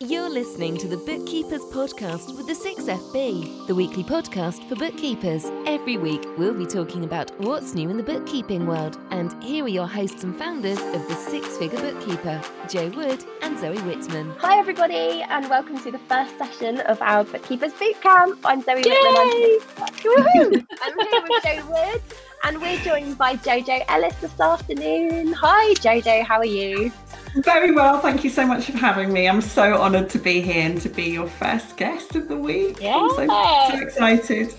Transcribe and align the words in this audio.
You're 0.00 0.28
listening 0.28 0.76
to 0.78 0.88
the 0.88 0.96
Bookkeepers 0.96 1.62
Podcast 1.72 2.36
with 2.36 2.48
the 2.48 2.52
6FB, 2.52 3.68
the 3.68 3.74
weekly 3.76 4.02
podcast 4.02 4.68
for 4.68 4.74
bookkeepers. 4.74 5.44
Every 5.66 5.96
week, 5.96 6.20
we'll 6.36 6.52
be 6.52 6.66
talking 6.66 7.04
about 7.04 7.30
what's 7.38 7.74
new 7.74 7.88
in 7.88 7.96
the 7.96 8.02
bookkeeping 8.02 8.66
world. 8.66 8.98
And 9.10 9.40
here 9.40 9.64
are 9.64 9.68
your 9.68 9.86
hosts 9.86 10.24
and 10.24 10.36
founders 10.36 10.80
of 10.80 11.06
the 11.06 11.14
Six 11.14 11.56
Figure 11.58 11.78
Bookkeeper, 11.78 12.42
Jo 12.68 12.88
Wood 12.88 13.24
and 13.42 13.56
Zoe 13.56 13.78
Whitman. 13.82 14.30
Hi, 14.38 14.58
everybody, 14.58 15.22
and 15.22 15.48
welcome 15.48 15.78
to 15.78 15.92
the 15.92 16.00
first 16.00 16.36
session 16.38 16.80
of 16.80 17.00
our 17.00 17.22
Bookkeepers 17.22 17.72
Bootcamp. 17.74 18.38
I'm 18.44 18.62
Zoe 18.62 18.82
Yay! 18.84 19.58
Whitman. 20.04 20.66
I'm, 20.82 21.00
I'm 21.00 21.06
here 21.06 21.22
with 21.22 21.42
Jo 21.44 21.66
Wood, 21.70 22.02
and 22.42 22.60
we're 22.60 22.78
joined 22.78 23.16
by 23.16 23.36
JoJo 23.36 23.84
Ellis 23.86 24.16
this 24.16 24.40
afternoon. 24.40 25.32
Hi, 25.34 25.72
JoJo, 25.74 26.24
how 26.24 26.38
are 26.38 26.44
you? 26.44 26.90
Very 27.36 27.72
well, 27.72 27.98
thank 28.00 28.22
you 28.22 28.30
so 28.30 28.46
much 28.46 28.66
for 28.66 28.78
having 28.78 29.12
me. 29.12 29.28
I'm 29.28 29.40
so 29.40 29.74
honoured 29.74 30.08
to 30.10 30.18
be 30.18 30.40
here 30.40 30.66
and 30.70 30.80
to 30.82 30.88
be 30.88 31.04
your 31.04 31.26
first 31.26 31.76
guest 31.76 32.14
of 32.14 32.28
the 32.28 32.36
week. 32.36 32.80
Yeah. 32.80 32.96
I'm 32.96 33.10
so, 33.10 33.76
so 33.76 33.82
excited. 33.82 34.54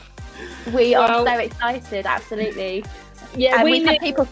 We 0.74 0.94
are 0.94 1.08
Well- 1.08 1.26
so 1.26 1.40
excited, 1.40 2.06
absolutely. 2.06 2.84
Yeah, 3.36 3.56
and 3.56 3.64
we 3.64 3.72
we've 3.72 3.84
knew, 3.84 3.92
had 3.92 4.00
people. 4.02 4.28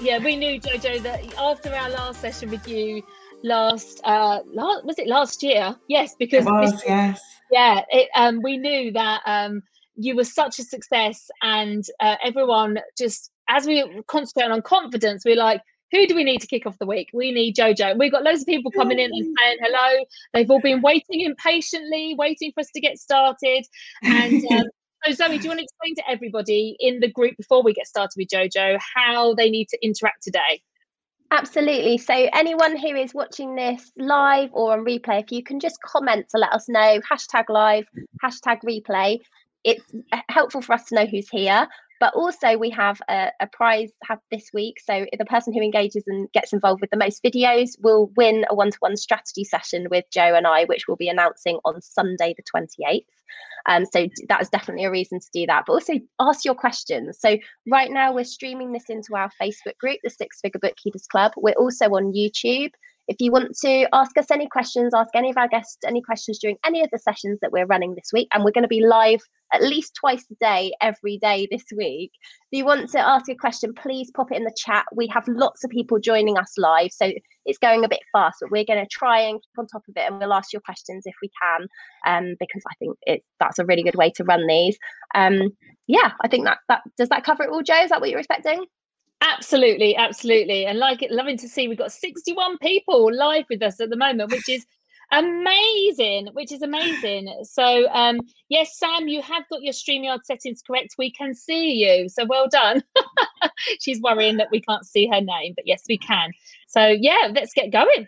yeah, 0.00 0.18
we 0.18 0.36
knew 0.36 0.60
JoJo 0.60 1.02
that 1.02 1.20
after 1.38 1.74
our 1.74 1.88
last 1.90 2.20
session 2.20 2.50
with 2.50 2.66
you 2.68 3.02
last 3.42 4.00
uh 4.04 4.40
last, 4.52 4.84
was 4.84 4.98
it 4.98 5.06
last 5.06 5.42
year? 5.42 5.74
Yes, 5.88 6.12
It 6.12 6.18
because 6.18 6.44
was, 6.44 6.72
this- 6.72 6.82
yes. 6.86 7.20
yeah, 7.50 7.82
it, 7.90 8.08
um 8.16 8.40
we 8.42 8.56
knew 8.58 8.92
that 8.92 9.20
um 9.26 9.62
you 9.96 10.14
were 10.14 10.24
such 10.24 10.58
a 10.58 10.62
success 10.62 11.28
and 11.42 11.84
uh, 12.00 12.16
everyone 12.24 12.78
just 12.96 13.30
as 13.48 13.66
we 13.66 13.82
were 13.82 14.02
concentrating 14.04 14.52
on 14.52 14.62
confidence, 14.62 15.24
we 15.24 15.32
are 15.32 15.36
like 15.36 15.60
who 15.90 16.06
do 16.06 16.14
we 16.14 16.24
need 16.24 16.40
to 16.40 16.46
kick 16.46 16.66
off 16.66 16.78
the 16.78 16.86
week? 16.86 17.10
We 17.12 17.32
need 17.32 17.56
JoJo. 17.56 17.98
We've 17.98 18.12
got 18.12 18.22
loads 18.22 18.42
of 18.42 18.46
people 18.46 18.70
coming 18.70 18.98
in 18.98 19.10
and 19.12 19.36
saying 19.38 19.58
hello. 19.60 20.04
They've 20.34 20.50
all 20.50 20.60
been 20.60 20.82
waiting 20.82 21.22
impatiently, 21.22 22.14
waiting 22.18 22.52
for 22.52 22.60
us 22.60 22.70
to 22.74 22.80
get 22.80 22.98
started. 22.98 23.64
And 24.02 24.44
um, 24.52 24.64
so, 25.04 25.12
Zoe, 25.12 25.38
do 25.38 25.44
you 25.44 25.48
want 25.48 25.60
to 25.60 25.64
explain 25.64 25.94
to 25.96 26.10
everybody 26.10 26.76
in 26.80 27.00
the 27.00 27.10
group 27.10 27.36
before 27.36 27.62
we 27.62 27.72
get 27.72 27.86
started 27.86 28.14
with 28.16 28.28
JoJo 28.28 28.78
how 28.96 29.34
they 29.34 29.50
need 29.50 29.68
to 29.68 29.78
interact 29.84 30.22
today? 30.22 30.62
Absolutely. 31.30 31.98
So, 31.98 32.14
anyone 32.32 32.76
who 32.76 32.94
is 32.94 33.14
watching 33.14 33.54
this 33.54 33.92
live 33.96 34.50
or 34.52 34.72
on 34.72 34.84
replay, 34.84 35.22
if 35.22 35.30
you 35.30 35.42
can 35.42 35.60
just 35.60 35.80
comment 35.82 36.26
to 36.30 36.38
let 36.38 36.52
us 36.52 36.68
know 36.68 37.00
hashtag 37.00 37.44
live, 37.48 37.86
hashtag 38.22 38.62
replay, 38.62 39.20
it's 39.64 39.84
uh, 40.12 40.20
helpful 40.28 40.62
for 40.62 40.72
us 40.74 40.84
to 40.86 40.94
know 40.94 41.06
who's 41.06 41.28
here. 41.28 41.68
But 42.00 42.14
also, 42.14 42.56
we 42.56 42.70
have 42.70 43.00
a, 43.08 43.30
a 43.40 43.46
prize 43.48 43.90
have 44.04 44.20
this 44.30 44.50
week. 44.54 44.78
So, 44.80 45.06
the 45.16 45.24
person 45.24 45.52
who 45.52 45.60
engages 45.60 46.04
and 46.06 46.30
gets 46.32 46.52
involved 46.52 46.80
with 46.80 46.90
the 46.90 46.96
most 46.96 47.22
videos 47.22 47.70
will 47.80 48.12
win 48.16 48.44
a 48.48 48.54
one 48.54 48.70
to 48.70 48.76
one 48.80 48.96
strategy 48.96 49.44
session 49.44 49.88
with 49.90 50.04
Jo 50.12 50.34
and 50.34 50.46
I, 50.46 50.64
which 50.64 50.86
we'll 50.86 50.96
be 50.96 51.08
announcing 51.08 51.58
on 51.64 51.80
Sunday, 51.82 52.34
the 52.36 52.42
28th. 52.42 53.04
Um, 53.66 53.84
so, 53.84 54.08
that 54.28 54.40
is 54.40 54.48
definitely 54.48 54.84
a 54.84 54.90
reason 54.90 55.18
to 55.18 55.26
do 55.32 55.46
that. 55.46 55.64
But 55.66 55.72
also, 55.72 55.94
ask 56.20 56.44
your 56.44 56.54
questions. 56.54 57.18
So, 57.20 57.36
right 57.66 57.90
now, 57.90 58.12
we're 58.12 58.24
streaming 58.24 58.72
this 58.72 58.88
into 58.88 59.16
our 59.16 59.30
Facebook 59.40 59.76
group, 59.78 59.98
the 60.04 60.10
Six 60.10 60.40
Figure 60.40 60.60
Bookkeepers 60.60 61.06
Club. 61.06 61.32
We're 61.36 61.54
also 61.54 61.86
on 61.86 62.12
YouTube. 62.12 62.70
If 63.08 63.16
you 63.20 63.32
want 63.32 63.56
to 63.64 63.88
ask 63.94 64.16
us 64.18 64.30
any 64.30 64.46
questions, 64.48 64.92
ask 64.94 65.10
any 65.14 65.30
of 65.30 65.38
our 65.38 65.48
guests 65.48 65.78
any 65.86 66.02
questions 66.02 66.38
during 66.38 66.56
any 66.64 66.82
of 66.82 66.90
the 66.92 66.98
sessions 66.98 67.38
that 67.40 67.52
we're 67.52 67.66
running 67.66 67.94
this 67.94 68.10
week, 68.12 68.28
and 68.32 68.44
we're 68.44 68.52
going 68.52 68.62
to 68.62 68.68
be 68.68 68.84
live 68.84 69.20
at 69.52 69.62
least 69.62 69.94
twice 69.98 70.26
a 70.30 70.34
day, 70.40 70.72
every 70.82 71.18
day 71.18 71.48
this 71.50 71.64
week. 71.74 72.12
If 72.52 72.58
you 72.58 72.66
want 72.66 72.90
to 72.90 72.98
ask 72.98 73.30
a 73.30 73.34
question, 73.34 73.72
please 73.72 74.10
pop 74.14 74.30
it 74.30 74.36
in 74.36 74.44
the 74.44 74.54
chat. 74.56 74.84
We 74.94 75.06
have 75.08 75.26
lots 75.26 75.64
of 75.64 75.70
people 75.70 75.98
joining 75.98 76.36
us 76.36 76.52
live, 76.58 76.90
so 76.92 77.10
it's 77.46 77.58
going 77.58 77.84
a 77.84 77.88
bit 77.88 78.00
fast, 78.12 78.38
but 78.42 78.50
we're 78.50 78.64
going 78.64 78.84
to 78.84 78.88
try 78.90 79.20
and 79.20 79.40
keep 79.40 79.58
on 79.58 79.66
top 79.66 79.82
of 79.88 79.94
it, 79.96 80.06
and 80.06 80.18
we'll 80.18 80.34
ask 80.34 80.52
your 80.52 80.62
questions 80.62 81.04
if 81.06 81.14
we 81.22 81.30
can, 81.42 81.66
um, 82.06 82.34
because 82.38 82.62
I 82.70 82.74
think 82.78 82.96
it, 83.02 83.22
that's 83.40 83.58
a 83.58 83.64
really 83.64 83.82
good 83.82 83.94
way 83.94 84.10
to 84.16 84.24
run 84.24 84.46
these. 84.46 84.76
Um, 85.14 85.50
yeah, 85.86 86.12
I 86.22 86.28
think 86.28 86.44
that 86.44 86.58
that 86.68 86.82
does 86.98 87.08
that 87.08 87.24
cover 87.24 87.44
it 87.44 87.50
all, 87.50 87.62
Jo. 87.62 87.82
Is 87.82 87.88
that 87.88 88.00
what 88.00 88.10
you're 88.10 88.18
expecting? 88.18 88.66
Absolutely, 89.20 89.96
absolutely. 89.96 90.66
And 90.66 90.78
like 90.78 91.02
it, 91.02 91.10
loving 91.10 91.36
to 91.38 91.48
see 91.48 91.68
we've 91.68 91.78
got 91.78 91.92
61 91.92 92.58
people 92.58 93.12
live 93.12 93.46
with 93.50 93.62
us 93.62 93.80
at 93.80 93.90
the 93.90 93.96
moment, 93.96 94.30
which 94.30 94.48
is 94.48 94.64
amazing, 95.10 96.28
which 96.34 96.52
is 96.52 96.62
amazing. 96.62 97.32
So 97.44 97.88
um 97.90 98.20
yes, 98.48 98.78
Sam, 98.78 99.08
you 99.08 99.22
have 99.22 99.44
got 99.50 99.62
your 99.62 99.72
StreamYard 99.72 100.20
settings 100.24 100.62
correct. 100.62 100.94
We 100.98 101.10
can 101.12 101.34
see 101.34 101.72
you. 101.72 102.08
So 102.08 102.26
well 102.26 102.48
done. 102.48 102.82
She's 103.80 104.00
worrying 104.00 104.36
that 104.36 104.50
we 104.52 104.60
can't 104.60 104.86
see 104.86 105.08
her 105.08 105.20
name, 105.20 105.54
but 105.56 105.66
yes, 105.66 105.82
we 105.88 105.98
can. 105.98 106.30
So 106.68 106.86
yeah, 106.86 107.30
let's 107.34 107.54
get 107.54 107.72
going. 107.72 108.06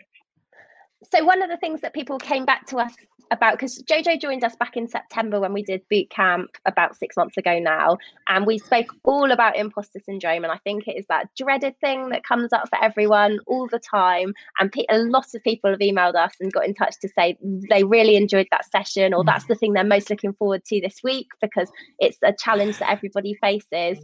so 1.13 1.25
one 1.25 1.41
of 1.41 1.49
the 1.49 1.57
things 1.57 1.81
that 1.81 1.93
people 1.93 2.19
came 2.19 2.45
back 2.45 2.67
to 2.67 2.77
us 2.77 2.93
about 3.31 3.53
because 3.53 3.81
jojo 3.83 4.19
joined 4.19 4.43
us 4.43 4.55
back 4.57 4.75
in 4.77 4.87
september 4.87 5.39
when 5.39 5.53
we 5.53 5.63
did 5.63 5.81
boot 5.89 6.09
camp 6.09 6.49
about 6.65 6.95
six 6.95 7.15
months 7.15 7.37
ago 7.37 7.59
now 7.59 7.97
and 8.27 8.45
we 8.45 8.57
spoke 8.57 8.87
all 9.03 9.31
about 9.31 9.57
imposter 9.57 9.99
syndrome 10.05 10.43
and 10.43 10.51
i 10.51 10.57
think 10.63 10.87
it 10.87 10.97
is 10.97 11.05
that 11.07 11.29
dreaded 11.35 11.77
thing 11.79 12.09
that 12.09 12.23
comes 12.23 12.53
up 12.53 12.67
for 12.69 12.83
everyone 12.83 13.39
all 13.47 13.67
the 13.67 13.79
time 13.79 14.33
and 14.59 14.71
pe- 14.71 14.85
a 14.89 14.97
lot 14.97 15.25
of 15.33 15.41
people 15.43 15.69
have 15.71 15.79
emailed 15.79 16.15
us 16.15 16.33
and 16.39 16.53
got 16.53 16.65
in 16.65 16.73
touch 16.73 16.95
to 16.99 17.09
say 17.09 17.37
they 17.69 17.83
really 17.83 18.15
enjoyed 18.15 18.47
that 18.51 18.69
session 18.69 19.13
or 19.13 19.23
mm. 19.23 19.25
that's 19.25 19.45
the 19.45 19.55
thing 19.55 19.73
they're 19.73 19.83
most 19.83 20.09
looking 20.09 20.33
forward 20.33 20.63
to 20.65 20.81
this 20.81 20.99
week 21.03 21.27
because 21.41 21.71
it's 21.99 22.17
a 22.23 22.33
challenge 22.33 22.77
that 22.79 22.91
everybody 22.91 23.33
faces 23.35 23.97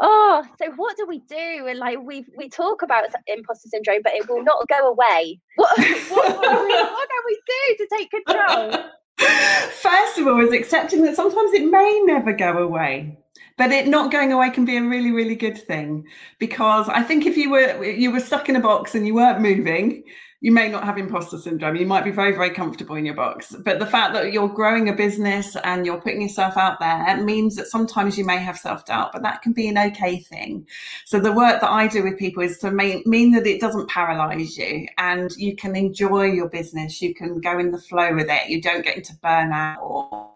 oh 0.00 0.44
so 0.60 0.70
what 0.76 0.96
do 0.96 1.06
we 1.06 1.18
do 1.20 1.66
and 1.66 1.78
like 1.78 1.98
we 2.02 2.24
we 2.36 2.48
talk 2.48 2.82
about 2.82 3.04
imposter 3.26 3.68
syndrome 3.68 4.00
but 4.02 4.14
it 4.14 4.28
will 4.28 4.42
not 4.42 4.66
go 4.68 4.88
away 4.88 5.40
what, 5.56 5.76
what, 5.78 6.10
what, 6.10 6.42
do 6.42 6.64
we, 6.64 6.72
what 6.74 7.08
can 7.08 7.22
we 7.26 7.40
do 7.46 7.84
to 7.84 7.96
take 7.96 8.10
control 8.10 8.84
First 9.18 10.18
of 10.18 10.26
all, 10.26 10.40
is 10.40 10.52
accepting 10.52 11.02
that 11.02 11.16
sometimes 11.16 11.52
it 11.52 11.68
may 11.68 12.00
never 12.04 12.32
go 12.32 12.58
away. 12.58 13.18
But 13.56 13.72
it 13.72 13.88
not 13.88 14.12
going 14.12 14.32
away 14.32 14.50
can 14.50 14.64
be 14.64 14.76
a 14.76 14.82
really, 14.82 15.10
really 15.10 15.34
good 15.34 15.58
thing 15.58 16.06
because 16.38 16.88
I 16.88 17.02
think 17.02 17.26
if 17.26 17.36
you 17.36 17.50
were 17.50 17.84
you 17.84 18.12
were 18.12 18.20
stuck 18.20 18.48
in 18.48 18.54
a 18.54 18.60
box 18.60 18.94
and 18.94 19.04
you 19.04 19.14
weren't 19.14 19.40
moving, 19.40 20.04
you 20.40 20.52
may 20.52 20.68
not 20.68 20.84
have 20.84 20.98
imposter 20.98 21.36
syndrome. 21.36 21.74
You 21.74 21.86
might 21.86 22.04
be 22.04 22.12
very, 22.12 22.32
very 22.32 22.50
comfortable 22.50 22.94
in 22.94 23.04
your 23.04 23.14
box. 23.14 23.56
But 23.64 23.80
the 23.80 23.86
fact 23.86 24.14
that 24.14 24.32
you're 24.32 24.48
growing 24.48 24.88
a 24.88 24.92
business 24.92 25.56
and 25.64 25.84
you're 25.84 26.00
putting 26.00 26.22
yourself 26.22 26.56
out 26.56 26.78
there 26.78 27.16
means 27.22 27.56
that 27.56 27.66
sometimes 27.66 28.16
you 28.16 28.24
may 28.24 28.38
have 28.38 28.56
self 28.56 28.84
doubt, 28.84 29.12
but 29.12 29.22
that 29.22 29.42
can 29.42 29.52
be 29.52 29.66
an 29.68 29.76
okay 29.76 30.18
thing. 30.18 30.66
So 31.06 31.18
the 31.18 31.32
work 31.32 31.60
that 31.60 31.70
I 31.70 31.88
do 31.88 32.04
with 32.04 32.18
people 32.18 32.44
is 32.44 32.58
to 32.58 32.70
mean, 32.70 33.02
mean 33.04 33.32
that 33.32 33.48
it 33.48 33.60
doesn't 33.60 33.90
paralyze 33.90 34.56
you 34.56 34.86
and 34.96 35.32
you 35.36 35.56
can 35.56 35.74
enjoy 35.74 36.26
your 36.26 36.48
business. 36.48 37.02
You 37.02 37.14
can 37.14 37.40
go 37.40 37.58
in 37.58 37.72
the 37.72 37.78
flow 37.78 38.14
with 38.14 38.28
it. 38.30 38.48
You 38.48 38.62
don't 38.62 38.84
get 38.84 38.96
into 38.96 39.14
burnout 39.14 39.78
or 39.80 40.30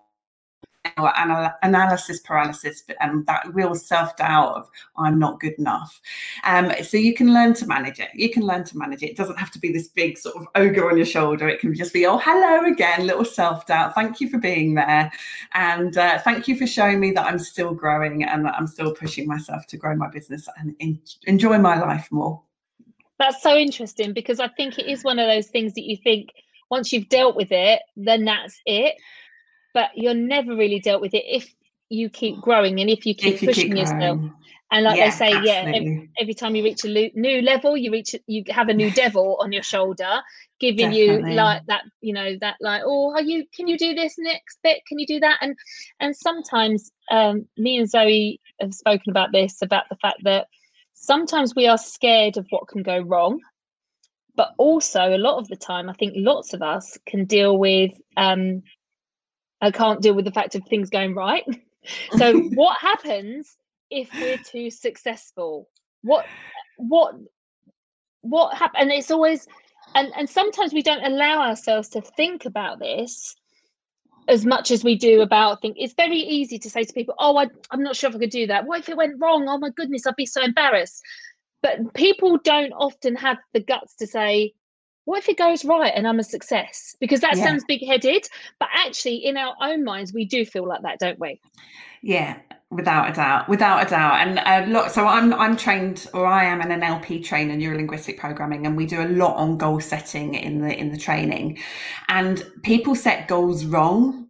or 0.99 1.13
anal- 1.17 1.53
analysis 1.63 2.21
paralysis 2.21 2.83
and 3.01 3.25
that 3.27 3.43
real 3.53 3.75
self-doubt 3.75 4.55
of 4.55 4.69
i'm 4.97 5.19
not 5.19 5.39
good 5.39 5.55
enough. 5.59 6.01
Um, 6.45 6.73
so 6.83 6.97
you 6.97 7.15
can 7.15 7.33
learn 7.33 7.55
to 7.55 7.67
manage 7.67 8.01
it. 8.01 8.09
You 8.15 8.31
can 8.31 8.43
learn 8.43 8.65
to 8.65 8.77
manage 8.77 9.03
it. 9.03 9.11
It 9.11 9.17
doesn't 9.17 9.39
have 9.39 9.51
to 9.53 9.59
be 9.59 9.73
this 9.73 9.89
big 9.89 10.19
sort 10.19 10.37
of 10.37 10.47
ogre 10.55 10.91
on 10.91 10.97
your 10.97 11.07
shoulder. 11.07 11.49
It 11.49 11.61
can 11.61 11.75
just 11.75 11.93
be 11.93 12.07
oh 12.07 12.19
hello 12.19 12.67
again 12.71 13.07
little 13.07 13.25
self-doubt. 13.25 13.95
Thank 13.95 14.21
you 14.21 14.29
for 14.29 14.39
being 14.39 14.75
there. 14.75 15.13
And 15.55 15.97
uh, 15.97 16.19
thank 16.19 16.49
you 16.49 16.57
for 16.57 16.67
showing 16.67 16.99
me 17.01 17.13
that 17.13 17.27
i'm 17.27 17.39
still 17.39 17.75
growing 17.75 18.25
and 18.25 18.45
that 18.45 18.55
i'm 18.55 18.67
still 18.67 18.93
pushing 18.95 19.27
myself 19.27 19.67
to 19.69 19.77
grow 19.77 19.95
my 19.95 20.09
business 20.09 20.49
and 20.59 20.75
en- 20.81 21.01
enjoy 21.27 21.59
my 21.59 21.79
life 21.79 22.09
more. 22.11 22.43
That's 23.19 23.43
so 23.43 23.57
interesting 23.57 24.13
because 24.13 24.41
I 24.41 24.49
think 24.49 24.79
it 24.79 24.87
is 24.87 25.05
one 25.05 25.19
of 25.19 25.29
those 25.29 25.47
things 25.47 25.75
that 25.75 25.85
you 25.85 25.97
think 25.97 26.31
once 26.71 26.93
you've 26.93 27.09
dealt 27.09 27.37
with 27.37 27.53
it, 27.53 27.83
then 27.97 28.25
that's 28.25 28.61
it. 28.67 28.95
But 29.75 29.91
you're 29.95 30.15
never 30.15 30.55
really 30.55 30.81
dealt 30.81 31.01
with 31.01 31.15
it 31.15 31.25
if 31.27 31.55
you 31.89 32.09
keep 32.09 32.41
growing 32.41 32.81
and 32.81 32.89
if 32.89 33.05
you 33.07 33.15
keep 33.15 33.35
if 33.35 33.43
you 33.43 33.49
pushing 33.49 33.69
keep 33.71 33.79
yourself. 33.79 34.19
And 34.71 34.85
like 34.85 34.97
Yeah, 34.97 35.05
they 35.05 35.11
say, 35.11 35.31
yeah, 35.45 35.61
ev- 35.61 35.67
absolutely. 35.67 36.11
every 36.19 36.35
time 36.35 36.57
you 36.57 36.65
reach 36.65 36.85
a 36.85 37.11
new 37.15 37.43
level, 37.43 37.77
you 37.77 37.93
reach 37.93 38.15
you 38.27 38.43
have 38.49 38.71
a 38.71 38.75
new 38.75 38.91
devil 38.91 39.37
on 39.41 39.53
your 39.53 39.63
shoulder, 39.63 40.23
giving 40.61 40.91
Definitely. 40.93 41.31
you 41.31 41.37
like 41.37 41.67
that, 41.67 41.83
you 42.01 42.15
know, 42.15 42.37
that 42.41 42.57
like, 42.61 42.81
oh, 42.85 43.13
are 43.13 43.21
you? 43.21 43.45
Can 43.55 43.69
you 43.69 43.77
do 43.77 43.95
this 43.95 44.15
next 44.19 44.59
bit? 44.63 44.81
Can 44.89 44.99
you 44.99 45.07
do 45.07 45.21
that? 45.21 45.37
And 45.43 45.55
and 46.01 46.17
sometimes 46.17 46.91
um, 47.11 47.47
me 47.59 47.77
and 47.77 47.89
Zoe 47.89 48.41
have 48.61 48.73
spoken 48.73 49.11
about 49.11 49.33
this 49.33 49.61
about 49.61 49.85
the 49.91 49.97
fact 49.97 50.25
that 50.25 50.47
sometimes 50.95 51.55
we 51.55 51.67
are 51.67 51.79
scared 51.79 52.39
of 52.39 52.47
what 52.49 52.69
can 52.69 52.83
go 52.83 52.99
wrong, 53.01 53.41
but 54.37 54.53
also 54.57 55.15
a 55.15 55.19
lot 55.19 55.37
of 55.37 55.49
the 55.49 55.57
time, 55.57 55.91
I 55.91 55.93
think 55.93 56.15
lots 56.17 56.55
of 56.55 56.63
us 56.63 56.97
can 57.07 57.27
deal 57.27 57.59
with. 57.59 57.93
Um, 58.17 58.63
I 59.63 59.71
can't 59.71 60.03
deal 60.03 60.15
with 60.15 60.25
the 60.25 60.33
fact 60.33 60.55
of 60.55 60.65
things 60.65 60.91
going 60.91 61.15
right. 61.15 61.45
so 62.19 62.39
what 62.55 62.77
happens 62.79 63.57
if 63.91 64.11
we're 64.21 64.39
too 64.39 64.71
successful? 64.71 65.69
What 66.03 66.27
what 66.77 67.15
what 68.23 68.57
happen 68.57 68.83
and 68.83 68.93
it's 68.93 69.11
always 69.11 69.47
and 69.95 70.13
and 70.17 70.29
sometimes 70.29 70.73
we 70.73 70.83
don't 70.83 71.05
allow 71.05 71.41
ourselves 71.49 71.89
to 71.91 72.01
think 72.01 72.45
about 72.45 72.79
this 72.79 73.35
as 74.29 74.47
much 74.47 74.71
as 74.71 74.85
we 74.85 74.97
do 74.97 75.23
about 75.23 75.61
think 75.61 75.77
it's 75.79 75.95
very 75.95 76.19
easy 76.19 76.59
to 76.59 76.71
say 76.71 76.85
to 76.85 76.93
people 76.93 77.15
oh 77.19 77.37
I, 77.37 77.49
i'm 77.71 77.83
not 77.83 77.97
sure 77.97 78.09
if 78.11 78.17
i 78.17 78.19
could 78.19 78.31
do 78.31 78.47
that. 78.47 78.67
What 78.67 78.81
if 78.81 78.89
it 78.89 78.97
went 78.97 79.21
wrong? 79.21 79.49
Oh 79.49 79.59
my 79.59 79.71
goodness 79.71 80.07
i'd 80.07 80.17
be 80.17 80.27
so 80.27 80.43
embarrassed. 80.43 81.03
But 81.63 81.95
people 81.95 82.39
don't 82.39 82.73
often 82.73 83.15
have 83.17 83.39
the 83.53 83.61
guts 83.61 83.95
to 83.97 84.07
say 84.07 84.55
what 85.05 85.19
if 85.19 85.29
it 85.29 85.39
goes 85.39 85.65
right 85.65 85.93
and 85.95 86.07
I'm 86.07 86.19
a 86.21 86.25
success? 86.25 86.97
Because 87.01 87.21
that 87.21 87.37
Yeah. 87.37 87.45
sounds 87.45 87.65
big 87.65 87.85
headed, 87.87 88.27
but 88.59 88.69
actually, 88.75 89.17
in 89.17 89.37
our 89.37 89.55
own 89.61 89.85
minds, 89.85 90.13
we 90.13 90.25
do 90.25 90.45
feel 90.45 90.67
like 90.67 90.83
that, 90.83 90.99
don't 90.99 91.19
we? 91.19 91.41
Yeah, 92.03 92.39
without 92.71 93.11
a 93.11 93.13
doubt, 93.13 93.49
without 93.49 93.87
a 93.87 93.91
doubt. 93.91 94.27
And 94.27 94.39
um, 94.41 94.71
a 94.71 94.79
lot. 94.79 94.91
So 94.93 95.07
I'm 95.07 95.33
I'm 95.35 95.57
trained, 95.57 96.07
or 96.15 96.27
I 96.27 96.45
am 96.45 96.61
an 96.61 96.81
NLP 96.81 97.25
trainer, 97.25 97.57
neuro 97.57 97.77
linguistic 97.77 98.19
programming, 98.19 98.67
and 98.67 98.77
we 98.77 98.87
do 98.87 99.03
a 99.03 99.09
lot 99.09 99.37
on 99.37 99.57
goal 99.59 99.81
setting 99.81 100.35
in 100.35 100.61
the 100.61 100.77
in 100.77 100.91
the 100.91 100.99
training. 100.99 101.59
And 102.09 102.45
people 102.63 102.95
set 102.95 103.29
goals 103.29 103.65
wrong. 103.65 104.29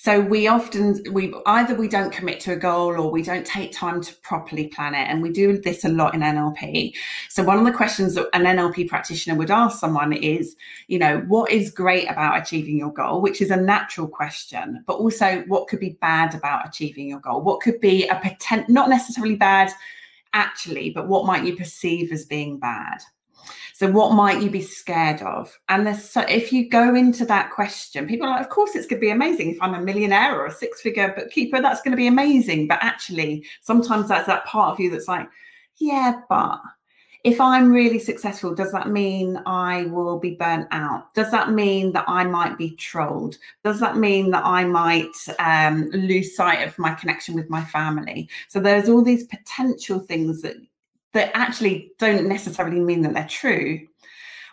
So 0.00 0.20
we 0.20 0.46
often 0.46 1.02
we 1.10 1.34
either 1.46 1.74
we 1.74 1.88
don't 1.88 2.12
commit 2.12 2.38
to 2.40 2.52
a 2.52 2.56
goal 2.56 2.96
or 2.96 3.10
we 3.10 3.20
don't 3.20 3.44
take 3.44 3.72
time 3.72 4.00
to 4.02 4.14
properly 4.22 4.68
plan 4.68 4.94
it, 4.94 5.08
and 5.08 5.20
we 5.20 5.30
do 5.30 5.58
this 5.58 5.84
a 5.84 5.88
lot 5.88 6.14
in 6.14 6.20
NLP. 6.20 6.94
So 7.28 7.42
one 7.42 7.58
of 7.58 7.64
the 7.64 7.72
questions 7.72 8.14
that 8.14 8.28
an 8.32 8.44
NLP 8.44 8.88
practitioner 8.88 9.36
would 9.36 9.50
ask 9.50 9.80
someone 9.80 10.12
is, 10.12 10.54
you 10.86 11.00
know, 11.00 11.18
what 11.26 11.50
is 11.50 11.72
great 11.72 12.08
about 12.08 12.40
achieving 12.40 12.78
your 12.78 12.92
goal, 12.92 13.20
which 13.20 13.40
is 13.40 13.50
a 13.50 13.56
natural 13.56 14.06
question, 14.06 14.84
but 14.86 14.98
also 14.98 15.42
what 15.48 15.66
could 15.66 15.80
be 15.80 15.98
bad 16.00 16.32
about 16.32 16.68
achieving 16.68 17.08
your 17.08 17.20
goal? 17.20 17.42
What 17.42 17.60
could 17.60 17.80
be 17.80 18.06
a 18.06 18.20
potent, 18.22 18.68
not 18.68 18.88
necessarily 18.88 19.34
bad 19.34 19.72
actually, 20.32 20.90
but 20.90 21.08
what 21.08 21.26
might 21.26 21.44
you 21.44 21.56
perceive 21.56 22.12
as 22.12 22.24
being 22.24 22.60
bad? 22.60 22.98
So 23.78 23.88
what 23.88 24.12
might 24.12 24.42
you 24.42 24.50
be 24.50 24.60
scared 24.60 25.22
of? 25.22 25.56
And 25.68 25.86
there's 25.86 26.02
so 26.02 26.22
if 26.22 26.52
you 26.52 26.68
go 26.68 26.96
into 26.96 27.24
that 27.26 27.52
question, 27.52 28.08
people 28.08 28.26
are 28.26 28.32
like, 28.32 28.40
of 28.40 28.48
course 28.48 28.74
it's 28.74 28.88
going 28.88 28.98
to 28.98 29.06
be 29.06 29.10
amazing. 29.12 29.50
If 29.50 29.62
I'm 29.62 29.74
a 29.74 29.80
millionaire 29.80 30.36
or 30.36 30.46
a 30.46 30.50
six-figure 30.50 31.14
bookkeeper, 31.16 31.62
that's 31.62 31.80
going 31.82 31.92
to 31.92 31.96
be 31.96 32.08
amazing. 32.08 32.66
But 32.66 32.80
actually, 32.82 33.46
sometimes 33.60 34.08
that's 34.08 34.26
that 34.26 34.44
part 34.46 34.72
of 34.72 34.80
you 34.80 34.90
that's 34.90 35.06
like, 35.06 35.28
yeah, 35.76 36.22
but 36.28 36.58
if 37.22 37.40
I'm 37.40 37.70
really 37.70 38.00
successful, 38.00 38.52
does 38.52 38.72
that 38.72 38.88
mean 38.88 39.40
I 39.46 39.84
will 39.84 40.18
be 40.18 40.34
burnt 40.34 40.66
out? 40.72 41.14
Does 41.14 41.30
that 41.30 41.52
mean 41.52 41.92
that 41.92 42.04
I 42.08 42.24
might 42.24 42.58
be 42.58 42.70
trolled? 42.70 43.36
Does 43.62 43.78
that 43.78 43.96
mean 43.96 44.32
that 44.32 44.44
I 44.44 44.64
might 44.64 45.14
um, 45.38 45.88
lose 45.90 46.34
sight 46.34 46.66
of 46.66 46.76
my 46.80 46.94
connection 46.94 47.36
with 47.36 47.48
my 47.48 47.64
family? 47.64 48.28
So 48.48 48.58
there's 48.58 48.88
all 48.88 49.02
these 49.02 49.22
potential 49.22 50.00
things 50.00 50.42
that 50.42 50.56
that 51.18 51.36
actually 51.36 51.90
don't 51.98 52.28
necessarily 52.28 52.78
mean 52.78 53.02
that 53.02 53.12
they're 53.12 53.26
true, 53.26 53.88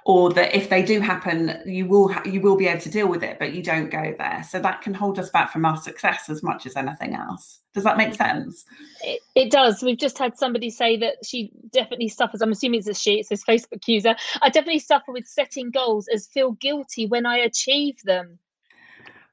or 0.03 0.33
that 0.33 0.55
if 0.55 0.69
they 0.69 0.81
do 0.81 0.99
happen, 0.99 1.61
you 1.65 1.85
will 1.85 2.07
ha- 2.11 2.23
you 2.25 2.41
will 2.41 2.55
be 2.57 2.67
able 2.67 2.81
to 2.81 2.89
deal 2.89 3.07
with 3.07 3.23
it, 3.23 3.37
but 3.37 3.53
you 3.53 3.61
don't 3.61 3.91
go 3.91 4.15
there. 4.17 4.43
So 4.49 4.59
that 4.59 4.81
can 4.81 4.95
hold 4.95 5.19
us 5.19 5.29
back 5.29 5.51
from 5.51 5.63
our 5.63 5.77
success 5.77 6.27
as 6.27 6.41
much 6.41 6.65
as 6.65 6.75
anything 6.75 7.13
else. 7.13 7.59
Does 7.75 7.83
that 7.83 7.97
make 7.97 8.15
sense? 8.15 8.65
It, 9.03 9.21
it 9.35 9.51
does. 9.51 9.83
We've 9.83 9.97
just 9.97 10.17
had 10.17 10.37
somebody 10.37 10.71
say 10.71 10.97
that 10.97 11.17
she 11.23 11.51
definitely 11.71 12.07
suffers. 12.07 12.41
I'm 12.41 12.51
assuming 12.51 12.79
it's 12.79 12.87
a 12.87 12.95
she, 12.95 13.19
it 13.19 13.27
says 13.27 13.43
Facebook 13.43 13.87
user. 13.87 14.15
I 14.41 14.49
definitely 14.49 14.79
suffer 14.79 15.11
with 15.11 15.27
setting 15.27 15.69
goals 15.69 16.07
as 16.11 16.27
feel 16.27 16.53
guilty 16.53 17.05
when 17.05 17.27
I 17.27 17.37
achieve 17.37 17.95
them. 18.05 18.39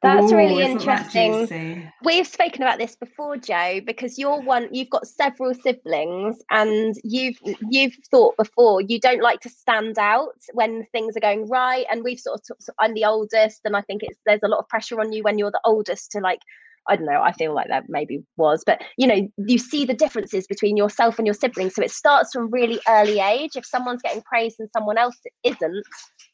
That's 0.03 0.33
Ooh, 0.33 0.37
really 0.37 0.65
isn't 0.65 0.85
that 0.85 1.15
interesting. 1.15 1.93
We've 2.03 2.27
spoken 2.27 2.63
about 2.63 2.79
this 2.79 2.97
before, 2.97 3.37
Jo, 3.37 3.81
because 3.87 4.19
you're 4.19 4.41
one. 4.41 4.69
You've 4.73 4.91
got 4.91 5.07
several 5.07 5.55
siblings, 5.55 6.43
and 6.51 6.97
you've 7.05 7.37
you've 7.71 7.95
thought 8.11 8.37
before 8.37 8.81
you 8.81 8.99
don't 8.99 9.23
like 9.23 9.41
to 9.41 9.49
stand 9.49 9.99
out 9.99 10.35
when 10.55 10.85
things 10.91 11.17
are 11.17 11.21
going 11.21 11.49
right. 11.49 11.87
And 11.89 12.03
we've 12.03 12.19
sort 12.19 12.41
of. 12.41 12.43
T- 12.43 12.61
so 12.65 12.73
I'm 12.81 12.95
the 12.95 13.05
oldest, 13.05 13.61
and 13.65 13.77
I 13.77 13.83
think 13.83 14.03
it's 14.03 14.19
there's 14.27 14.41
a 14.43 14.49
lot 14.49 14.59
of 14.59 14.69
pressure 14.69 15.01
on 15.01 15.13
you 15.13 15.23
when 15.23 15.39
you're 15.39 15.53
the 15.53 15.61
oldest 15.65 16.11
to 16.13 16.21
like. 16.21 16.41
I 16.89 16.97
don't 16.97 17.07
know. 17.07 17.23
I 17.23 17.31
feel 17.31 17.55
like 17.55 17.69
that 17.69 17.85
maybe 17.87 18.25
was, 18.37 18.65
but 18.67 18.83
you 18.97 19.07
know, 19.07 19.29
you 19.37 19.57
see 19.57 19.85
the 19.85 19.95
differences 19.95 20.49
between 20.49 20.77
yourself 20.77 21.17
and 21.17 21.29
your 21.29 21.35
siblings. 21.35 21.77
So 21.77 21.83
it 21.85 21.93
starts 21.93 22.33
from 22.33 22.51
really 22.51 22.81
early 22.89 23.21
age. 23.21 23.53
If 23.55 23.65
someone's 23.65 24.03
getting 24.03 24.23
praised 24.23 24.57
and 24.59 24.69
someone 24.77 24.99
else 24.99 25.15
isn't, 25.45 25.85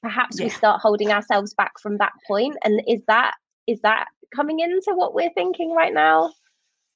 perhaps 0.03 0.41
we 0.41 0.49
start 0.49 0.81
holding 0.81 1.13
ourselves 1.13 1.53
back 1.53 1.73
from 1.83 1.99
that 1.99 2.13
point. 2.27 2.57
And 2.65 2.81
is 2.89 3.03
that 3.09 3.35
is 3.69 3.83
that 3.83 4.07
coming 4.35 4.61
into 4.61 4.93
what 4.95 5.15
we're 5.15 5.33
thinking 5.35 5.73
right 5.75 5.95
now? 5.95 6.33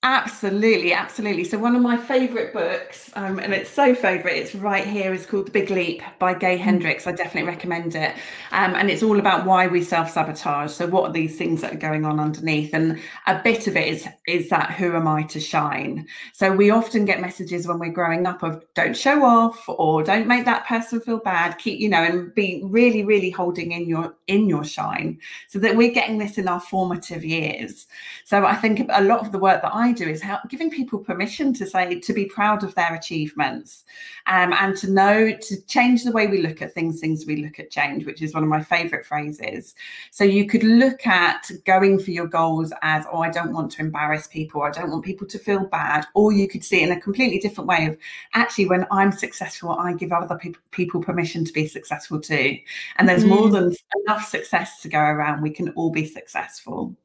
Absolutely, 0.05 0.93
absolutely. 0.93 1.45
So 1.45 1.59
one 1.59 1.77
of 1.77 1.83
my 1.83 1.97
favourite 1.97 2.53
books, 2.53 3.09
um, 3.15 3.39
and 3.39 3.55
it's 3.55 3.71
so 3.71 3.95
favourite, 3.95 4.37
it's 4.37 4.53
right 4.53 4.85
here, 4.85 5.15
is 5.15 5.25
called 5.25 5.47
The 5.47 5.53
Big 5.53 5.71
Leap 5.71 6.03
by 6.19 6.35
Gay 6.35 6.57
Hendricks. 6.57 7.07
I 7.07 7.13
definitely 7.13 7.49
recommend 7.49 7.95
it. 7.95 8.13
Um, 8.51 8.75
and 8.75 8.91
it's 8.91 9.05
all 9.05 9.21
about 9.21 9.47
why 9.47 9.69
we 9.69 9.81
self-sabotage. 9.81 10.73
So 10.73 10.89
what 10.89 11.09
are 11.09 11.13
these 11.13 11.39
things 11.39 11.61
that 11.61 11.75
are 11.75 11.79
going 11.79 12.05
on 12.05 12.19
underneath? 12.19 12.75
And 12.75 12.99
a 13.29 13.41
bit 13.45 13.69
of 13.69 13.77
it 13.77 13.87
is 13.87 14.09
is 14.27 14.49
that 14.49 14.73
who 14.73 14.97
am 14.97 15.07
I 15.07 15.23
to 15.25 15.39
shine? 15.39 16.09
So 16.33 16.51
we 16.53 16.71
often 16.71 17.05
get 17.05 17.21
messages 17.21 17.69
when 17.69 17.79
we're 17.79 17.93
growing 17.93 18.27
up 18.27 18.43
of 18.43 18.65
don't 18.75 18.97
show 18.97 19.25
off 19.25 19.65
or 19.69 20.03
don't 20.03 20.27
make 20.27 20.45
that 20.47 20.67
person 20.67 21.01
feel 21.01 21.19
bad. 21.19 21.59
Keep, 21.59 21.79
you 21.79 21.89
know, 21.89 22.03
and 22.03 22.35
be 22.35 22.61
really, 22.65 23.05
really 23.05 23.31
holding 23.31 23.71
in 23.71 23.89
your 23.89 24.17
in 24.27 24.49
your 24.49 24.65
shine. 24.65 25.21
So 25.47 25.61
that 25.61 25.77
we're 25.77 25.93
getting 25.93 26.19
this 26.19 26.39
in 26.39 26.49
our 26.49 26.61
formative 26.61 27.25
years. 27.25 27.87
So 28.25 28.45
I 28.45 28.57
think 28.57 28.85
a 28.93 29.05
lot 29.05 29.21
of 29.21 29.31
the 29.31 29.39
work 29.39 29.63
that 29.63 29.73
I 29.73 29.92
do 29.93 30.09
is 30.09 30.23
help 30.23 30.49
giving 30.49 30.71
people 30.71 30.99
permission 30.99 31.53
to 31.55 31.67
say 31.67 32.01
to 32.01 32.13
be 32.13 32.25
proud 32.25 32.65
of 32.65 32.75
their 32.75 32.95
achievements 32.95 33.85
um, 34.27 34.53
and 34.53 34.77
to 34.79 34.91
know 34.91 35.33
to 35.33 35.67
change 35.67 36.05
the 36.05 36.13
way 36.13 36.27
we 36.27 36.43
look 36.43 36.63
at 36.63 36.73
things, 36.73 37.01
things 37.01 37.27
we 37.27 37.37
look 37.37 37.59
at 37.59 37.71
change, 37.71 38.05
which 38.07 38.23
is 38.23 38.35
one 38.35 38.43
of 38.43 38.49
my 38.49 38.63
favorite 38.63 39.07
phrases. 39.07 39.75
So 40.11 40.25
you 40.25 40.47
could 40.47 40.63
look 40.63 41.07
at 41.07 41.51
going 41.65 41.99
for 41.99 42.11
your 42.11 42.27
goals 42.27 42.73
as, 42.83 43.05
oh, 43.13 43.23
I 43.23 43.31
don't 43.31 43.53
want 43.53 43.73
to 43.73 43.83
embarrass 43.83 44.27
people, 44.27 44.63
I 44.63 44.71
don't 44.71 44.91
want 44.91 45.05
people 45.05 45.27
to 45.27 45.39
feel 45.39 45.67
bad, 45.67 46.07
or 46.15 46.33
you 46.33 46.49
could 46.49 46.65
see 46.65 46.83
it 46.83 46.89
in 46.91 46.97
a 46.97 47.01
completely 47.01 47.39
different 47.39 47.69
way 47.69 47.87
of 47.87 47.99
actually 48.35 48.67
when 48.67 48.87
I'm 48.91 49.13
successful, 49.13 49.71
I 49.71 49.93
give 49.95 50.13
other 50.13 50.37
people 50.37 50.63
people 50.71 51.03
permission 51.03 51.45
to 51.45 51.53
be 51.53 51.67
successful 51.67 52.21
too. 52.21 52.57
And 52.97 53.09
there's 53.09 53.25
more 53.25 53.49
Mm. 53.49 53.53
than 53.53 53.77
enough 54.07 54.29
success 54.29 54.81
to 54.83 54.89
go 54.89 54.99
around. 54.99 55.43
We 55.43 55.51
can 55.51 55.71
all 55.71 55.91
be 55.91 56.07
successful. 56.07 56.97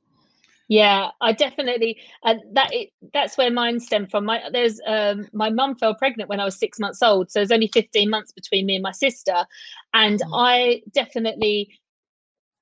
Yeah, 0.69 1.11
I 1.21 1.31
definitely, 1.31 1.97
and 2.23 2.41
that 2.53 2.73
it, 2.73 2.89
that's 3.13 3.37
where 3.37 3.49
mine 3.49 3.79
stemmed 3.79 4.11
from. 4.11 4.25
My 4.25 4.41
there's 4.51 4.81
um 4.85 5.27
my 5.31 5.49
mum 5.49 5.75
fell 5.75 5.95
pregnant 5.95 6.29
when 6.29 6.41
I 6.41 6.45
was 6.45 6.59
six 6.59 6.77
months 6.79 7.01
old, 7.01 7.31
so 7.31 7.39
there's 7.39 7.51
only 7.51 7.69
15 7.73 8.09
months 8.09 8.33
between 8.33 8.65
me 8.65 8.75
and 8.75 8.83
my 8.83 8.91
sister, 8.91 9.45
and 9.93 10.19
Mm. 10.19 10.29
I 10.33 10.81
definitely 10.93 11.69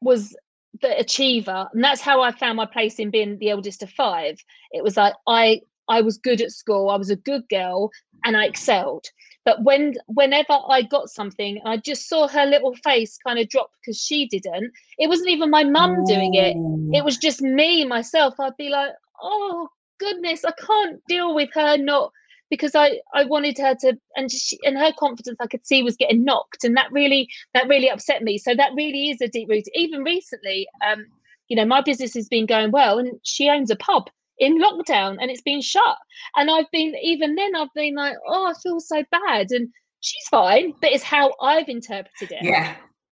was 0.02 0.36
the 0.82 1.00
achiever, 1.00 1.70
and 1.74 1.84
that's 1.84 2.02
how 2.02 2.22
I 2.22 2.32
found 2.32 2.58
my 2.58 2.66
place 2.66 3.00
in 3.00 3.12
being 3.12 3.40
the 3.40 3.50
eldest 3.52 3.84
of 3.84 3.90
five. 3.92 4.40
It 4.72 4.84
was 4.84 4.98
like 4.98 5.16
I 5.28 5.62
I 5.90 6.02
was 6.02 6.18
good 6.18 6.42
at 6.42 6.52
school, 6.52 6.90
I 6.90 6.98
was 6.98 7.10
a 7.12 7.16
good 7.18 7.48
girl, 7.50 7.92
and 8.26 8.38
I 8.38 8.46
excelled. 8.46 9.08
But 9.46 9.64
when 9.64 9.94
whenever 10.08 10.58
I 10.70 10.82
got 10.82 11.10
something, 11.10 11.62
I 11.66 11.78
just 11.78 12.10
saw 12.10 12.28
her 12.28 12.46
little 12.46 12.76
face 12.76 13.18
kind 13.26 13.40
of 13.40 13.48
drop 13.48 13.72
because 13.80 14.02
she 14.02 14.28
didn't. 14.28 14.72
It 14.98 15.08
wasn't 15.08 15.30
even 15.30 15.50
my 15.52 15.64
mum 15.64 16.04
doing 16.06 16.34
it. 16.34 16.58
It 16.98 17.06
was 17.06 17.18
just 17.18 17.42
me 17.42 17.86
myself. 17.86 18.40
I'd 18.40 18.58
be 18.58 18.70
like 18.70 18.92
oh 19.22 19.70
goodness 20.00 20.44
i 20.46 20.52
can't 20.66 21.02
deal 21.08 21.34
with 21.34 21.50
her 21.54 21.78
not 21.78 22.12
because 22.50 22.76
i 22.76 23.00
i 23.14 23.24
wanted 23.24 23.58
her 23.58 23.76
to 23.76 23.98
and 24.16 24.32
she 24.32 24.58
and 24.64 24.78
her 24.78 24.92
confidence 25.00 25.38
i 25.40 25.48
could 25.48 25.66
see 25.66 25.82
was 25.82 25.96
getting 25.96 26.24
knocked 26.24 26.64
and 26.64 26.76
that 26.76 26.92
really 26.92 27.30
that 27.54 27.68
really 27.68 27.90
upset 27.90 28.22
me. 28.22 28.38
So 28.38 28.54
that 28.56 28.72
really 28.76 29.10
is 29.10 29.22
a 29.22 29.28
deep 29.28 29.50
root 29.50 29.66
even 29.74 30.04
recently 30.04 30.68
um 30.86 31.06
you 31.48 31.56
know 31.56 31.66
my 31.66 31.82
business 31.82 32.14
has 32.16 32.28
been 32.28 32.46
going 32.46 32.72
well 32.72 33.00
and 33.00 33.20
she 33.24 33.50
owns 33.50 33.72
a 33.72 33.76
pub 33.76 34.10
in 34.40 34.60
lockdown 34.62 35.18
and 35.22 35.32
it's 35.32 35.42
been 35.42 35.62
shut 35.62 35.98
and 36.36 36.50
i've 36.52 36.70
been 36.72 36.94
even 37.02 37.36
then 37.36 37.56
i've 37.56 37.74
been 37.76 37.96
like 37.96 38.16
oh 38.28 38.48
i 38.48 38.54
feel 38.62 38.80
so 38.80 39.04
bad 39.12 39.52
and 39.52 39.70
she's 40.02 40.28
fine 40.30 40.74
but 40.82 40.92
it's 40.92 41.04
how 41.04 41.34
i've 41.42 41.70
interpreted 41.70 42.32
it 42.32 42.44
Yeah. 42.44 42.76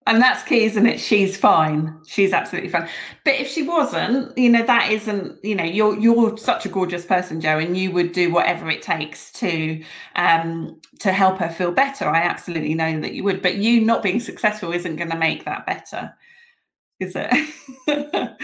And 0.08 0.22
that's 0.22 0.44
key, 0.44 0.62
isn't 0.66 0.86
it? 0.86 1.00
She's 1.00 1.36
fine. 1.36 1.98
She's 2.06 2.32
absolutely 2.32 2.70
fine. 2.70 2.88
But 3.24 3.34
if 3.40 3.48
she 3.48 3.64
wasn't, 3.64 4.38
you 4.38 4.48
know, 4.48 4.64
that 4.64 4.92
isn't, 4.92 5.44
you 5.44 5.56
know, 5.56 5.64
you're 5.64 5.98
you're 5.98 6.38
such 6.38 6.64
a 6.64 6.68
gorgeous 6.68 7.04
person, 7.04 7.40
Jo, 7.40 7.58
and 7.58 7.76
you 7.76 7.90
would 7.90 8.12
do 8.12 8.30
whatever 8.32 8.70
it 8.70 8.82
takes 8.82 9.32
to 9.32 9.82
um 10.14 10.80
to 11.00 11.10
help 11.10 11.38
her 11.38 11.48
feel 11.48 11.72
better. 11.72 12.04
I 12.08 12.18
absolutely 12.20 12.74
know 12.74 13.00
that 13.00 13.14
you 13.14 13.24
would. 13.24 13.42
But 13.42 13.56
you 13.56 13.80
not 13.80 14.04
being 14.04 14.20
successful 14.20 14.70
isn't 14.72 14.94
going 14.94 15.10
to 15.10 15.16
make 15.18 15.44
that 15.44 15.66
better, 15.66 16.14
is 17.00 17.14
it? 17.16 17.32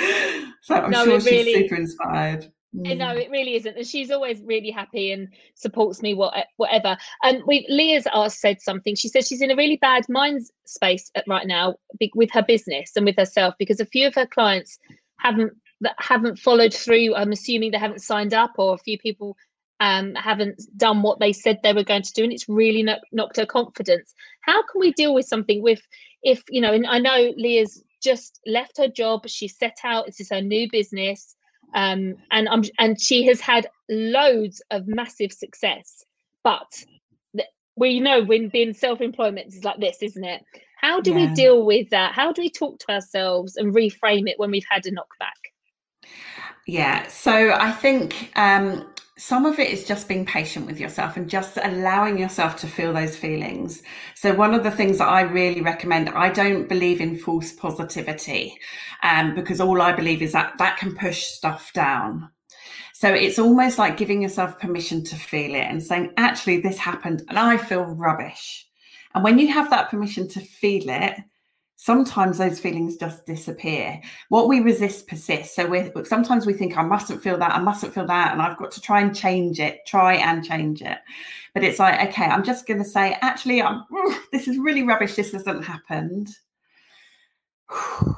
so 0.62 0.74
I'm 0.74 0.90
No, 0.90 1.04
sure 1.04 1.14
it 1.18 1.22
she's 1.22 1.30
really- 1.30 1.54
super 1.54 1.76
inspired. 1.76 2.52
Uh, 2.74 2.94
No, 2.94 3.06
Mm. 3.06 3.20
it 3.20 3.30
really 3.30 3.54
isn't, 3.54 3.76
and 3.76 3.86
she's 3.86 4.10
always 4.10 4.40
really 4.42 4.70
happy 4.70 5.12
and 5.12 5.28
supports 5.54 6.00
me. 6.00 6.14
What, 6.14 6.46
whatever. 6.56 6.96
And 7.22 7.42
we, 7.46 7.66
Leah's 7.68 8.06
asked 8.12 8.40
said 8.40 8.62
something. 8.62 8.94
She 8.94 9.08
said 9.08 9.26
she's 9.26 9.42
in 9.42 9.50
a 9.50 9.56
really 9.56 9.76
bad 9.76 10.08
mind 10.08 10.46
space 10.64 11.10
right 11.26 11.46
now 11.46 11.74
with 12.14 12.30
her 12.32 12.42
business 12.42 12.92
and 12.96 13.04
with 13.04 13.16
herself 13.16 13.54
because 13.58 13.80
a 13.80 13.86
few 13.86 14.06
of 14.06 14.14
her 14.14 14.26
clients 14.26 14.78
haven't 15.18 15.52
that 15.82 15.96
haven't 15.98 16.38
followed 16.38 16.72
through. 16.72 17.14
I'm 17.14 17.32
assuming 17.32 17.72
they 17.72 17.78
haven't 17.78 18.02
signed 18.02 18.32
up, 18.32 18.52
or 18.56 18.74
a 18.74 18.78
few 18.78 18.98
people 18.98 19.36
um, 19.80 20.14
haven't 20.14 20.62
done 20.76 21.02
what 21.02 21.18
they 21.18 21.32
said 21.32 21.58
they 21.62 21.72
were 21.74 21.84
going 21.84 22.02
to 22.02 22.12
do, 22.12 22.24
and 22.24 22.32
it's 22.32 22.48
really 22.48 22.82
kno- 22.82 23.00
knocked 23.10 23.36
her 23.36 23.46
confidence. 23.46 24.14
How 24.42 24.62
can 24.62 24.80
we 24.80 24.92
deal 24.92 25.12
with 25.12 25.26
something 25.26 25.62
with 25.62 25.82
if 26.22 26.42
you 26.48 26.60
know? 26.60 26.72
And 26.72 26.86
I 26.86 26.98
know 27.00 27.34
Leah's 27.36 27.82
just 28.02 28.40
left 28.46 28.78
her 28.78 28.88
job. 28.88 29.28
She 29.28 29.48
set 29.48 29.76
out. 29.84 30.06
This 30.06 30.20
is 30.20 30.30
her 30.30 30.40
new 30.40 30.68
business 30.70 31.36
um, 31.74 32.16
and 32.30 32.48
I'm 32.48 32.62
and 32.78 33.00
she 33.00 33.26
has 33.26 33.40
had 33.40 33.68
loads 33.88 34.62
of 34.70 34.86
massive 34.86 35.32
success. 35.32 36.04
But 36.44 36.84
th- 37.36 37.48
we 37.76 38.00
know 38.00 38.22
when 38.22 38.48
being 38.48 38.74
self-employment 38.74 39.48
is 39.48 39.64
like 39.64 39.78
this, 39.80 40.02
isn't 40.02 40.24
it? 40.24 40.44
How 40.80 41.00
do 41.00 41.10
Yeah. 41.10 41.16
we 41.16 41.34
deal 41.34 41.64
with 41.64 41.90
that? 41.90 42.12
How 42.14 42.32
do 42.32 42.42
we 42.42 42.50
talk 42.50 42.78
to 42.80 42.92
ourselves 42.92 43.56
and 43.56 43.74
reframe 43.74 44.28
it 44.28 44.38
when 44.38 44.50
we've 44.50 44.66
had 44.68 44.84
a 44.86 44.90
knockback? 44.90 45.52
Yeah, 46.66 47.06
so 47.08 47.52
I 47.52 47.72
think 47.72 48.30
um, 48.36 48.91
some 49.22 49.46
of 49.46 49.60
it 49.60 49.70
is 49.70 49.84
just 49.84 50.08
being 50.08 50.26
patient 50.26 50.66
with 50.66 50.80
yourself 50.80 51.16
and 51.16 51.30
just 51.30 51.56
allowing 51.62 52.18
yourself 52.18 52.56
to 52.56 52.66
feel 52.66 52.92
those 52.92 53.16
feelings. 53.16 53.80
So, 54.16 54.34
one 54.34 54.52
of 54.52 54.64
the 54.64 54.70
things 54.70 54.98
that 54.98 55.08
I 55.08 55.20
really 55.20 55.60
recommend, 55.60 56.08
I 56.08 56.28
don't 56.28 56.68
believe 56.68 57.00
in 57.00 57.16
false 57.16 57.52
positivity 57.52 58.58
um, 59.04 59.36
because 59.36 59.60
all 59.60 59.80
I 59.80 59.92
believe 59.92 60.22
is 60.22 60.32
that 60.32 60.58
that 60.58 60.76
can 60.76 60.96
push 60.96 61.22
stuff 61.22 61.72
down. 61.72 62.30
So, 62.94 63.10
it's 63.10 63.38
almost 63.38 63.78
like 63.78 63.96
giving 63.96 64.22
yourself 64.22 64.58
permission 64.58 65.04
to 65.04 65.14
feel 65.14 65.54
it 65.54 65.68
and 65.70 65.80
saying, 65.80 66.14
actually, 66.16 66.60
this 66.60 66.78
happened 66.78 67.22
and 67.28 67.38
I 67.38 67.58
feel 67.58 67.84
rubbish. 67.84 68.66
And 69.14 69.22
when 69.22 69.38
you 69.38 69.52
have 69.52 69.70
that 69.70 69.88
permission 69.88 70.26
to 70.30 70.40
feel 70.40 70.88
it, 70.88 71.14
sometimes 71.82 72.38
those 72.38 72.60
feelings 72.60 72.96
just 72.96 73.26
disappear. 73.26 74.00
What 74.28 74.46
we 74.46 74.60
resist 74.60 75.08
persists. 75.08 75.56
So 75.56 75.66
we 75.66 75.90
sometimes 76.04 76.46
we 76.46 76.52
think 76.52 76.78
i 76.78 76.82
mustn't 76.82 77.22
feel 77.22 77.36
that 77.38 77.52
i 77.52 77.58
mustn't 77.58 77.92
feel 77.92 78.06
that 78.06 78.32
and 78.32 78.40
i've 78.40 78.56
got 78.56 78.70
to 78.72 78.80
try 78.80 79.00
and 79.00 79.14
change 79.14 79.58
it 79.58 79.80
try 79.84 80.14
and 80.14 80.44
change 80.44 80.80
it. 80.80 80.98
But 81.54 81.64
it's 81.64 81.80
like 81.80 82.08
okay 82.08 82.26
i'm 82.26 82.44
just 82.44 82.68
going 82.68 82.78
to 82.78 82.88
say 82.88 83.18
actually 83.20 83.62
i'm 83.62 83.82
this 84.32 84.46
is 84.46 84.58
really 84.58 84.84
rubbish 84.84 85.16
this 85.16 85.32
hasn't 85.32 85.64
happened. 85.64 86.28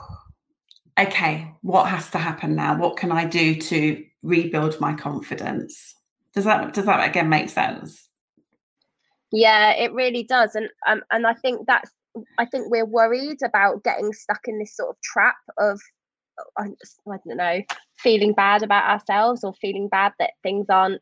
Okay 0.96 1.52
what 1.62 1.88
has 1.88 2.08
to 2.10 2.18
happen 2.18 2.54
now? 2.54 2.78
What 2.78 2.96
can 2.96 3.10
i 3.10 3.24
do 3.24 3.56
to 3.56 4.04
rebuild 4.22 4.78
my 4.78 4.94
confidence? 4.94 5.96
Does 6.34 6.44
that 6.44 6.72
does 6.72 6.84
that 6.84 7.08
again 7.08 7.28
make 7.28 7.50
sense? 7.50 8.08
Yeah, 9.32 9.72
it 9.72 9.92
really 9.92 10.22
does, 10.22 10.54
and 10.54 10.68
um, 10.86 11.02
and 11.10 11.26
I 11.26 11.34
think 11.34 11.66
that's 11.66 11.90
I 12.38 12.44
think 12.46 12.70
we're 12.70 12.86
worried 12.86 13.38
about 13.44 13.84
getting 13.84 14.12
stuck 14.12 14.40
in 14.46 14.58
this 14.58 14.76
sort 14.76 14.90
of 14.90 14.96
trap 15.02 15.36
of 15.58 15.80
I, 16.58 16.66
don't 17.06 17.36
know 17.36 17.62
feeling 17.98 18.32
bad 18.32 18.62
about 18.62 18.90
ourselves 18.90 19.44
or 19.44 19.54
feeling 19.54 19.88
bad 19.88 20.12
that 20.18 20.32
things 20.42 20.66
aren't 20.68 21.00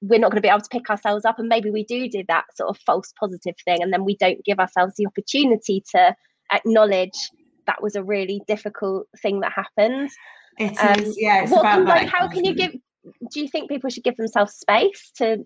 we're 0.00 0.18
not 0.18 0.32
going 0.32 0.42
to 0.42 0.46
be 0.46 0.48
able 0.48 0.60
to 0.60 0.68
pick 0.70 0.90
ourselves 0.90 1.24
up 1.24 1.38
and 1.38 1.48
maybe 1.48 1.70
we 1.70 1.84
do 1.84 2.08
do 2.08 2.24
that 2.28 2.44
sort 2.56 2.68
of 2.68 2.78
false 2.84 3.12
positive 3.18 3.54
thing 3.64 3.80
and 3.80 3.92
then 3.92 4.04
we 4.04 4.16
don't 4.16 4.44
give 4.44 4.58
ourselves 4.58 4.94
the 4.96 5.06
opportunity 5.06 5.82
to 5.92 6.14
acknowledge 6.52 7.30
that 7.66 7.80
was 7.80 7.94
a 7.94 8.02
really 8.02 8.42
difficult 8.48 9.06
thing 9.22 9.40
that 9.40 9.52
happened. 9.52 10.10
It 10.58 10.72
is, 10.72 10.78
Um, 10.78 11.14
yeah 11.16 11.42
it's 11.42 11.52
what 11.52 11.60
about 11.60 11.74
can, 11.76 11.84
that 11.84 12.02
like 12.02 12.08
how 12.08 12.28
can 12.28 12.44
you 12.44 12.54
give 12.54 12.72
do 12.72 13.40
you 13.40 13.48
think 13.48 13.70
people 13.70 13.88
should 13.88 14.04
give 14.04 14.16
themselves 14.16 14.54
space 14.54 15.12
to 15.16 15.38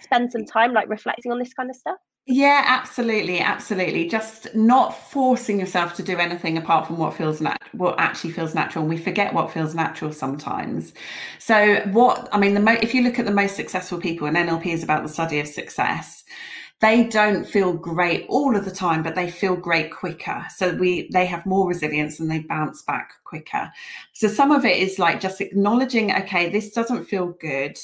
spend 0.00 0.32
some 0.32 0.46
time 0.46 0.72
like 0.72 0.88
reflecting 0.88 1.30
on 1.30 1.38
this 1.38 1.52
kind 1.52 1.68
of 1.68 1.76
stuff 1.76 1.98
Yeah, 2.28 2.64
absolutely, 2.66 3.38
absolutely. 3.38 4.08
Just 4.08 4.52
not 4.52 4.90
forcing 5.10 5.60
yourself 5.60 5.94
to 5.94 6.02
do 6.02 6.16
anything 6.18 6.58
apart 6.58 6.86
from 6.88 6.98
what 6.98 7.14
feels 7.14 7.40
nat- 7.40 7.60
what 7.72 7.94
actually 8.00 8.32
feels 8.32 8.52
natural. 8.52 8.82
And 8.82 8.90
we 8.90 8.96
forget 8.98 9.32
what 9.32 9.52
feels 9.52 9.76
natural 9.76 10.12
sometimes. 10.12 10.92
So, 11.38 11.76
what 11.92 12.28
I 12.32 12.38
mean, 12.38 12.54
the 12.54 12.60
mo- 12.60 12.78
if 12.82 12.94
you 12.94 13.02
look 13.02 13.20
at 13.20 13.26
the 13.26 13.30
most 13.30 13.54
successful 13.54 13.98
people, 14.00 14.26
and 14.26 14.36
NLP 14.36 14.72
is 14.72 14.82
about 14.82 15.04
the 15.04 15.08
study 15.08 15.38
of 15.38 15.46
success, 15.46 16.24
they 16.80 17.04
don't 17.04 17.44
feel 17.44 17.74
great 17.74 18.26
all 18.28 18.56
of 18.56 18.64
the 18.64 18.72
time, 18.72 19.02
but 19.02 19.16
they 19.16 19.30
feel 19.30 19.56
great 19.56 19.92
quicker. 19.92 20.46
So 20.56 20.74
we 20.74 21.10
they 21.12 21.26
have 21.26 21.46
more 21.46 21.68
resilience 21.68 22.20
and 22.20 22.30
they 22.30 22.40
bounce 22.40 22.82
back 22.82 23.12
quicker. 23.24 23.70
So 24.14 24.28
some 24.28 24.52
of 24.52 24.64
it 24.64 24.78
is 24.78 24.98
like 24.98 25.20
just 25.20 25.40
acknowledging, 25.40 26.12
okay, 26.12 26.50
this 26.50 26.72
doesn't 26.72 27.06
feel 27.06 27.28
good. 27.40 27.78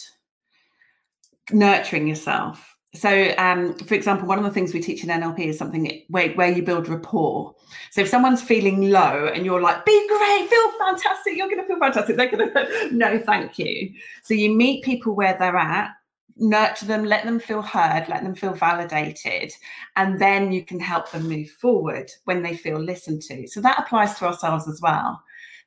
Nurturing 1.52 2.08
yourself. 2.08 2.71
So, 2.94 3.34
um, 3.38 3.74
for 3.74 3.94
example, 3.94 4.28
one 4.28 4.38
of 4.38 4.44
the 4.44 4.50
things 4.50 4.74
we 4.74 4.80
teach 4.80 5.02
in 5.02 5.08
NLP 5.08 5.46
is 5.46 5.58
something 5.58 6.02
where, 6.08 6.30
where 6.32 6.50
you 6.50 6.62
build 6.62 6.88
rapport. 6.88 7.54
So, 7.90 8.02
if 8.02 8.08
someone's 8.08 8.42
feeling 8.42 8.90
low 8.90 9.30
and 9.34 9.46
you're 9.46 9.62
like, 9.62 9.86
be 9.86 10.08
great, 10.08 10.50
feel 10.50 10.70
fantastic, 10.78 11.36
you're 11.36 11.48
going 11.48 11.60
to 11.62 11.66
feel 11.66 11.78
fantastic, 11.78 12.16
they're 12.16 12.30
going 12.30 12.52
to, 12.52 12.88
no, 12.92 13.18
thank 13.18 13.58
you. 13.58 13.94
So, 14.22 14.34
you 14.34 14.54
meet 14.54 14.84
people 14.84 15.14
where 15.14 15.34
they're 15.38 15.56
at, 15.56 15.92
nurture 16.36 16.84
them, 16.84 17.06
let 17.06 17.24
them 17.24 17.40
feel 17.40 17.62
heard, 17.62 18.10
let 18.10 18.24
them 18.24 18.34
feel 18.34 18.52
validated, 18.52 19.52
and 19.96 20.20
then 20.20 20.52
you 20.52 20.62
can 20.62 20.78
help 20.78 21.10
them 21.12 21.26
move 21.26 21.48
forward 21.48 22.10
when 22.24 22.42
they 22.42 22.54
feel 22.54 22.78
listened 22.78 23.22
to. 23.22 23.46
So, 23.46 23.62
that 23.62 23.78
applies 23.78 24.18
to 24.18 24.26
ourselves 24.26 24.68
as 24.68 24.82
well. 24.82 25.18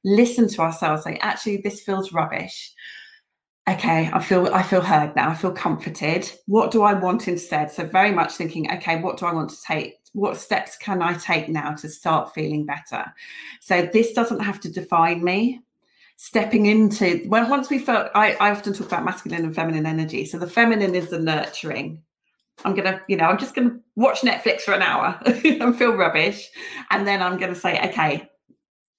Listen 0.03 0.47
to 0.49 0.61
ourselves, 0.61 1.03
say, 1.03 1.17
actually, 1.23 1.57
this 1.57 1.81
feels 1.81 2.13
rubbish 2.13 2.71
okay 3.67 4.09
i 4.13 4.19
feel 4.19 4.53
i 4.53 4.61
feel 4.61 4.81
heard 4.81 5.15
now 5.15 5.29
i 5.29 5.35
feel 5.35 5.51
comforted. 5.51 6.31
What 6.45 6.71
do 6.71 6.83
i 6.83 6.93
want 6.93 7.27
instead? 7.27 7.71
So 7.71 7.85
very 7.85 8.11
much 8.11 8.33
thinking 8.33 8.71
okay 8.71 9.01
what 9.01 9.17
do 9.17 9.25
i 9.25 9.33
want 9.33 9.49
to 9.49 9.61
take 9.61 9.97
what 10.13 10.37
steps 10.37 10.77
can 10.77 11.01
i 11.01 11.13
take 11.13 11.49
now 11.49 11.73
to 11.73 11.89
start 11.89 12.33
feeling 12.33 12.65
better? 12.65 13.05
So 13.61 13.89
this 13.91 14.13
doesn't 14.13 14.39
have 14.39 14.59
to 14.61 14.71
define 14.71 15.23
me. 15.23 15.61
Stepping 16.17 16.67
into 16.67 17.23
when 17.27 17.49
once 17.49 17.69
we 17.69 17.79
felt 17.79 18.09
I, 18.15 18.33
I 18.35 18.51
often 18.51 18.73
talk 18.73 18.87
about 18.87 19.03
masculine 19.03 19.43
and 19.43 19.55
feminine 19.55 19.85
energy. 19.85 20.25
So 20.25 20.37
the 20.37 20.47
feminine 20.47 20.95
is 20.95 21.09
the 21.09 21.19
nurturing. 21.19 22.01
I'm 22.63 22.73
gonna 22.73 23.01
you 23.07 23.17
know 23.17 23.25
i'm 23.25 23.37
just 23.37 23.53
gonna 23.55 23.79
watch 23.95 24.21
netflix 24.21 24.61
for 24.61 24.73
an 24.73 24.81
hour 24.81 25.19
and 25.25 25.77
feel 25.77 25.93
rubbish. 25.93 26.49
And 26.91 27.05
then 27.07 27.21
i'm 27.21 27.37
gonna 27.37 27.55
say 27.55 27.79
okay 27.89 28.29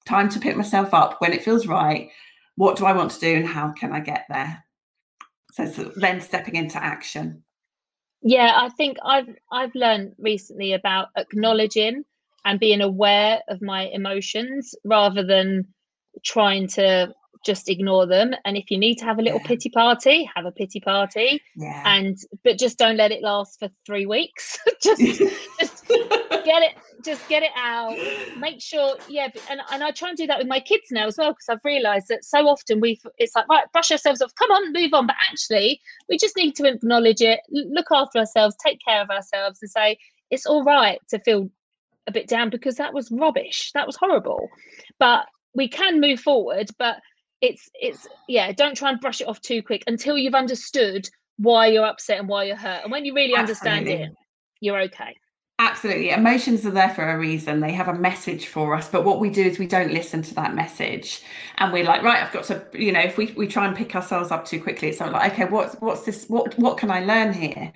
time 0.07 0.29
to 0.29 0.39
pick 0.39 0.57
myself 0.57 0.95
up 0.95 1.21
when 1.21 1.33
it 1.33 1.43
feels 1.43 1.67
right 1.67 2.11
what 2.57 2.77
do 2.77 2.85
I 2.87 2.93
want 2.93 3.13
to 3.13 3.21
do 3.21 3.35
and 3.37 3.47
how 3.47 3.73
can 3.73 3.93
I 3.93 4.01
get 4.01 4.27
there? 4.29 4.65
So, 5.53 5.63
it's 5.65 5.79
then 5.97 6.21
stepping 6.21 6.57
into 6.57 6.83
action. 6.83 7.45
Yeah, 8.23 8.53
I 8.57 8.69
think 8.71 8.99
I've 9.05 9.29
I've 9.53 9.75
learned 9.75 10.15
recently 10.19 10.73
about 10.73 11.09
acknowledging 11.17 12.05
and 12.45 12.59
being 12.61 12.81
aware 12.81 13.41
of 13.49 13.63
my 13.63 13.83
emotions 13.87 14.75
rather 14.85 15.23
than 15.23 15.67
trying 16.25 16.67
to 16.69 17.13
just 17.45 17.69
ignore 17.69 18.07
them. 18.07 18.35
And 18.45 18.57
if 18.57 18.71
you 18.71 18.79
need 18.79 18.97
to 18.97 19.05
have 19.05 19.19
a 19.19 19.23
little 19.23 19.41
Yeah. 19.41 19.47
pity 19.49 19.71
party, 19.71 20.29
have 20.35 20.47
a 20.47 20.51
pity 20.53 20.81
party. 20.81 21.41
Yeah. 21.55 21.83
And 21.85 22.17
but 22.43 22.59
just 22.59 22.79
don't 22.79 22.97
let 22.97 23.13
it 23.13 23.23
last 23.23 23.59
for 23.61 23.69
three 23.85 24.07
weeks. 24.07 24.59
just 24.83 25.01
just 25.61 25.76
get 25.89 26.63
it 26.63 26.75
just 27.03 27.29
get 27.29 27.43
it 27.43 27.51
out. 27.57 27.97
Make 28.39 28.61
sure 28.61 28.97
yeah 29.09 29.29
and, 29.51 29.61
and 29.71 29.83
i 29.83 29.91
try 29.91 30.09
and 30.09 30.19
do 30.19 30.27
that 30.27 30.39
with 30.39 30.49
my 30.49 30.61
kids 30.61 30.85
now 30.91 31.07
as 31.07 31.17
well 31.17 31.31
because 31.31 31.49
i've 31.49 31.65
realized 31.65 32.09
that 32.09 32.25
so 32.25 32.49
often 32.49 32.81
we 32.81 33.01
it's 33.19 33.35
like 33.35 33.49
right 33.49 33.71
brush 33.73 33.91
ourselves 33.91 34.21
off 34.23 34.35
come 34.35 34.51
on 34.51 34.73
move 34.73 34.93
on. 34.95 35.07
But 35.07 35.17
actually 35.31 35.81
we 36.09 36.19
just 36.19 36.37
need 36.37 36.55
to 36.57 36.67
acknowledge 36.67 37.21
it 37.21 37.41
look 37.51 37.87
after 37.91 38.19
ourselves 38.19 38.57
take 38.65 38.79
care 38.87 39.03
of 39.03 39.11
ourselves 39.11 39.59
and 39.63 39.71
say 39.71 39.99
it's 40.31 40.47
all 40.47 40.65
right 40.65 41.01
to 41.09 41.19
feel 41.21 41.51
a 42.07 42.13
bit 42.13 42.29
down 42.29 42.51
because 42.51 42.77
that 42.77 42.95
was 42.95 43.11
rubbish 43.11 43.71
that 43.75 43.87
was 43.87 43.97
horrible. 43.97 44.49
But 44.99 45.27
we 45.55 45.69
can 45.69 46.01
move 46.01 46.21
forward 46.21 46.69
but 46.79 46.99
it's 47.41 47.69
it's 47.75 48.07
yeah 48.29 48.53
don't 48.53 48.77
try 48.77 48.91
and 48.91 49.01
brush 49.01 49.21
it 49.21 49.29
off 49.29 49.41
too 49.41 49.63
quick 49.63 49.83
until 49.87 50.17
you've 50.17 50.35
understood 50.35 51.09
why 51.39 51.67
you're 51.67 51.85
upset 51.85 52.19
and 52.19 52.29
why 52.29 52.45
you're 52.45 52.57
hurt. 52.57 52.83
And 52.83 52.91
when 52.91 53.05
you 53.05 53.15
really 53.15 53.35
understand 53.35 53.89
it 53.89 54.11
you're 54.61 54.81
okay 54.83 55.15
Absolutely. 55.59 56.11
Emotions 56.11 56.67
are 56.67 56.71
there 56.71 56.91
for 56.91 57.09
a 57.09 57.19
reason. 57.19 57.61
They 57.61 57.73
have 57.73 57.89
a 57.89 57.95
message 57.95 58.49
for 58.49 58.75
us. 58.75 58.91
But 58.91 59.07
what 59.07 59.21
we 59.21 59.31
do 59.31 59.43
is 59.43 59.59
we 59.59 59.67
don't 59.67 59.91
listen 59.91 60.21
to 60.23 60.35
that 60.35 60.55
message. 60.55 61.23
And 61.57 61.73
we're 61.73 61.85
like, 61.85 62.03
right, 62.03 62.23
I've 62.23 62.33
got 62.33 62.45
to, 62.45 62.63
you 62.75 62.93
know, 62.93 63.01
if 63.01 63.17
we, 63.17 63.33
we 63.39 63.47
try 63.47 63.67
and 63.67 63.75
pick 63.75 63.97
ourselves 63.97 64.31
up 64.31 64.45
too 64.45 64.61
quickly, 64.61 64.89
it's 64.89 65.01
like, 65.01 65.33
okay, 65.33 65.47
what's 65.47 65.75
what's 65.77 66.03
this? 66.03 66.27
What 66.27 66.59
what 66.59 66.77
can 66.77 66.91
I 66.91 67.03
learn 67.05 67.33
here? 67.33 67.73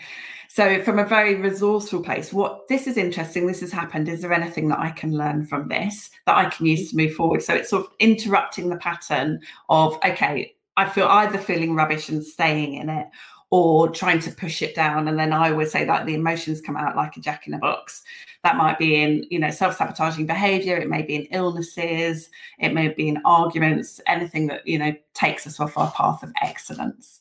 So 0.48 0.82
from 0.82 0.98
a 0.98 1.06
very 1.06 1.36
resourceful 1.36 2.02
place, 2.02 2.34
what 2.34 2.68
this 2.68 2.86
is 2.86 2.98
interesting, 2.98 3.46
this 3.46 3.60
has 3.60 3.72
happened. 3.72 4.08
Is 4.08 4.20
there 4.20 4.32
anything 4.32 4.68
that 4.68 4.80
I 4.80 4.90
can 4.90 5.16
learn 5.16 5.46
from 5.46 5.68
this 5.68 6.10
that 6.26 6.36
I 6.36 6.50
can 6.50 6.66
use 6.66 6.90
to 6.90 6.96
move 6.96 7.14
forward? 7.14 7.42
So 7.42 7.54
it's 7.54 7.70
sort 7.70 7.86
of 7.86 7.92
interrupting 7.98 8.68
the 8.68 8.76
pattern 8.76 9.40
of, 9.70 9.96
okay, 10.04 10.54
I 10.76 10.86
feel 10.86 11.06
either 11.06 11.38
feeling 11.38 11.74
rubbish 11.74 12.10
and 12.10 12.22
staying 12.22 12.74
in 12.74 12.90
it 12.90 13.06
or 13.50 13.88
trying 13.88 14.20
to 14.20 14.30
push 14.30 14.62
it 14.62 14.74
down. 14.74 15.08
And 15.08 15.18
then 15.18 15.32
I 15.32 15.50
would 15.50 15.68
say 15.68 15.84
that 15.84 16.06
the 16.06 16.14
emotions 16.14 16.60
come 16.60 16.76
out 16.76 16.96
like 16.96 17.16
a 17.16 17.20
jack 17.20 17.46
in 17.46 17.54
a 17.54 17.58
box. 17.58 18.02
That 18.44 18.56
might 18.56 18.78
be 18.78 19.02
in, 19.02 19.26
you 19.28 19.38
know, 19.38 19.50
self-sabotaging 19.50 20.26
behavior, 20.26 20.76
it 20.76 20.88
may 20.88 21.02
be 21.02 21.16
in 21.16 21.24
illnesses, 21.26 22.30
it 22.58 22.72
may 22.72 22.88
be 22.88 23.08
in 23.08 23.20
arguments, 23.24 24.00
anything 24.06 24.46
that, 24.46 24.66
you 24.66 24.78
know, 24.78 24.94
takes 25.14 25.46
us 25.46 25.60
off 25.60 25.76
our 25.76 25.90
path 25.90 26.22
of 26.22 26.32
excellence. 26.40 27.19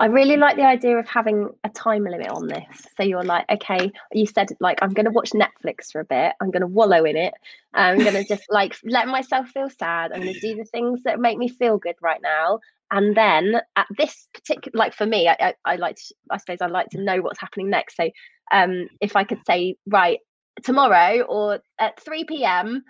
I 0.00 0.06
really 0.06 0.36
like 0.36 0.56
the 0.56 0.64
idea 0.64 0.96
of 0.98 1.06
having 1.08 1.50
a 1.64 1.68
time 1.68 2.04
limit 2.04 2.28
on 2.28 2.46
this. 2.46 2.64
So 2.96 3.02
you're 3.02 3.24
like, 3.24 3.44
okay, 3.50 3.90
you 4.12 4.26
said 4.26 4.48
like 4.60 4.78
I'm 4.82 4.92
going 4.92 5.04
to 5.04 5.12
watch 5.12 5.30
Netflix 5.30 5.92
for 5.92 6.00
a 6.00 6.04
bit. 6.04 6.32
I'm 6.40 6.50
going 6.50 6.62
to 6.62 6.66
wallow 6.66 7.04
in 7.04 7.16
it. 7.16 7.34
I'm 7.74 8.02
going 8.02 8.14
to 8.14 8.24
just 8.24 8.44
like 8.48 8.76
let 8.84 9.06
myself 9.06 9.48
feel 9.48 9.68
sad. 9.68 10.12
I'm 10.12 10.22
going 10.22 10.34
to 10.34 10.40
do 10.40 10.56
the 10.56 10.64
things 10.64 11.02
that 11.04 11.20
make 11.20 11.38
me 11.38 11.48
feel 11.48 11.78
good 11.78 11.96
right 12.00 12.20
now. 12.22 12.60
And 12.90 13.16
then 13.16 13.60
at 13.76 13.86
this 13.98 14.28
particular, 14.32 14.76
like 14.78 14.94
for 14.94 15.06
me, 15.06 15.28
I, 15.28 15.36
I, 15.40 15.54
I 15.64 15.76
like, 15.76 15.96
to, 15.96 16.14
I 16.30 16.36
suppose 16.38 16.58
I 16.60 16.66
like 16.66 16.88
to 16.90 17.02
know 17.02 17.20
what's 17.20 17.40
happening 17.40 17.70
next. 17.70 17.96
So 17.96 18.10
um, 18.52 18.88
if 19.00 19.16
I 19.16 19.24
could 19.24 19.40
say, 19.46 19.76
right, 19.86 20.20
tomorrow 20.62 21.22
or 21.22 21.60
at 21.78 22.00
3 22.00 22.24
p.m., 22.24 22.82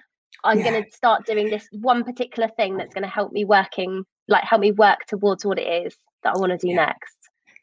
I'm 0.42 0.58
Yeah. 0.58 0.70
going 0.70 0.84
to 0.84 0.90
start 0.90 1.26
doing 1.26 1.49
this 1.49 1.66
one 1.73 2.04
particular 2.04 2.50
thing 2.56 2.76
that's 2.76 2.92
going 2.92 3.04
to 3.04 3.08
help 3.08 3.32
me 3.32 3.44
working, 3.44 4.04
like 4.28 4.44
help 4.44 4.61
me 4.61 4.73
work 4.73 4.99
towards 5.06 5.44
what 5.44 5.58
it 5.58 5.87
is 5.87 5.96
that 6.25 6.35
I 6.35 6.38
want 6.38 6.52
to 6.52 6.59
do 6.59 6.69
Yeah. 6.73 6.87
next. 6.87 7.11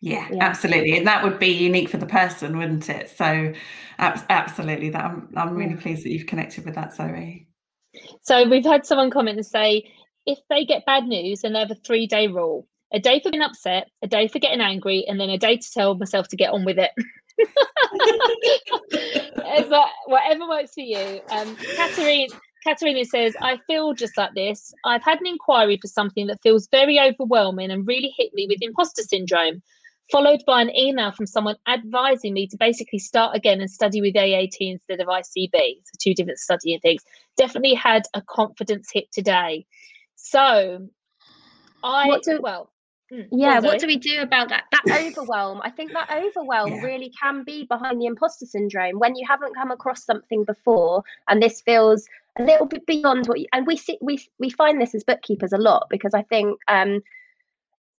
Yeah, 0.04 0.28
yeah, 0.32 0.44
absolutely, 0.44 0.98
and 0.98 1.06
that 1.06 1.24
would 1.24 1.38
be 1.38 1.50
unique 1.50 1.88
for 1.90 1.98
the 1.98 2.08
person, 2.08 2.58
wouldn't 2.58 2.90
it? 2.90 3.12
So, 3.12 3.54
ab- 4.00 4.26
absolutely, 4.32 4.90
that 4.90 5.06
I'm, 5.06 5.30
I'm 5.36 5.56
really 5.56 5.76
pleased 5.76 6.04
that 6.06 6.10
you've 6.12 6.26
connected 6.26 6.66
with 6.66 6.74
that, 6.74 6.96
Zoe. 6.96 7.46
So 8.24 8.50
we've 8.50 8.66
had 8.66 8.84
someone 8.84 9.12
comment 9.12 9.38
and 9.38 9.46
say, 9.46 9.92
if 10.26 10.40
they 10.50 10.66
get 10.66 10.88
bad 10.88 11.04
news, 11.04 11.42
then 11.42 11.54
they 11.54 11.60
have 11.60 11.70
a 11.70 11.76
three-day 11.76 12.30
rule: 12.30 12.68
a 12.92 13.00
day 13.00 13.20
for 13.20 13.30
being 13.30 13.44
upset, 13.44 13.90
a 14.02 14.08
day 14.08 14.28
for 14.28 14.40
getting 14.40 14.60
angry, 14.62 15.06
and 15.08 15.20
then 15.20 15.30
a 15.30 15.38
day 15.38 15.58
to 15.58 15.72
tell 15.72 15.94
myself 15.94 16.28
to 16.30 16.36
get 16.36 16.50
on 16.52 16.66
with 16.66 16.80
it. 16.80 16.90
but 19.70 19.88
whatever 20.08 20.48
works 20.48 20.74
for 20.74 20.82
you. 20.82 21.22
Um, 21.30 21.56
Katerina, 21.76 22.34
Katerina 22.64 23.06
says, 23.06 23.36
I 23.42 23.58
feel 23.68 23.94
just 23.94 24.18
like 24.18 24.34
this. 24.36 24.74
I've 24.86 25.04
had 25.04 25.20
an 25.20 25.28
inquiry 25.28 25.78
for 25.82 25.88
something 25.88 26.28
that 26.28 26.42
feels 26.42 26.68
very 26.70 27.00
overwhelming 27.00 27.72
and 27.72 27.88
really 27.88 28.14
hit 28.18 28.34
me 28.34 28.48
with 28.48 28.62
imposter 28.62 29.04
syndrome 29.04 29.62
followed 30.12 30.44
by 30.46 30.62
an 30.62 30.76
email 30.76 31.12
from 31.12 31.26
someone 31.26 31.56
advising 31.68 32.34
me 32.34 32.46
to 32.48 32.58
basically 32.58 33.00
start 33.00 33.36
again 33.36 33.62
and 33.62 33.72
study 33.72 34.02
with 34.02 34.16
AAT 34.16 34.58
instead 34.60 35.00
of 35.00 35.08
ICB. 35.08 35.52
So 35.54 35.92
two 36.00 36.14
different 36.14 36.40
studying 36.40 36.80
things. 36.82 37.02
Definitely 37.38 37.76
had 37.76 38.04
a 38.14 38.22
confidence 38.22 38.90
hit 38.94 39.12
today. 39.12 39.66
So 40.16 40.90
I 41.84 42.20
do, 42.24 42.42
well 42.42 42.71
yeah, 43.32 43.60
what 43.60 43.80
do 43.80 43.88
we 43.88 43.98
do 43.98 44.22
about 44.22 44.50
that? 44.50 44.64
That 44.72 44.86
overwhelm. 45.18 45.62
I 45.64 45.70
think 45.70 45.92
that 45.94 46.10
overwhelm 46.10 46.74
yeah. 46.74 46.82
really 46.82 47.12
can 47.22 47.44
be 47.44 47.66
behind 47.66 48.02
the 48.02 48.06
imposter 48.06 48.46
syndrome 48.46 49.00
when 49.00 49.16
you 49.16 49.26
haven't 49.28 49.56
come 49.56 49.72
across 49.72 50.06
something 50.06 50.46
before, 50.46 51.04
and 51.28 51.42
this 51.42 51.62
feels 51.62 52.08
a 52.40 52.44
little 52.44 52.66
bit 52.66 52.86
beyond 52.86 53.28
what. 53.28 53.40
You, 53.40 53.48
and 53.54 53.68
we 53.68 53.78
see 53.78 53.98
we 54.02 54.26
we 54.40 54.50
find 54.50 54.80
this 54.80 54.96
as 54.96 55.04
bookkeepers 55.04 55.52
a 55.52 55.58
lot 55.58 55.88
because 55.90 56.14
I 56.14 56.22
think 56.24 56.58
um, 56.68 57.02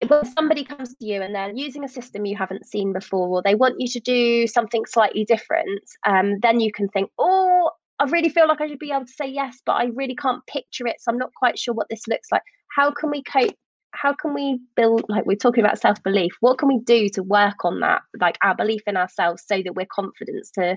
when 0.08 0.24
somebody 0.24 0.64
comes 0.64 0.94
to 0.94 1.04
you 1.04 1.22
and 1.22 1.34
they're 1.34 1.52
using 1.52 1.84
a 1.84 1.88
system 1.88 2.24
you 2.24 2.36
haven't 2.36 2.66
seen 2.66 2.92
before 2.92 3.28
or 3.28 3.42
they 3.42 3.54
want 3.54 3.76
you 3.78 3.88
to 3.88 4.00
do 4.00 4.46
something 4.46 4.84
slightly 4.86 5.24
different 5.24 5.82
um, 6.06 6.38
then 6.40 6.60
you 6.60 6.72
can 6.72 6.88
think 6.88 7.10
oh 7.18 7.70
i 8.00 8.04
really 8.06 8.28
feel 8.28 8.48
like 8.48 8.60
i 8.60 8.66
should 8.66 8.78
be 8.78 8.90
able 8.90 9.06
to 9.06 9.12
say 9.12 9.28
yes 9.28 9.60
but 9.64 9.74
i 9.74 9.84
really 9.94 10.16
can't 10.16 10.44
picture 10.46 10.86
it 10.86 10.96
so 11.00 11.12
i'm 11.12 11.18
not 11.18 11.32
quite 11.34 11.58
sure 11.58 11.74
what 11.74 11.88
this 11.88 12.08
looks 12.08 12.32
like 12.32 12.42
how 12.74 12.90
can 12.90 13.10
we 13.10 13.22
cope 13.22 13.54
how 13.92 14.12
can 14.12 14.34
we 14.34 14.60
build 14.76 15.04
like 15.08 15.26
we're 15.26 15.36
talking 15.36 15.62
about 15.62 15.78
self-belief 15.78 16.32
what 16.40 16.58
can 16.58 16.68
we 16.68 16.78
do 16.80 17.08
to 17.08 17.22
work 17.22 17.64
on 17.64 17.80
that 17.80 18.02
like 18.20 18.38
our 18.42 18.54
belief 18.54 18.82
in 18.86 18.96
ourselves 18.96 19.42
so 19.46 19.62
that 19.62 19.74
we're 19.74 19.86
confident 19.90 20.46
to 20.54 20.76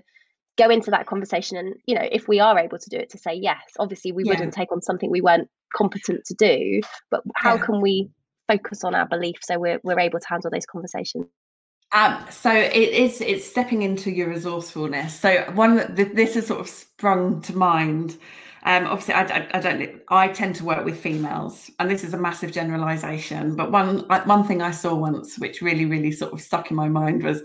go 0.58 0.70
into 0.70 0.92
that 0.92 1.06
conversation 1.06 1.58
and 1.58 1.76
you 1.86 1.96
know 1.96 2.08
if 2.12 2.28
we 2.28 2.40
are 2.40 2.58
able 2.58 2.78
to 2.78 2.90
do 2.90 2.98
it 2.98 3.10
to 3.10 3.18
say 3.18 3.34
yes 3.34 3.62
obviously 3.80 4.12
we 4.12 4.24
yeah. 4.24 4.32
wouldn't 4.32 4.54
take 4.54 4.72
on 4.72 4.82
something 4.82 5.10
we 5.10 5.22
weren't 5.22 5.50
competent 5.76 6.24
to 6.26 6.34
do 6.34 6.82
but 7.12 7.22
how 7.36 7.56
yeah. 7.56 7.66
can 7.66 7.82
we 7.82 8.10
focus 8.48 8.84
on 8.84 8.94
our 8.94 9.08
belief 9.08 9.38
so 9.42 9.58
we're, 9.58 9.80
we're 9.84 10.00
able 10.00 10.20
to 10.20 10.28
handle 10.30 10.50
those 10.52 10.66
conversations 10.66 11.26
um, 11.92 12.26
so 12.30 12.52
it 12.52 12.74
is 12.74 13.22
it's 13.22 13.46
stepping 13.46 13.82
into 13.82 14.12
your 14.12 14.30
resourcefulness 14.30 15.20
so 15.20 15.44
one 15.54 15.78
the, 15.94 16.04
this 16.04 16.36
has 16.36 16.48
sort 16.48 16.60
of 16.60 16.70
sprung 16.70 17.42
to 17.42 17.56
mind 17.56 18.18
um, 18.66 18.88
obviously 18.88 19.14
I, 19.14 19.48
I, 19.54 19.60
don't 19.60 20.02
i 20.10 20.28
tend 20.28 20.56
to 20.56 20.66
work 20.66 20.84
with 20.84 21.00
females 21.00 21.72
and 21.80 21.90
this 21.90 22.04
is 22.04 22.14
a 22.14 22.18
massive 22.18 22.52
generalization 22.52 23.56
but 23.56 23.72
one 23.72 24.00
one 24.26 24.44
thing 24.44 24.62
i 24.62 24.72
saw 24.72 24.94
once 24.94 25.40
which 25.40 25.62
really 25.62 25.86
really 25.86 26.12
sort 26.12 26.34
of 26.34 26.42
stuck 26.42 26.72
in 26.72 26.76
my 26.76 26.90
mind 26.90 27.24
was 27.24 27.42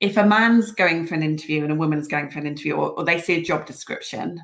if 0.00 0.16
a 0.16 0.24
man's 0.24 0.72
going 0.72 1.06
for 1.06 1.14
an 1.14 1.22
interview 1.22 1.62
and 1.62 1.70
a 1.70 1.74
woman's 1.74 2.08
going 2.08 2.30
for 2.30 2.38
an 2.38 2.46
interview, 2.46 2.74
or, 2.74 2.90
or, 2.92 3.04
they 3.04 3.20
see 3.20 3.34
a 3.34 3.42
job 3.42 3.66
description, 3.66 4.42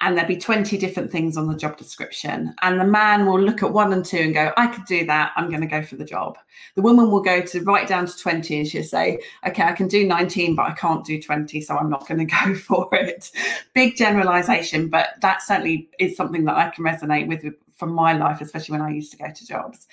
and 0.00 0.16
there'll 0.16 0.28
be 0.28 0.36
20 0.36 0.76
different 0.76 1.12
things 1.12 1.36
on 1.36 1.46
the 1.46 1.56
job 1.56 1.76
description, 1.76 2.52
and 2.62 2.80
the 2.80 2.84
man 2.84 3.24
will 3.24 3.40
look 3.40 3.62
at 3.62 3.72
one 3.72 3.92
and 3.92 4.04
two 4.04 4.18
and 4.18 4.34
go, 4.34 4.52
I 4.56 4.66
could 4.66 4.84
do 4.84 5.06
that, 5.06 5.32
I'm 5.36 5.48
going 5.48 5.60
to 5.60 5.68
go 5.68 5.82
for 5.82 5.94
the 5.94 6.04
job. 6.04 6.36
The 6.74 6.82
woman 6.82 7.10
will 7.10 7.22
go 7.22 7.40
to 7.40 7.62
right 7.62 7.86
down 7.86 8.06
to 8.06 8.16
20 8.16 8.58
and 8.58 8.66
she'll 8.66 8.82
say, 8.82 9.20
Okay, 9.46 9.62
I 9.62 9.72
can 9.72 9.86
do 9.86 10.06
19, 10.06 10.56
but 10.56 10.66
I 10.66 10.72
can't 10.72 11.04
do 11.04 11.22
20, 11.22 11.60
so 11.60 11.76
I'm 11.76 11.88
not 11.88 12.08
going 12.08 12.18
to 12.26 12.44
go 12.44 12.54
for 12.56 12.88
it. 12.92 13.30
Big 13.74 13.96
generalization, 13.96 14.88
but 14.88 15.10
that 15.22 15.40
certainly 15.40 15.88
is 16.00 16.16
something 16.16 16.44
that 16.46 16.56
I 16.56 16.70
can 16.70 16.84
resonate 16.84 17.28
with 17.28 17.54
from 17.76 17.92
my 17.92 18.14
life, 18.14 18.40
especially 18.40 18.72
when 18.72 18.86
I 18.86 18.90
used 18.90 19.12
to 19.12 19.18
go 19.18 19.30
to 19.30 19.46
jobs. 19.46 19.86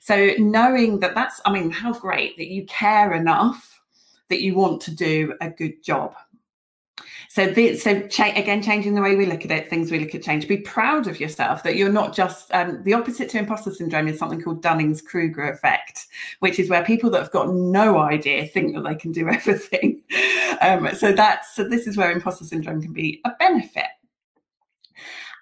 So 0.00 0.32
knowing 0.38 1.00
that 1.00 1.14
that's, 1.14 1.40
I 1.46 1.52
mean, 1.52 1.70
how 1.70 1.92
great 1.92 2.36
that 2.36 2.48
you 2.48 2.66
care 2.66 3.14
enough 3.14 3.77
that 4.28 4.42
you 4.42 4.54
want 4.54 4.80
to 4.82 4.90
do 4.94 5.34
a 5.40 5.50
good 5.50 5.82
job. 5.82 6.14
So, 7.30 7.46
the, 7.46 7.76
so 7.76 8.06
cha- 8.08 8.32
again, 8.34 8.62
changing 8.62 8.94
the 8.94 9.02
way 9.02 9.14
we 9.14 9.26
look 9.26 9.44
at 9.44 9.50
it, 9.50 9.68
things 9.68 9.90
we 9.90 9.98
look 9.98 10.14
at 10.14 10.22
change. 10.22 10.48
Be 10.48 10.58
proud 10.58 11.06
of 11.06 11.20
yourself 11.20 11.62
that 11.62 11.76
you're 11.76 11.92
not 11.92 12.14
just 12.14 12.52
um, 12.54 12.82
the 12.84 12.94
opposite 12.94 13.28
to 13.30 13.38
imposter 13.38 13.70
syndrome 13.70 14.08
is 14.08 14.18
something 14.18 14.40
called 14.40 14.62
Dunning's 14.62 15.02
Kruger 15.02 15.50
effect, 15.50 16.06
which 16.40 16.58
is 16.58 16.70
where 16.70 16.84
people 16.84 17.10
that 17.10 17.20
have 17.20 17.30
got 17.30 17.50
no 17.50 17.98
idea 17.98 18.46
think 18.46 18.74
that 18.74 18.82
they 18.82 18.94
can 18.94 19.12
do 19.12 19.28
everything. 19.28 20.02
Um, 20.60 20.88
so 20.94 21.12
that's 21.12 21.54
so 21.54 21.64
this 21.64 21.86
is 21.86 21.96
where 21.96 22.10
imposter 22.10 22.44
syndrome 22.44 22.80
can 22.80 22.92
be 22.92 23.20
a 23.24 23.30
benefit 23.38 23.86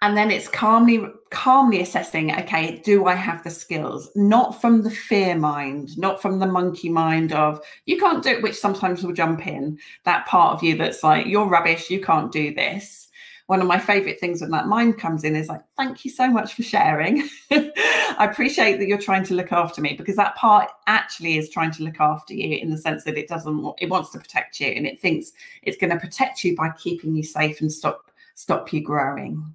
and 0.02 0.16
then 0.16 0.30
it's 0.30 0.48
calmly 0.48 1.06
calmly 1.30 1.80
assessing 1.80 2.32
okay 2.32 2.80
do 2.84 3.06
i 3.06 3.14
have 3.14 3.42
the 3.44 3.50
skills? 3.50 4.10
Not 4.14 4.60
from 4.60 4.82
the 4.82 4.90
fear 4.90 5.36
mind 5.36 5.96
not 5.98 6.20
from 6.20 6.38
the 6.38 6.46
monkey 6.46 6.88
mind 6.88 7.32
of 7.32 7.60
you 7.86 7.98
can't 7.98 8.22
do 8.22 8.30
it 8.30 8.42
which 8.42 8.56
sometimes 8.56 9.02
will 9.02 9.12
jump 9.12 9.46
in. 9.46 9.78
That 10.04 10.26
part 10.26 10.54
of 10.54 10.62
you 10.62 10.76
that's 10.76 11.02
like 11.02 11.26
you're 11.26 11.46
rubbish 11.46 11.90
you 11.90 12.00
can't 12.00 12.32
do 12.32 12.54
this. 12.54 13.08
One 13.46 13.60
of 13.60 13.68
my 13.68 13.78
favorite 13.78 14.18
things 14.18 14.40
when 14.40 14.50
that 14.50 14.66
mind 14.66 14.98
comes 14.98 15.22
in 15.22 15.36
is 15.36 15.48
like 15.48 15.62
thank 15.76 16.04
you 16.04 16.10
so 16.10 16.28
much 16.28 16.54
for 16.54 16.62
sharing. 16.62 17.28
I 17.50 18.28
appreciate 18.30 18.78
that 18.78 18.88
you're 18.88 18.98
trying 18.98 19.24
to 19.24 19.34
look 19.34 19.52
after 19.52 19.80
me 19.80 19.94
because 19.94 20.16
that 20.16 20.36
part 20.36 20.70
actually 20.86 21.36
is 21.38 21.50
trying 21.50 21.70
to 21.72 21.84
look 21.84 22.00
after 22.00 22.34
you 22.34 22.58
in 22.58 22.70
the 22.70 22.78
sense 22.78 23.04
that 23.04 23.18
it 23.18 23.28
doesn't 23.28 23.74
it 23.78 23.90
wants 23.90 24.10
to 24.10 24.18
protect 24.18 24.60
you 24.60 24.68
and 24.68 24.86
it 24.86 25.00
thinks 25.00 25.32
it's 25.62 25.76
going 25.76 25.92
to 25.92 25.98
protect 25.98 26.44
you 26.44 26.56
by 26.56 26.70
keeping 26.70 27.14
you 27.14 27.22
safe 27.22 27.60
and 27.60 27.72
stop 27.72 28.10
stop 28.34 28.72
you 28.72 28.80
growing 28.80 29.54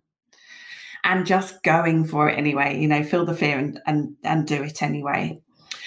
and 1.04 1.26
just 1.26 1.64
going 1.64 2.06
for 2.06 2.30
it 2.30 2.38
anyway 2.38 2.80
you 2.80 2.88
know 2.88 3.04
feel 3.04 3.26
the 3.26 3.36
fear 3.36 3.58
and 3.58 3.82
and, 3.86 4.16
and 4.24 4.48
do 4.48 4.62
it 4.62 4.82
anyway 4.82 5.40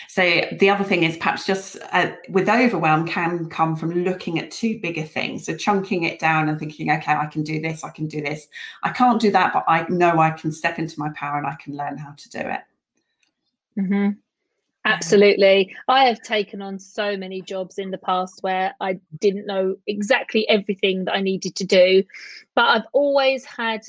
so 0.08 0.42
the 0.60 0.70
other 0.70 0.84
thing 0.84 1.02
is 1.02 1.16
perhaps 1.16 1.44
just 1.46 1.76
uh, 1.92 2.12
with 2.28 2.48
overwhelm 2.48 3.06
can 3.06 3.48
come 3.48 3.74
from 3.74 3.90
looking 3.90 4.38
at 4.38 4.50
two 4.50 4.78
bigger 4.80 5.02
things 5.02 5.46
so 5.46 5.56
chunking 5.56 6.04
it 6.04 6.18
down 6.18 6.48
and 6.48 6.58
thinking 6.58 6.90
okay 6.90 7.12
i 7.12 7.26
can 7.26 7.42
do 7.42 7.60
this 7.60 7.84
i 7.84 7.90
can 7.90 8.06
do 8.06 8.20
this 8.20 8.48
i 8.82 8.90
can't 8.90 9.20
do 9.20 9.30
that 9.30 9.52
but 9.52 9.64
i 9.68 9.84
know 9.88 10.18
i 10.18 10.30
can 10.30 10.52
step 10.52 10.78
into 10.78 10.98
my 10.98 11.08
power 11.14 11.38
and 11.38 11.46
i 11.46 11.54
can 11.54 11.76
learn 11.76 11.96
how 11.96 12.12
to 12.12 12.28
do 12.30 12.38
it 12.38 12.60
mm-hmm. 13.78 14.10
Absolutely. 14.86 15.74
I 15.88 16.04
have 16.04 16.20
taken 16.20 16.60
on 16.60 16.78
so 16.78 17.16
many 17.16 17.40
jobs 17.40 17.78
in 17.78 17.90
the 17.90 17.98
past 17.98 18.42
where 18.42 18.74
I 18.80 19.00
didn't 19.18 19.46
know 19.46 19.76
exactly 19.86 20.46
everything 20.48 21.06
that 21.06 21.14
I 21.14 21.22
needed 21.22 21.56
to 21.56 21.64
do, 21.64 22.04
but 22.54 22.64
I've 22.64 22.86
always 22.92 23.46
had 23.46 23.80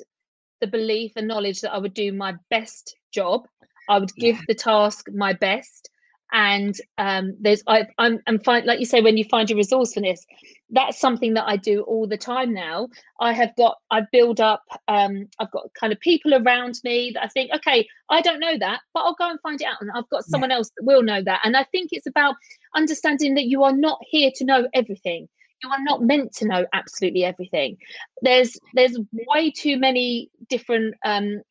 the 0.62 0.68
belief 0.68 1.13
and 1.15 1.28
knowledge 1.28 1.62
that 1.62 1.74
I 1.74 1.78
would 1.78 1.94
do 1.94 2.12
my 2.13 2.36
best 2.50 2.96
job. 3.12 3.48
I 3.89 4.00
would 4.00 4.13
give 4.15 4.36
yeah. 4.36 4.41
the 4.48 4.56
task 4.56 5.08
my 5.13 5.34
best. 5.34 5.89
And 6.32 6.76
um, 6.98 7.36
there's 7.39 7.62
I 7.68 7.86
I'm, 7.98 8.20
I'm 8.28 8.39
fine 8.39 8.65
like 8.65 8.80
you 8.80 8.86
say 8.86 9.00
when 9.00 9.15
you 9.15 9.24
find 9.26 9.50
your 9.50 9.58
resourcefulness, 9.58 10.26
that's 10.72 11.00
something 11.00 11.36
that 11.36 11.46
I 11.48 11.56
do 11.56 11.82
all 11.84 12.08
the 12.08 12.18
time 12.18 12.54
now. 12.54 12.89
I 13.22 13.32
have 13.32 13.56
got 13.56 13.78
I 13.91 14.02
build 14.12 14.41
up 14.41 14.63
um, 14.88 15.28
I've 15.39 15.52
got 15.52 15.70
kind 15.80 15.94
of 15.94 16.00
people 16.00 16.34
around 16.34 16.80
me 16.84 17.12
that 17.13 17.24
I 17.24 17.28
think 17.28 17.52
okay 17.58 17.88
I 18.10 18.22
don't 18.22 18.39
know 18.39 18.58
that 18.58 18.82
but 18.94 19.02
I'll 19.02 19.15
go 19.15 19.30
and 19.30 19.39
find 19.41 19.62
it 19.62 19.68
out 19.68 19.78
and 19.82 19.91
I've 19.96 20.10
got 20.10 20.26
someone 20.26 20.50
yeah. 20.50 20.58
else 20.58 20.72
that 20.76 20.84
will 20.84 21.04
know 21.04 21.22
that 21.22 21.41
and 21.44 21.56
I 21.56 21.63
think 21.65 21.89
it's 21.91 22.08
about 22.08 22.36
understanding 22.76 23.36
that 23.36 23.46
you 23.46 23.63
are 23.63 23.76
not 23.76 24.00
here 24.02 24.32
to 24.36 24.46
know 24.46 24.68
everything 24.74 25.30
you 25.65 25.71
are 25.71 25.84
not 25.84 26.01
meant 26.01 26.32
to 26.32 26.47
know 26.47 26.65
absolutely 26.73 27.23
everything 27.23 27.78
there's 28.21 28.58
there's 28.73 28.97
way 29.12 29.51
too 29.51 29.78
many 29.78 30.30
different 30.49 30.93
um 31.04 31.41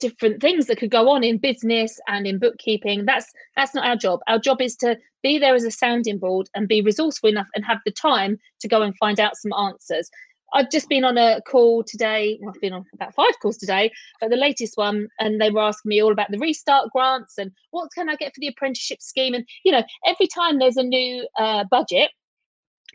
different 0.00 0.40
things 0.40 0.66
that 0.66 0.78
could 0.78 0.90
go 0.90 1.10
on 1.10 1.22
in 1.22 1.36
business 1.36 2.00
and 2.08 2.26
in 2.26 2.38
bookkeeping 2.38 3.04
that's 3.04 3.30
that's 3.56 3.74
not 3.74 3.86
our 3.86 3.96
job 3.96 4.18
our 4.28 4.38
job 4.38 4.60
is 4.60 4.74
to 4.74 4.96
be 5.22 5.38
there 5.38 5.54
as 5.54 5.64
a 5.64 5.70
sounding 5.70 6.18
board 6.18 6.48
and 6.54 6.68
be 6.68 6.80
resourceful 6.80 7.28
enough 7.28 7.48
and 7.54 7.64
have 7.64 7.78
the 7.84 7.92
time 7.92 8.38
to 8.60 8.68
go 8.68 8.82
and 8.82 8.96
find 8.96 9.20
out 9.20 9.36
some 9.36 9.52
answers 9.52 10.10
I've 10.52 10.70
just 10.70 10.88
been 10.88 11.04
on 11.04 11.16
a 11.16 11.40
call 11.42 11.84
today. 11.84 12.38
Well, 12.40 12.52
I've 12.54 12.60
been 12.60 12.72
on 12.72 12.84
about 12.94 13.14
five 13.14 13.38
calls 13.40 13.56
today, 13.56 13.90
but 14.20 14.30
the 14.30 14.36
latest 14.36 14.76
one, 14.76 15.08
and 15.20 15.40
they 15.40 15.50
were 15.50 15.60
asking 15.60 15.90
me 15.90 16.02
all 16.02 16.12
about 16.12 16.30
the 16.30 16.38
restart 16.38 16.90
grants 16.90 17.38
and 17.38 17.52
what 17.70 17.90
can 17.94 18.08
I 18.08 18.16
get 18.16 18.34
for 18.34 18.40
the 18.40 18.48
apprenticeship 18.48 19.00
scheme. 19.00 19.34
And 19.34 19.46
you 19.64 19.72
know, 19.72 19.84
every 20.06 20.26
time 20.26 20.58
there's 20.58 20.76
a 20.76 20.82
new 20.82 21.26
uh, 21.38 21.64
budget, 21.70 22.10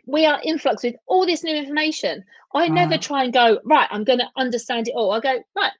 we 0.06 0.24
are 0.24 0.40
influx 0.44 0.82
with 0.82 0.94
all 1.06 1.26
this 1.26 1.42
new 1.44 1.54
information. 1.54 2.24
I 2.54 2.68
never 2.68 2.96
try 2.96 3.24
and 3.24 3.32
go, 3.32 3.60
right, 3.64 3.88
I'm 3.90 4.04
going 4.04 4.20
to 4.20 4.30
understand 4.36 4.88
it 4.88 4.94
all. 4.94 5.12
I 5.12 5.20
go, 5.20 5.42
right, 5.54 5.72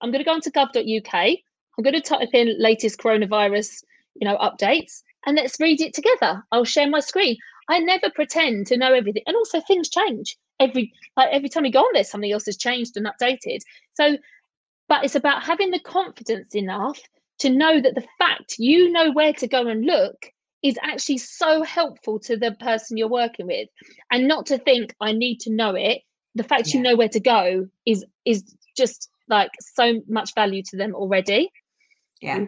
I'm 0.00 0.10
going 0.10 0.24
to 0.24 0.24
go 0.24 0.32
onto 0.32 0.50
gov.uk. 0.50 1.14
I'm 1.14 1.82
going 1.82 1.94
to 1.94 2.00
type 2.00 2.30
in 2.32 2.56
latest 2.58 2.98
coronavirus, 2.98 3.84
you 4.14 4.26
know, 4.26 4.36
updates 4.38 5.02
and 5.26 5.36
let's 5.36 5.60
read 5.60 5.80
it 5.80 5.94
together. 5.94 6.42
I'll 6.50 6.64
share 6.64 6.88
my 6.88 7.00
screen. 7.00 7.36
I 7.68 7.78
never 7.78 8.10
pretend 8.10 8.66
to 8.68 8.76
know 8.76 8.92
everything. 8.92 9.22
And 9.26 9.36
also 9.36 9.60
things 9.60 9.88
change 9.88 10.36
every 10.60 10.92
like 11.16 11.30
every 11.32 11.48
time 11.48 11.64
you 11.64 11.72
go 11.72 11.80
on 11.80 11.90
there, 11.94 12.04
something 12.04 12.32
else 12.32 12.46
has 12.46 12.56
changed 12.56 12.96
and 12.96 13.06
updated. 13.06 13.60
So, 13.94 14.16
but 14.88 15.04
it's 15.04 15.14
about 15.14 15.44
having 15.44 15.70
the 15.70 15.80
confidence 15.80 16.54
enough 16.54 17.00
to 17.38 17.50
know 17.50 17.80
that 17.80 17.94
the 17.94 18.06
fact 18.18 18.56
you 18.58 18.90
know 18.90 19.10
where 19.12 19.32
to 19.34 19.48
go 19.48 19.66
and 19.66 19.84
look 19.84 20.26
is 20.64 20.76
actually 20.82 21.18
so 21.18 21.62
helpful 21.62 22.18
to 22.18 22.36
the 22.36 22.52
person 22.52 22.96
you're 22.96 23.06
working 23.08 23.46
with 23.46 23.68
and 24.10 24.26
not 24.26 24.46
to 24.46 24.58
think 24.58 24.94
i 25.00 25.12
need 25.12 25.38
to 25.38 25.50
know 25.52 25.74
it 25.76 26.00
the 26.34 26.42
fact 26.42 26.68
Yeah. 26.68 26.78
you 26.78 26.82
know 26.82 26.96
where 26.96 27.08
to 27.10 27.20
go 27.20 27.68
is 27.86 28.04
is 28.24 28.42
just 28.76 29.08
like 29.28 29.50
so 29.60 30.00
much 30.08 30.34
value 30.34 30.62
to 30.70 30.76
them 30.76 30.94
already 30.94 31.50
Yeah. 32.20 32.46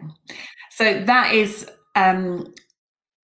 So 0.71 0.85
that 1.05 1.33
is 1.33 1.67
um, 1.95 2.53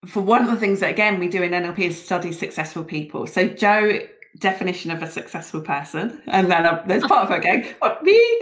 for 0.06 0.22
one 0.22 0.44
of 0.44 0.52
the 0.52 0.58
things 0.58 0.80
that 0.82 0.90
again 0.92 1.20
we 1.20 1.28
do 1.28 1.42
in 1.44 1.52
NLP 1.52 1.80
is 1.80 2.04
study 2.04 2.32
successful 2.32 2.84
people. 2.84 3.26
So 3.28 3.48
Jo 3.48 4.00
definition 4.40 4.92
of 4.92 5.04
a 5.04 5.10
successful 5.10 5.62
person, 5.62 6.22
and 6.28 6.50
then 6.50 6.66
uh, 6.66 6.84
there's 6.88 7.04
part 7.04 7.24
of 7.24 7.30
her 7.30 7.40
going, 7.40 7.64
"What 7.80 8.04
me?" 8.04 8.40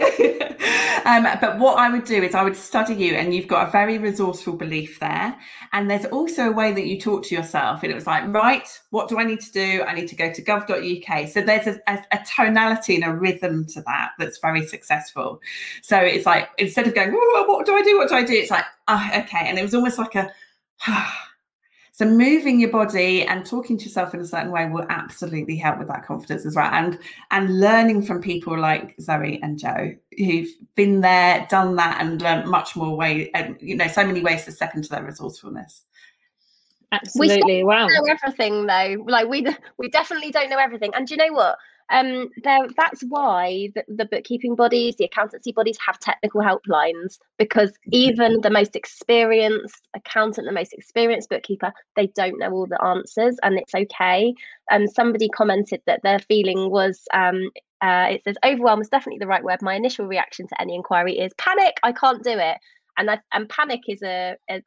um, 1.04 1.26
but 1.40 1.58
what 1.58 1.78
I 1.78 1.88
would 1.90 2.04
do 2.04 2.22
is 2.22 2.34
I 2.34 2.42
would 2.42 2.56
study 2.56 2.94
you, 2.94 3.14
and 3.14 3.34
you've 3.34 3.48
got 3.48 3.68
a 3.68 3.70
very 3.70 3.98
resourceful 3.98 4.54
belief 4.54 5.00
there, 5.00 5.36
and 5.72 5.90
there's 5.90 6.06
also 6.06 6.48
a 6.48 6.52
way 6.52 6.72
that 6.72 6.86
you 6.86 7.00
talk 7.00 7.24
to 7.24 7.34
yourself, 7.34 7.82
and 7.82 7.92
it 7.92 7.94
was 7.94 8.06
like, 8.06 8.24
right, 8.28 8.68
what 8.90 9.08
do 9.08 9.18
I 9.18 9.24
need 9.24 9.40
to 9.40 9.52
do? 9.52 9.82
I 9.82 9.94
need 9.94 10.08
to 10.08 10.16
go 10.16 10.32
to 10.32 10.42
gov.uk. 10.42 11.28
So 11.28 11.42
there's 11.42 11.66
a, 11.66 11.80
a, 11.86 11.98
a 12.12 12.20
tonality 12.36 12.94
and 12.94 13.04
a 13.04 13.12
rhythm 13.12 13.66
to 13.66 13.82
that 13.82 14.10
that's 14.18 14.38
very 14.38 14.66
successful. 14.66 15.40
So 15.82 15.98
it's 15.98 16.26
like 16.26 16.48
instead 16.58 16.86
of 16.86 16.94
going, 16.94 17.12
what 17.12 17.66
do 17.66 17.74
I 17.74 17.82
do? 17.82 17.98
What 17.98 18.08
do 18.08 18.14
I 18.14 18.24
do? 18.24 18.34
It's 18.34 18.50
like, 18.50 18.64
oh, 18.88 19.10
okay. 19.16 19.46
And 19.46 19.58
it 19.58 19.62
was 19.62 19.74
almost 19.74 19.98
like 19.98 20.14
a, 20.14 20.30
so 21.94 22.06
moving 22.06 22.58
your 22.58 22.70
body 22.70 23.22
and 23.22 23.44
talking 23.44 23.76
to 23.76 23.84
yourself 23.84 24.14
in 24.14 24.20
a 24.20 24.26
certain 24.26 24.50
way 24.50 24.66
will 24.66 24.86
absolutely 24.88 25.56
help 25.56 25.78
with 25.78 25.88
that 25.88 26.06
confidence 26.06 26.46
as 26.46 26.56
well. 26.56 26.70
And 26.72 26.98
and 27.30 27.60
learning 27.60 28.02
from 28.02 28.22
people 28.22 28.58
like 28.58 28.94
Zoe 28.98 29.38
and 29.42 29.58
Jo 29.58 29.94
who've 30.16 30.48
been 30.74 31.02
there, 31.02 31.46
done 31.50 31.76
that, 31.76 32.00
and 32.00 32.22
learned 32.22 32.48
much 32.48 32.76
more 32.76 32.96
way, 32.96 33.30
and 33.34 33.60
you 33.60 33.76
know, 33.76 33.88
so 33.88 34.06
many 34.06 34.22
ways 34.22 34.46
to 34.46 34.52
step 34.52 34.74
into 34.74 34.88
their 34.88 35.04
resourcefulness. 35.04 35.82
absolutely 36.92 37.56
we 37.56 37.64
wow. 37.64 37.86
know 37.86 38.04
everything 38.08 38.64
though. 38.64 39.04
Like 39.06 39.28
we 39.28 39.46
we 39.76 39.90
definitely 39.90 40.30
don't 40.30 40.48
know 40.48 40.58
everything. 40.58 40.92
And 40.94 41.06
do 41.06 41.12
you 41.12 41.18
know 41.18 41.34
what? 41.34 41.58
Um, 41.90 42.30
there 42.42 42.66
that's 42.76 43.02
why 43.08 43.68
the, 43.74 43.84
the 43.88 44.04
bookkeeping 44.04 44.54
bodies, 44.54 44.96
the 44.96 45.04
accountancy 45.04 45.52
bodies 45.52 45.78
have 45.84 45.98
technical 45.98 46.40
helplines 46.40 47.18
because 47.38 47.72
even 47.92 48.40
the 48.40 48.50
most 48.50 48.76
experienced 48.76 49.88
accountant, 49.94 50.46
the 50.46 50.52
most 50.52 50.72
experienced 50.72 51.28
bookkeeper, 51.28 51.72
they 51.96 52.06
don't 52.08 52.38
know 52.38 52.50
all 52.50 52.66
the 52.66 52.82
answers, 52.82 53.36
and 53.42 53.58
it's 53.58 53.74
okay. 53.74 54.34
And 54.70 54.90
somebody 54.90 55.28
commented 55.28 55.82
that 55.86 56.02
their 56.02 56.18
feeling 56.18 56.70
was 56.70 57.02
um, 57.12 57.50
uh, 57.82 58.06
it 58.10 58.22
says 58.24 58.36
overwhelm 58.44 58.80
is 58.80 58.88
definitely 58.88 59.18
the 59.18 59.26
right 59.26 59.42
word. 59.42 59.60
My 59.60 59.74
initial 59.74 60.06
reaction 60.06 60.46
to 60.46 60.60
any 60.60 60.74
inquiry 60.74 61.18
is 61.18 61.32
panic. 61.36 61.78
I 61.82 61.92
can't 61.92 62.22
do 62.22 62.38
it, 62.38 62.58
and 62.96 63.10
I, 63.10 63.20
and 63.32 63.48
panic 63.48 63.80
is 63.88 64.02
a, 64.02 64.36
a 64.48 64.62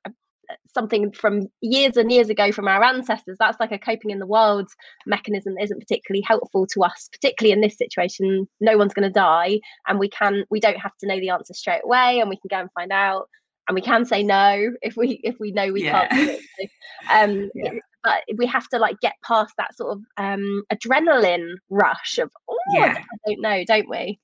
something 0.74 1.12
from 1.12 1.48
years 1.62 1.98
and 1.98 2.12
years 2.12 2.30
ago 2.30 2.52
from 2.52 2.68
our 2.68 2.84
ancestors. 2.84 3.38
That's 3.40 3.60
like 3.60 3.72
a 3.72 3.80
coping 3.80 4.12
in 4.12 4.20
the 4.20 4.26
world 4.26 4.68
mechanism 5.06 5.56
that 5.56 5.64
isn't 5.64 5.80
particularly 5.80 6.22
helpful 6.22 6.68
to 6.74 6.84
us, 6.84 7.10
particularly 7.12 7.54
in 7.54 7.62
this 7.62 7.78
situation. 7.78 8.48
No 8.60 8.78
one's 8.78 8.94
going 8.94 9.08
to 9.08 9.14
die, 9.14 9.60
and 9.88 10.00
we 10.00 10.10
can 10.10 10.46
we 10.50 10.60
don't 10.60 10.80
have 10.80 10.96
to 11.00 11.08
know 11.08 11.20
the 11.20 11.30
answer 11.30 11.54
straight 11.54 11.82
away, 11.84 12.20
and 12.20 12.30
we 12.30 12.38
can 12.38 12.50
go 12.50 12.60
and 12.60 12.70
find 12.74 12.92
out, 12.92 13.28
and 13.68 13.76
we 13.76 13.82
can 13.82 14.06
say 14.06 14.24
no 14.24 14.72
if 14.82 14.96
we 14.96 15.20
if 15.24 15.36
we 15.40 15.52
know 15.52 15.72
we 15.72 15.84
can't 15.84 16.12
do 16.12 16.30
it. 16.30 16.42
So, 16.60 17.16
um, 17.16 17.50
Yeah. 17.56 17.72
But 18.04 18.22
we 18.38 18.46
have 18.46 18.68
to 18.68 18.78
like 18.78 19.00
get 19.00 19.14
past 19.26 19.56
that 19.58 19.76
sort 19.76 19.94
of 19.94 20.02
um, 20.18 20.64
adrenaline 20.72 21.56
rush 21.72 22.20
of 22.20 22.30
oh 22.48 22.58
Yeah. 22.72 22.98
I 23.00 23.18
don't 23.26 23.42
know, 23.42 23.64
don't 23.66 23.90
we? 23.90 24.20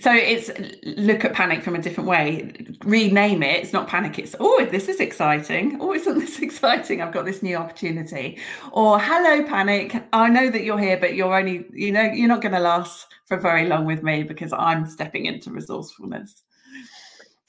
So 0.00 0.12
it's 0.12 0.50
look 0.82 1.24
at 1.24 1.34
panic 1.34 1.62
from 1.62 1.76
a 1.76 1.82
different 1.82 2.08
way. 2.08 2.52
Rename 2.84 3.42
it. 3.42 3.62
It's 3.62 3.72
not 3.72 3.86
panic. 3.86 4.18
It's 4.18 4.34
oh, 4.40 4.66
this 4.70 4.88
is 4.88 4.98
exciting. 4.98 5.76
Oh, 5.80 5.92
isn't 5.92 6.18
this 6.18 6.38
exciting? 6.42 7.02
I've 7.02 7.12
got 7.12 7.26
this 7.26 7.42
new 7.42 7.56
opportunity. 7.56 8.38
Or 8.72 8.98
hello, 8.98 9.44
panic. 9.44 10.02
I 10.12 10.28
know 10.28 10.50
that 10.50 10.64
you're 10.64 10.78
here, 10.78 10.96
but 10.96 11.14
you're 11.14 11.36
only 11.38 11.66
you 11.72 11.92
know 11.92 12.02
you're 12.02 12.28
not 12.28 12.40
going 12.40 12.54
to 12.54 12.60
last 12.60 13.06
for 13.26 13.36
very 13.36 13.66
long 13.66 13.84
with 13.84 14.02
me 14.02 14.22
because 14.22 14.52
I'm 14.52 14.86
stepping 14.86 15.26
into 15.26 15.50
resourcefulness. 15.50 16.42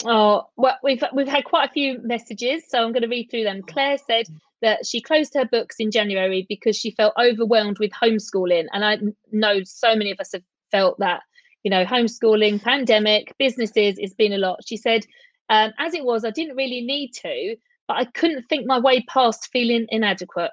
Oh, 0.04 0.48
well, 0.58 0.78
we've 0.84 1.04
we've 1.14 1.28
had 1.28 1.46
quite 1.46 1.70
a 1.70 1.74
few 1.74 2.00
messages, 2.04 2.64
so 2.68 2.84
I'm 2.84 2.92
going 2.92 3.04
to 3.04 3.08
read 3.08 3.30
through 3.30 3.44
them. 3.44 3.62
Claire 3.62 3.98
said 3.98 4.26
that 4.62 4.86
she 4.86 5.02
closed 5.02 5.34
her 5.36 5.46
books 5.46 5.78
in 5.80 5.92
January 5.92 6.46
because 6.50 6.78
she 6.78 6.92
felt 6.92 7.14
overwhelmed 7.18 7.80
with 7.80 7.92
homeschooling, 7.92 8.66
and 8.74 8.84
I 8.84 9.00
know 9.32 9.64
so 9.64 9.96
many 9.96 10.12
of 10.12 10.20
us 10.20 10.32
have 10.34 10.44
felt 10.72 11.00
that. 11.00 11.22
You 11.64 11.72
know, 11.72 11.86
homeschooling, 11.86 12.62
pandemic, 12.62 13.36
businesses, 13.38 13.96
it's 13.98 14.14
been 14.14 14.34
a 14.34 14.38
lot. 14.38 14.62
She 14.66 14.78
said, 14.78 15.06
um, 15.50 15.72
as 15.78 15.94
it 15.94 16.04
was, 16.04 16.26
I 16.26 16.32
didn't 16.32 16.56
really 16.56 16.82
need 16.82 17.12
to, 17.22 17.56
but 17.88 17.98
I 17.98 18.06
couldn't 18.06 18.48
think 18.50 18.66
my 18.66 18.80
way 18.80 19.02
past 19.08 19.50
feeling 19.52 19.86
inadequate. 19.90 20.52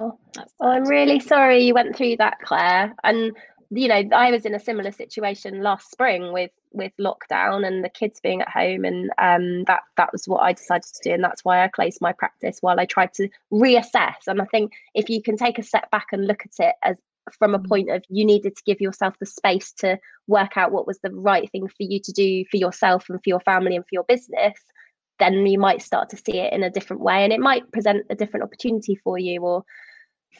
Oh, 0.00 0.18
Oh, 0.38 0.48
I'm 0.60 0.84
really 0.84 1.20
sorry 1.20 1.64
you 1.64 1.74
went 1.74 1.96
through 1.96 2.16
that, 2.16 2.38
Claire. 2.42 2.94
And 3.04 3.36
you 3.74 3.88
know, 3.88 4.02
I 4.14 4.30
was 4.30 4.44
in 4.44 4.54
a 4.54 4.60
similar 4.60 4.92
situation 4.92 5.62
last 5.62 5.90
spring 5.90 6.32
with 6.32 6.50
with 6.72 6.92
lockdown 7.00 7.66
and 7.66 7.84
the 7.84 7.88
kids 7.88 8.20
being 8.20 8.42
at 8.42 8.48
home, 8.48 8.84
and 8.84 9.10
um, 9.18 9.64
that 9.64 9.80
that 9.96 10.12
was 10.12 10.28
what 10.28 10.42
I 10.42 10.52
decided 10.52 10.84
to 10.84 11.00
do, 11.02 11.14
and 11.14 11.24
that's 11.24 11.44
why 11.44 11.64
I 11.64 11.68
closed 11.68 12.00
my 12.00 12.12
practice 12.12 12.58
while 12.60 12.78
I 12.78 12.84
tried 12.84 13.14
to 13.14 13.28
reassess. 13.52 14.26
And 14.26 14.42
I 14.42 14.44
think 14.46 14.72
if 14.94 15.08
you 15.08 15.22
can 15.22 15.36
take 15.36 15.58
a 15.58 15.62
step 15.62 15.90
back 15.90 16.08
and 16.12 16.26
look 16.26 16.42
at 16.44 16.66
it 16.66 16.74
as 16.82 16.96
from 17.38 17.54
a 17.54 17.58
Mm. 17.58 17.68
point 17.68 17.90
of 17.90 18.02
you 18.08 18.24
needed 18.24 18.56
to 18.56 18.62
give 18.64 18.80
yourself 18.80 19.14
the 19.18 19.26
space 19.26 19.72
to 19.72 19.98
work 20.26 20.56
out 20.56 20.72
what 20.72 20.86
was 20.86 20.98
the 21.00 21.10
right 21.10 21.50
thing 21.50 21.68
for 21.68 21.82
you 21.82 22.00
to 22.00 22.12
do 22.12 22.44
for 22.50 22.56
yourself 22.56 23.08
and 23.08 23.18
for 23.18 23.28
your 23.28 23.40
family 23.40 23.76
and 23.76 23.84
for 23.84 23.92
your 23.92 24.04
business 24.04 24.58
then 25.18 25.46
you 25.46 25.58
might 25.58 25.82
start 25.82 26.10
to 26.10 26.16
see 26.16 26.38
it 26.38 26.52
in 26.52 26.64
a 26.64 26.70
different 26.70 27.02
way 27.02 27.22
and 27.22 27.32
it 27.32 27.40
might 27.40 27.70
present 27.72 28.04
a 28.10 28.14
different 28.14 28.42
opportunity 28.42 28.96
for 28.96 29.18
you 29.18 29.40
or 29.40 29.64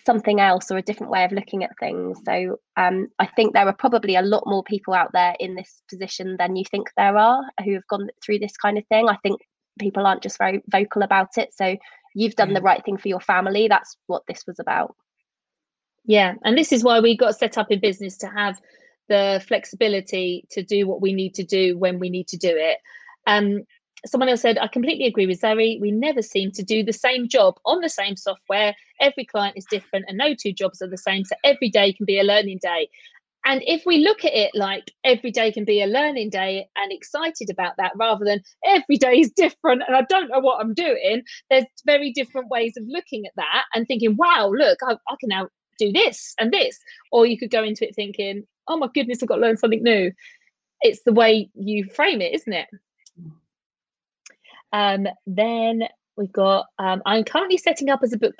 something 0.04 0.40
else 0.40 0.70
or 0.70 0.78
a 0.78 0.82
different 0.82 1.12
way 1.12 1.24
of 1.24 1.32
looking 1.32 1.62
at 1.62 1.70
things. 1.78 2.18
So 2.24 2.56
um, 2.76 3.08
i 3.18 3.26
think 3.26 3.52
there 3.52 3.68
are 3.68 3.74
probably 3.74 4.16
a 4.16 4.22
lot 4.22 4.44
more 4.46 4.64
people 4.64 4.94
out 4.94 5.12
there 5.12 5.36
in 5.38 5.54
this 5.54 5.82
position 5.88 6.36
than 6.38 6.56
you 6.56 6.64
think 6.70 6.88
there 6.96 7.16
are 7.16 7.42
who 7.64 7.74
have 7.74 7.86
gone 7.88 8.08
through 8.24 8.40
this 8.40 8.56
kind 8.56 8.78
of 8.78 8.86
thing. 8.88 9.08
I 9.08 9.16
think 9.22 9.40
people 9.78 10.06
aren't 10.06 10.22
just 10.22 10.38
very 10.38 10.62
vocal 10.68 11.02
about 11.02 11.36
it. 11.36 11.54
So 11.54 11.76
you've 12.14 12.34
done 12.34 12.54
the 12.54 12.60
right 12.60 12.84
thing 12.84 12.96
for 12.96 13.08
your 13.08 13.20
family. 13.20 13.68
That's 13.68 13.96
what 14.06 14.22
this 14.26 14.42
was 14.46 14.58
about 14.58 14.96
Yeah, 16.04 16.34
and 16.44 16.58
this 16.58 16.72
is 16.72 16.82
why 16.82 17.00
we 17.00 17.16
got 17.16 17.36
set 17.36 17.56
up 17.56 17.70
in 17.70 17.80
business 17.80 18.16
to 18.18 18.26
have 18.26 18.60
the 19.08 19.42
flexibility 19.46 20.46
to 20.50 20.62
do 20.62 20.86
what 20.86 21.00
we 21.00 21.12
need 21.12 21.34
to 21.34 21.44
do 21.44 21.78
when 21.78 21.98
we 21.98 22.10
need 22.10 22.28
to 22.28 22.36
do 22.36 22.50
it. 22.50 22.78
Um, 23.26 23.62
someone 24.06 24.28
else 24.28 24.40
said, 24.40 24.58
I 24.58 24.66
completely 24.66 25.06
agree 25.06 25.26
with 25.26 25.40
Zoe. 25.40 25.78
We 25.80 25.92
never 25.92 26.22
seem 26.22 26.50
to 26.52 26.62
do 26.62 26.82
the 26.82 26.92
same 26.92 27.28
job 27.28 27.54
on 27.64 27.80
the 27.80 27.88
same 27.88 28.16
software. 28.16 28.74
Every 29.00 29.24
client 29.24 29.56
is 29.56 29.66
different, 29.70 30.06
and 30.08 30.18
no 30.18 30.34
two 30.34 30.52
jobs 30.52 30.82
are 30.82 30.88
the 30.88 30.98
same. 30.98 31.24
So 31.24 31.36
every 31.44 31.70
day 31.70 31.92
can 31.92 32.06
be 32.06 32.18
a 32.18 32.24
learning 32.24 32.58
day. 32.62 32.88
And 33.44 33.60
if 33.66 33.84
we 33.84 33.98
look 33.98 34.24
at 34.24 34.34
it 34.34 34.52
like 34.54 34.92
every 35.02 35.32
day 35.32 35.50
can 35.50 35.64
be 35.64 35.82
a 35.82 35.86
learning 35.86 36.30
day 36.30 36.68
and 36.76 36.92
excited 36.92 37.50
about 37.50 37.72
that 37.76 37.92
rather 37.96 38.24
than 38.24 38.40
every 38.64 38.96
day 38.96 39.18
is 39.18 39.32
different 39.36 39.82
and 39.86 39.96
I 39.96 40.02
don't 40.02 40.28
know 40.28 40.38
what 40.38 40.60
I'm 40.60 40.74
doing, 40.74 41.22
there's 41.50 41.64
very 41.84 42.12
different 42.12 42.50
ways 42.50 42.74
of 42.76 42.84
looking 42.86 43.26
at 43.26 43.32
that 43.36 43.64
and 43.74 43.86
thinking, 43.86 44.16
wow, 44.16 44.52
look, 44.54 44.78
I, 44.86 44.92
I 44.92 45.16
can 45.18 45.28
now 45.28 45.48
do 45.78 45.92
this 45.92 46.34
and 46.38 46.52
this. 46.52 46.78
Or 47.10 47.26
you 47.26 47.38
could 47.38 47.50
go 47.50 47.62
into 47.62 47.86
it 47.86 47.94
thinking, 47.94 48.46
oh 48.68 48.76
my 48.76 48.88
goodness, 48.94 49.22
I've 49.22 49.28
got 49.28 49.36
to 49.36 49.42
learn 49.42 49.56
something 49.56 49.82
new. 49.82 50.12
It's 50.80 51.02
the 51.04 51.12
way 51.12 51.50
you 51.54 51.84
frame 51.84 52.20
it, 52.20 52.34
isn't 52.34 52.52
it? 52.52 52.68
Um, 54.72 55.06
then 55.26 55.84
we've 56.16 56.32
got, 56.32 56.66
um, 56.78 57.02
I'm 57.06 57.24
currently 57.24 57.58
setting 57.58 57.90
up 57.90 58.00
as 58.02 58.12
a 58.12 58.18
book 58.18 58.34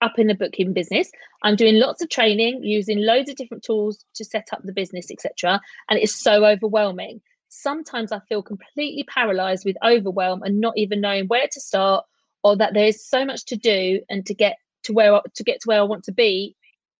up 0.00 0.18
in 0.18 0.26
the 0.28 0.34
booking 0.34 0.72
business. 0.72 1.10
I'm 1.42 1.56
doing 1.56 1.76
lots 1.76 2.02
of 2.02 2.08
training, 2.08 2.62
using 2.62 2.98
loads 2.98 3.30
of 3.30 3.36
different 3.36 3.64
tools 3.64 4.04
to 4.14 4.24
set 4.24 4.48
up 4.52 4.62
the 4.62 4.72
business, 4.72 5.10
etc. 5.10 5.60
And 5.88 5.98
it's 5.98 6.14
so 6.14 6.44
overwhelming. 6.44 7.20
Sometimes 7.48 8.12
I 8.12 8.20
feel 8.28 8.42
completely 8.42 9.04
paralyzed 9.04 9.64
with 9.64 9.76
overwhelm 9.84 10.42
and 10.42 10.60
not 10.60 10.76
even 10.76 11.00
knowing 11.00 11.26
where 11.26 11.48
to 11.50 11.60
start, 11.60 12.04
or 12.44 12.56
that 12.56 12.74
there 12.74 12.86
is 12.86 13.04
so 13.04 13.24
much 13.24 13.46
to 13.46 13.56
do 13.56 14.00
and 14.08 14.24
to 14.26 14.34
get 14.34 14.56
to 14.84 14.92
where 14.92 15.20
to 15.34 15.44
get 15.44 15.60
to 15.60 15.68
where 15.68 15.80
I 15.80 15.84
want 15.84 16.04
to 16.04 16.12
be 16.12 16.54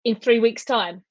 in 0.05 0.17
three 0.17 0.39
weeks' 0.39 0.65
time. 0.65 1.03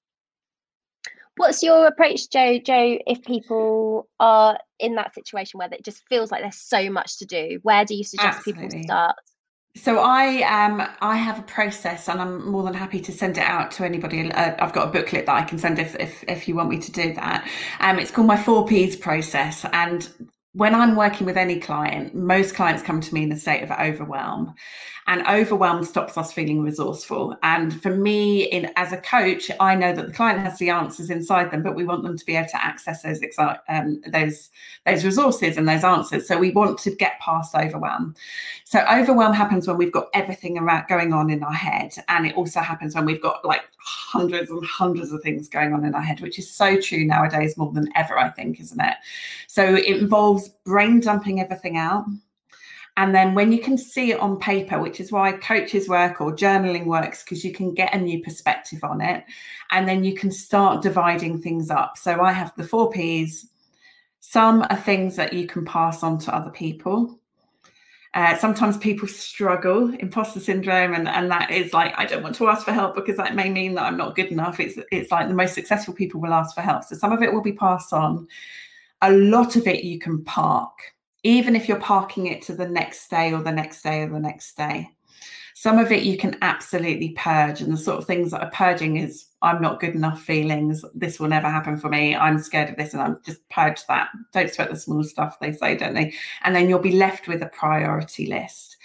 What's 1.37 1.61
your 1.61 1.85
approach, 1.85 2.29
Joe? 2.31 2.57
Joe, 2.57 2.97
if 3.05 3.23
people 3.23 4.09
are 4.19 4.57
in 4.79 4.95
that 4.95 5.13
situation 5.13 5.59
where 5.59 5.69
it 5.71 5.85
just 5.85 6.03
feels 6.09 6.31
like 6.31 6.41
there's 6.41 6.59
so 6.59 6.89
much 6.89 7.19
to 7.19 7.25
do, 7.25 7.59
where 7.61 7.85
do 7.85 7.95
you 7.95 8.03
suggest 8.03 8.43
people 8.43 8.67
start? 8.83 9.15
So 9.75 9.99
I 9.99 10.41
um 10.41 10.81
I 11.01 11.15
have 11.17 11.37
a 11.37 11.43
process, 11.43 12.09
and 12.09 12.19
I'm 12.19 12.49
more 12.49 12.63
than 12.63 12.73
happy 12.73 12.99
to 12.99 13.11
send 13.11 13.37
it 13.37 13.43
out 13.43 13.69
to 13.73 13.85
anybody. 13.85 14.31
Uh, 14.31 14.55
I've 14.57 14.73
got 14.73 14.87
a 14.87 14.91
booklet 14.91 15.27
that 15.27 15.35
I 15.35 15.43
can 15.43 15.59
send 15.59 15.77
if 15.77 15.95
if 15.99 16.23
if 16.27 16.47
you 16.47 16.55
want 16.55 16.69
me 16.69 16.79
to 16.79 16.91
do 16.91 17.13
that. 17.13 17.47
Um, 17.79 17.99
it's 17.99 18.09
called 18.09 18.27
my 18.27 18.37
four 18.37 18.65
Ps 18.65 18.95
process, 18.95 19.63
and 19.73 20.09
when 20.53 20.73
I'm 20.73 20.95
working 20.95 21.27
with 21.27 21.37
any 21.37 21.59
client, 21.59 22.15
most 22.15 22.55
clients 22.55 22.81
come 22.81 22.99
to 22.99 23.13
me 23.13 23.21
in 23.23 23.31
a 23.31 23.37
state 23.37 23.61
of 23.61 23.69
overwhelm. 23.69 24.55
And 25.07 25.25
overwhelm 25.27 25.83
stops 25.85 26.17
us 26.17 26.33
feeling 26.33 26.61
resourceful. 26.61 27.35
And 27.41 27.81
for 27.81 27.95
me 27.95 28.43
in 28.43 28.71
as 28.75 28.91
a 28.91 28.97
coach 28.97 29.49
i 29.59 29.73
know 29.73 29.93
that 29.93 30.07
the 30.07 30.13
client 30.13 30.39
has 30.39 30.57
the 30.59 30.69
answers 30.69 31.09
inside 31.09 31.51
them 31.51 31.63
but 31.63 31.75
we 31.75 31.83
want 31.83 32.03
them 32.03 32.17
to 32.17 32.25
be 32.25 32.35
able 32.35 32.49
to 32.49 32.63
access 32.63 33.01
those 33.01 33.21
um, 33.69 34.01
those 34.07 34.49
those 34.85 35.05
resources 35.05 35.57
and 35.57 35.67
those 35.67 35.83
answers. 35.83 36.27
So 36.27 36.37
we 36.37 36.51
want 36.51 36.77
to 36.79 36.91
get 36.91 37.19
past 37.19 37.55
overwhelm. 37.55 38.15
So 38.65 38.83
overwhelm 38.91 39.33
happens 39.33 39.67
when 39.67 39.77
we've 39.77 39.91
got 39.91 40.07
everything 40.13 40.57
around 40.57 40.87
going 40.87 41.13
on 41.13 41.29
in 41.29 41.43
our 41.43 41.53
head. 41.53 41.95
And 42.07 42.25
it 42.25 42.35
also 42.35 42.59
happens 42.61 42.95
when 42.95 43.05
we've 43.05 43.21
got 43.21 43.43
like 43.45 43.61
hundreds 43.79 44.51
and 44.51 44.65
hundreds 44.65 45.11
of 45.11 45.21
things 45.21 45.47
going 45.47 45.73
on 45.73 45.85
in 45.85 45.95
our 45.95 46.01
head 46.01 46.19
which 46.19 46.37
is 46.37 46.49
so 46.49 46.79
true 46.79 47.05
nowadays 47.05 47.55
more 47.55 47.71
than 47.71 47.87
ever 47.95 48.19
i 48.19 48.29
think 48.29 48.59
isn't 48.59 48.81
it? 48.81 48.95
So 49.47 49.63
it 49.63 49.85
involves 49.85 50.49
brain 50.65 50.99
dumping 50.99 51.39
everything 51.39 51.77
out 51.77 52.05
and 52.97 53.13
then 53.13 53.35
when 53.35 53.51
you 53.51 53.59
can 53.59 53.77
see 53.77 54.11
it 54.11 54.19
on 54.19 54.39
paper, 54.39 54.79
which 54.79 54.99
is 54.99 55.11
why 55.11 55.31
coaches 55.33 55.87
work 55.87 56.19
or 56.19 56.35
journaling 56.35 56.87
works, 56.87 57.23
because 57.23 57.45
you 57.45 57.53
can 57.53 57.75
get 57.75 57.93
a 57.93 57.99
new 57.99 58.23
perspective 58.23 58.83
on 58.83 59.01
it. 59.01 59.23
And 59.69 59.87
then 59.87 60.03
you 60.03 60.15
can 60.15 60.31
start 60.31 60.81
dividing 60.81 61.39
things 61.39 61.69
up. 61.69 61.95
So 61.99 62.21
I 62.21 62.31
have 62.31 62.53
the 62.57 62.63
four 62.63 62.89
P's. 62.89 63.51
Some 64.19 64.65
are 64.71 64.75
things 64.75 65.15
that 65.15 65.31
you 65.31 65.45
can 65.45 65.63
pass 65.63 66.01
on 66.01 66.17
to 66.19 66.35
other 66.35 66.49
people. 66.49 67.19
Uh, 68.15 68.35
sometimes 68.35 68.77
people 68.77 69.07
struggle, 69.07 69.93
imposter 69.99 70.39
syndrome, 70.39 70.95
and, 70.95 71.07
and 71.07 71.29
that 71.29 71.51
is 71.51 71.73
like, 71.73 71.93
I 71.97 72.05
don't 72.05 72.23
want 72.23 72.35
to 72.37 72.47
ask 72.47 72.65
for 72.65 72.73
help 72.73 72.95
because 72.95 73.17
that 73.17 73.35
may 73.35 73.47
mean 73.47 73.75
that 73.75 73.83
I'm 73.83 73.97
not 73.97 74.15
good 74.15 74.31
enough. 74.31 74.59
It's, 74.59 74.79
it's 74.91 75.11
like 75.11 75.27
the 75.27 75.35
most 75.35 75.53
successful 75.53 75.93
people 75.93 76.19
will 76.19 76.33
ask 76.33 76.55
for 76.55 76.61
help. 76.61 76.83
So 76.83 76.95
some 76.95 77.11
of 77.11 77.21
it 77.21 77.31
will 77.31 77.43
be 77.43 77.53
passed 77.53 77.93
on. 77.93 78.27
A 79.03 79.11
lot 79.11 79.55
of 79.55 79.67
it 79.67 79.83
you 79.83 79.99
can 79.99 80.23
park 80.23 80.95
even 81.23 81.55
if 81.55 81.67
you're 81.67 81.79
parking 81.79 82.27
it 82.27 82.41
to 82.43 82.53
the 82.53 82.67
next 82.67 83.09
day 83.09 83.33
or 83.33 83.41
the 83.41 83.51
next 83.51 83.81
day 83.81 84.03
or 84.03 84.09
the 84.09 84.19
next 84.19 84.55
day. 84.55 84.89
Some 85.55 85.79
of 85.79 85.91
it 85.91 86.03
you 86.03 86.17
can 86.17 86.37
absolutely 86.43 87.15
purge, 87.17 87.61
and 87.61 87.73
the 87.73 87.77
sort 87.77 87.97
of 87.97 88.05
things 88.05 88.29
that 88.29 88.43
are 88.43 88.51
purging 88.51 88.97
is 88.97 89.25
I'm 89.41 89.59
not 89.59 89.79
good 89.79 89.95
enough 89.95 90.21
feelings. 90.21 90.85
This 90.93 91.19
will 91.19 91.29
never 91.29 91.49
happen 91.49 91.77
for 91.77 91.89
me. 91.89 92.15
I'm 92.15 92.37
scared 92.37 92.69
of 92.69 92.75
this, 92.75 92.93
and 92.93 93.01
I'm 93.01 93.19
just 93.25 93.47
purge 93.49 93.83
that. 93.87 94.09
Don't 94.33 94.53
sweat 94.53 94.69
the 94.69 94.75
small 94.75 95.03
stuff, 95.03 95.39
they 95.39 95.51
say, 95.51 95.75
don't 95.75 95.95
they? 95.95 96.13
And 96.43 96.55
then 96.55 96.69
you'll 96.69 96.77
be 96.77 96.95
left 96.95 97.27
with 97.27 97.41
a 97.41 97.47
priority 97.47 98.27
list 98.27 98.77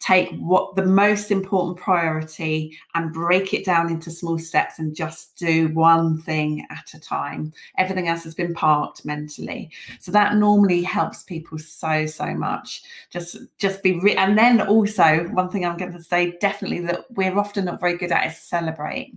take 0.00 0.30
what 0.38 0.74
the 0.76 0.84
most 0.84 1.30
important 1.30 1.76
priority 1.76 2.76
and 2.94 3.12
break 3.12 3.52
it 3.52 3.66
down 3.66 3.90
into 3.90 4.10
small 4.10 4.38
steps 4.38 4.78
and 4.78 4.96
just 4.96 5.36
do 5.36 5.68
one 5.68 6.20
thing 6.22 6.66
at 6.70 6.94
a 6.94 7.00
time. 7.00 7.52
Everything 7.76 8.08
else 8.08 8.24
has 8.24 8.34
been 8.34 8.54
parked 8.54 9.04
mentally. 9.04 9.70
So 10.00 10.10
that 10.12 10.36
normally 10.36 10.82
helps 10.82 11.22
people 11.22 11.58
so, 11.58 12.06
so 12.06 12.34
much. 12.34 12.82
Just, 13.10 13.36
just 13.58 13.82
be, 13.82 14.00
re- 14.00 14.16
and 14.16 14.38
then 14.38 14.62
also 14.62 15.28
one 15.32 15.50
thing 15.50 15.66
I'm 15.66 15.76
going 15.76 15.92
to 15.92 16.02
say 16.02 16.36
definitely 16.40 16.80
that 16.86 17.04
we're 17.10 17.38
often 17.38 17.66
not 17.66 17.80
very 17.80 17.98
good 17.98 18.10
at 18.10 18.26
is 18.26 18.38
celebrate. 18.38 19.14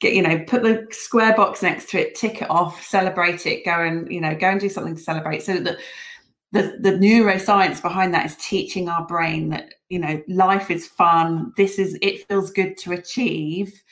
Get, 0.00 0.14
you 0.14 0.22
know, 0.22 0.42
put 0.46 0.62
the 0.62 0.86
square 0.92 1.36
box 1.36 1.62
next 1.62 1.90
to 1.90 2.00
it, 2.00 2.14
tick 2.14 2.40
it 2.40 2.50
off, 2.50 2.82
celebrate 2.82 3.46
it, 3.46 3.66
go 3.66 3.82
and, 3.82 4.10
you 4.10 4.20
know, 4.20 4.34
go 4.34 4.48
and 4.48 4.60
do 4.60 4.70
something 4.70 4.96
to 4.96 5.02
celebrate 5.02 5.42
so 5.42 5.58
that 5.58 5.76
the, 6.54 6.78
the 6.80 6.92
neuroscience 6.92 7.82
behind 7.82 8.14
that 8.14 8.26
is 8.26 8.36
teaching 8.36 8.88
our 8.88 9.04
brain 9.06 9.48
that 9.50 9.73
you 9.88 9.98
know 9.98 10.22
life 10.28 10.70
is 10.70 10.86
fun. 10.86 11.52
This 11.56 11.78
is 11.78 11.98
it 12.00 12.26
feels 12.26 12.50
good 12.50 12.76
to 12.78 12.92
achieve 12.92 13.82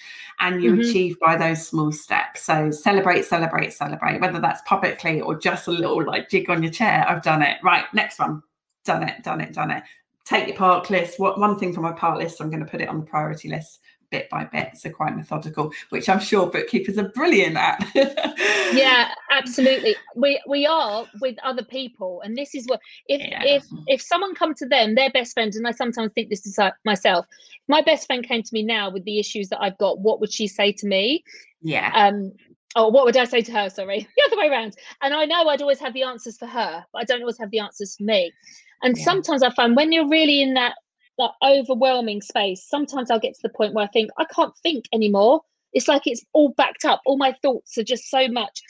and 0.40 0.62
you 0.62 0.72
mm-hmm. 0.72 0.80
achieve 0.80 1.20
by 1.20 1.36
those 1.36 1.66
small 1.66 1.92
steps. 1.92 2.42
So 2.42 2.70
celebrate 2.70 3.24
celebrate 3.24 3.72
celebrate 3.72 4.20
whether 4.20 4.40
that's 4.40 4.62
publicly 4.66 5.20
or 5.20 5.38
just 5.38 5.68
a 5.68 5.70
little 5.70 6.04
like 6.04 6.30
jig 6.30 6.48
on 6.50 6.62
your 6.62 6.72
chair 6.72 7.04
i've 7.08 7.22
done 7.22 7.42
it. 7.42 7.58
Right 7.62 7.84
next 7.92 8.18
one. 8.18 8.42
Done 8.84 9.08
it 9.08 9.22
done 9.22 9.40
it 9.40 9.52
done 9.52 9.70
it. 9.70 9.82
Take 10.24 10.48
your 10.48 10.56
park 10.56 10.88
list. 10.88 11.20
What 11.20 11.38
one 11.38 11.58
thing 11.58 11.72
from 11.72 11.82
my 11.82 11.92
park 11.92 12.18
list 12.18 12.40
i'm 12.40 12.50
going 12.50 12.64
to 12.64 12.70
put 12.70 12.80
it 12.80 12.88
on 12.88 13.00
the 13.00 13.06
priority 13.06 13.48
list 13.48 13.80
bit 14.12 14.30
by 14.30 14.44
bit, 14.44 14.76
so 14.76 14.90
quite 14.90 15.16
methodical, 15.16 15.72
which 15.88 16.08
I'm 16.08 16.20
sure 16.20 16.48
bookkeepers 16.48 16.98
are 16.98 17.08
brilliant 17.08 17.56
at. 17.56 17.84
yeah, 18.74 19.08
absolutely. 19.32 19.96
We 20.14 20.40
we 20.46 20.66
are 20.66 21.06
with 21.20 21.36
other 21.42 21.64
people, 21.64 22.22
and 22.24 22.36
this 22.36 22.54
is 22.54 22.66
what 22.66 22.78
if 23.08 23.20
yeah. 23.20 23.42
if 23.42 23.64
if 23.88 24.00
someone 24.00 24.36
come 24.36 24.54
to 24.54 24.66
them, 24.66 24.94
their 24.94 25.10
best 25.10 25.32
friend, 25.32 25.52
and 25.54 25.66
I 25.66 25.72
sometimes 25.72 26.12
think 26.12 26.28
this 26.28 26.46
is 26.46 26.56
myself. 26.84 27.26
If 27.30 27.68
my 27.68 27.82
best 27.82 28.06
friend 28.06 28.24
came 28.24 28.44
to 28.44 28.50
me 28.52 28.62
now 28.62 28.90
with 28.90 29.04
the 29.04 29.18
issues 29.18 29.48
that 29.48 29.60
I've 29.60 29.78
got, 29.78 29.98
what 29.98 30.20
would 30.20 30.32
she 30.32 30.46
say 30.46 30.70
to 30.72 30.86
me? 30.86 31.24
Yeah. 31.62 31.90
Um. 31.94 32.32
Oh, 32.76 32.88
what 32.88 33.04
would 33.04 33.16
I 33.16 33.24
say 33.24 33.42
to 33.42 33.52
her? 33.52 33.70
Sorry, 33.70 34.06
the 34.16 34.22
other 34.26 34.38
way 34.38 34.48
around. 34.48 34.76
And 35.02 35.12
I 35.14 35.24
know 35.24 35.48
I'd 35.48 35.62
always 35.62 35.80
have 35.80 35.94
the 35.94 36.04
answers 36.04 36.38
for 36.38 36.46
her, 36.46 36.84
but 36.92 37.02
I 37.02 37.04
don't 37.04 37.22
always 37.22 37.38
have 37.38 37.50
the 37.50 37.58
answers 37.58 37.96
for 37.96 38.04
me. 38.04 38.32
And 38.82 38.96
yeah. 38.96 39.04
sometimes 39.04 39.42
I 39.42 39.50
find 39.50 39.76
when 39.76 39.92
you're 39.92 40.08
really 40.08 40.42
in 40.42 40.54
that 40.54 40.74
that 41.18 41.32
overwhelming 41.42 42.20
space, 42.20 42.64
sometimes 42.66 43.10
I'll 43.10 43.20
get 43.20 43.34
to 43.34 43.42
the 43.42 43.48
point 43.50 43.74
where 43.74 43.84
I 43.84 43.88
think 43.88 44.10
I 44.18 44.24
can't 44.24 44.56
think 44.62 44.86
anymore. 44.92 45.42
It's 45.72 45.88
like 45.88 46.02
it's 46.06 46.24
all 46.32 46.50
backed 46.56 46.84
up. 46.84 47.00
All 47.06 47.16
my 47.16 47.34
thoughts 47.42 47.78
are 47.78 47.84
just 47.84 48.10
so 48.10 48.28
much. 48.28 48.62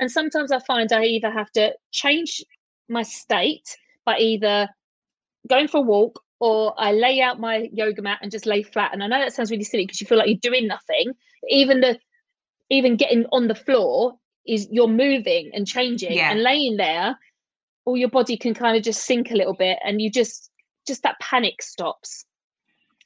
And 0.00 0.10
sometimes 0.10 0.52
I 0.52 0.60
find 0.60 0.92
I 0.92 1.04
either 1.04 1.30
have 1.30 1.50
to 1.52 1.74
change 1.92 2.42
my 2.88 3.02
state 3.02 3.76
by 4.04 4.18
either 4.18 4.68
going 5.48 5.68
for 5.68 5.78
a 5.78 5.82
walk 5.82 6.20
or 6.40 6.74
I 6.78 6.92
lay 6.92 7.20
out 7.20 7.40
my 7.40 7.68
yoga 7.72 8.02
mat 8.02 8.20
and 8.22 8.30
just 8.30 8.46
lay 8.46 8.62
flat. 8.62 8.92
And 8.92 9.02
I 9.02 9.08
know 9.08 9.18
that 9.18 9.32
sounds 9.32 9.50
really 9.50 9.64
silly 9.64 9.84
because 9.84 10.00
you 10.00 10.06
feel 10.06 10.18
like 10.18 10.28
you're 10.28 10.38
doing 10.40 10.66
nothing. 10.66 11.12
even 11.48 11.80
the 11.80 11.98
even 12.70 12.96
getting 12.96 13.24
on 13.32 13.48
the 13.48 13.54
floor 13.54 14.14
is 14.46 14.68
you're 14.70 14.88
moving 14.88 15.50
and 15.54 15.66
changing 15.66 16.12
yeah. 16.12 16.30
and 16.30 16.42
laying 16.42 16.76
there, 16.76 17.18
all 17.86 17.96
your 17.96 18.10
body 18.10 18.36
can 18.36 18.52
kind 18.54 18.76
of 18.76 18.82
just 18.82 19.04
sink 19.04 19.30
a 19.30 19.34
little 19.34 19.54
bit 19.54 19.78
and 19.84 20.02
you 20.02 20.10
just 20.10 20.50
just 20.88 21.04
that 21.04 21.20
panic 21.20 21.62
stops 21.62 22.24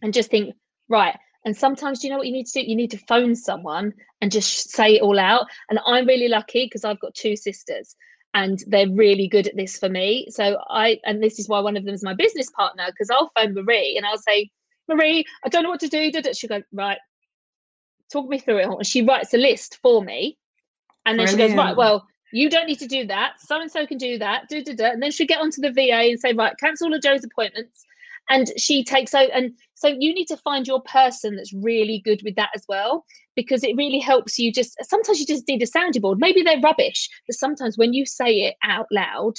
and 0.00 0.14
just 0.14 0.30
think, 0.30 0.54
right. 0.88 1.16
And 1.44 1.56
sometimes, 1.56 1.98
do 1.98 2.06
you 2.06 2.12
know 2.12 2.18
what 2.18 2.26
you 2.26 2.32
need 2.32 2.46
to 2.46 2.60
do? 2.60 2.66
You 2.70 2.76
need 2.76 2.92
to 2.92 2.98
phone 3.08 3.34
someone 3.34 3.92
and 4.20 4.30
just 4.30 4.70
say 4.70 4.94
it 4.94 5.02
all 5.02 5.18
out. 5.18 5.46
And 5.68 5.80
I'm 5.84 6.06
really 6.06 6.28
lucky 6.28 6.64
because 6.64 6.84
I've 6.84 7.00
got 7.00 7.14
two 7.14 7.36
sisters 7.36 7.96
and 8.32 8.62
they're 8.66 8.88
really 8.88 9.28
good 9.28 9.48
at 9.48 9.56
this 9.56 9.76
for 9.76 9.88
me. 9.88 10.28
So 10.30 10.58
I, 10.70 11.00
and 11.04 11.22
this 11.22 11.38
is 11.38 11.48
why 11.48 11.60
one 11.60 11.76
of 11.76 11.84
them 11.84 11.94
is 11.94 12.04
my 12.04 12.14
business 12.14 12.48
partner 12.50 12.86
because 12.86 13.10
I'll 13.10 13.30
phone 13.36 13.54
Marie 13.54 13.96
and 13.96 14.06
I'll 14.06 14.18
say, 14.18 14.50
Marie, 14.88 15.24
I 15.44 15.48
don't 15.48 15.64
know 15.64 15.70
what 15.70 15.80
to 15.80 15.88
do. 15.88 16.10
She'll 16.32 16.48
go, 16.48 16.62
right, 16.72 16.98
talk 18.12 18.28
me 18.28 18.38
through 18.38 18.58
it. 18.58 18.66
And 18.66 18.86
she 18.86 19.02
writes 19.02 19.34
a 19.34 19.38
list 19.38 19.78
for 19.82 20.02
me. 20.02 20.38
And 21.04 21.18
then 21.18 21.26
Brilliant. 21.26 21.50
she 21.50 21.56
goes, 21.56 21.64
right, 21.64 21.76
well, 21.76 22.06
you 22.32 22.48
don't 22.50 22.66
need 22.66 22.78
to 22.78 22.86
do 22.86 23.06
that. 23.06 23.40
So 23.40 23.60
and 23.60 23.70
so 23.70 23.86
can 23.86 23.98
do 23.98 24.18
that. 24.18 24.48
Do, 24.48 24.62
do, 24.62 24.74
do. 24.74 24.84
And 24.84 25.02
then 25.02 25.10
she'll 25.10 25.26
get 25.26 25.40
onto 25.40 25.60
the 25.60 25.70
VA 25.70 26.10
and 26.10 26.18
say, 26.18 26.32
right, 26.32 26.56
cancel 26.58 26.88
all 26.88 26.94
of 26.94 27.02
Jo's 27.02 27.24
appointments. 27.24 27.84
And 28.30 28.48
she 28.56 28.82
takes 28.84 29.14
out. 29.14 29.28
And 29.34 29.52
so 29.74 29.88
you 29.88 30.14
need 30.14 30.26
to 30.26 30.36
find 30.36 30.66
your 30.66 30.80
person 30.82 31.36
that's 31.36 31.52
really 31.52 32.00
good 32.04 32.22
with 32.24 32.36
that 32.36 32.50
as 32.54 32.64
well, 32.68 33.04
because 33.36 33.62
it 33.62 33.76
really 33.76 33.98
helps 33.98 34.38
you 34.38 34.52
just, 34.52 34.76
sometimes 34.82 35.20
you 35.20 35.26
just 35.26 35.46
need 35.46 35.62
a 35.62 35.66
sounding 35.66 36.00
board. 36.00 36.18
Maybe 36.18 36.42
they're 36.42 36.60
rubbish, 36.60 37.08
but 37.26 37.36
sometimes 37.36 37.76
when 37.76 37.92
you 37.92 38.06
say 38.06 38.42
it 38.42 38.54
out 38.62 38.86
loud, 38.90 39.34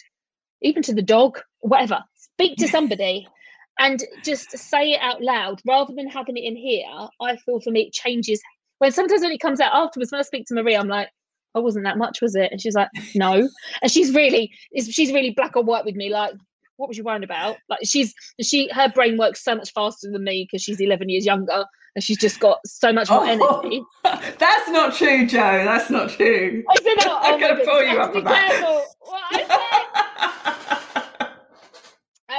even 0.62 0.84
to 0.84 0.94
the 0.94 1.02
dog, 1.02 1.40
whatever, 1.60 2.04
speak 2.16 2.58
to 2.58 2.68
somebody. 2.68 3.28
and 3.80 4.04
just 4.24 4.56
say 4.56 4.92
it 4.92 5.02
out 5.02 5.22
loud 5.22 5.60
rather 5.66 5.94
than 5.96 6.08
having 6.08 6.38
it 6.38 6.44
in 6.44 6.56
here. 6.56 6.86
I 7.20 7.38
feel 7.38 7.60
for 7.60 7.72
me 7.72 7.88
it 7.88 7.94
changes 7.94 8.40
when 8.78 8.92
sometimes 8.92 9.22
when 9.22 9.32
it 9.32 9.40
comes 9.40 9.60
out 9.60 9.74
afterwards. 9.74 10.12
When 10.12 10.20
I 10.20 10.24
speak 10.24 10.46
to 10.48 10.54
Maria, 10.54 10.80
I'm 10.80 10.88
like, 10.88 11.10
oh, 11.56 11.62
wasn't 11.62 11.86
that 11.86 11.98
much, 11.98 12.22
was 12.22 12.36
it? 12.36 12.52
And 12.52 12.62
she's 12.62 12.76
like, 12.76 12.90
no. 13.16 13.48
And 13.82 13.92
she's 13.92 14.14
really, 14.14 14.52
she's 14.76 15.12
really 15.12 15.32
black 15.32 15.56
or 15.56 15.64
white 15.64 15.86
with 15.86 15.96
me. 15.96 16.10
Like, 16.10 16.34
what 16.78 16.88
was 16.88 16.98
you 16.98 17.04
worrying 17.04 17.24
about? 17.24 17.58
Like, 17.70 17.80
she's, 17.84 18.14
she, 18.42 18.70
her 18.70 18.90
brain 18.90 19.18
works 19.18 19.44
so 19.44 19.56
much 19.56 19.72
faster 19.72 20.10
than 20.12 20.24
me 20.24 20.48
because 20.50 20.64
she's 20.64 20.80
11 20.80 21.10
years 21.10 21.26
younger 21.26 21.66
and 21.96 22.04
she's 22.04 22.18
just 22.18 22.40
got 22.40 22.60
so 22.66 22.92
much 22.92 23.10
more 23.10 23.24
oh, 23.24 23.62
energy. 23.64 23.84
That's 24.04 24.70
not 24.70 24.96
true, 24.96 25.28
Jo. 25.28 25.38
That's 25.38 25.90
not 25.90 26.10
true. 26.10 26.64
I 26.70 26.76
said, 26.82 27.08
oh, 27.08 27.20
I'm 27.22 27.40
going 27.40 27.58
to 27.58 27.64
pull 27.64 27.84
you 27.84 28.00
up 28.00 28.16
on 28.16 28.24
that. 28.24 28.86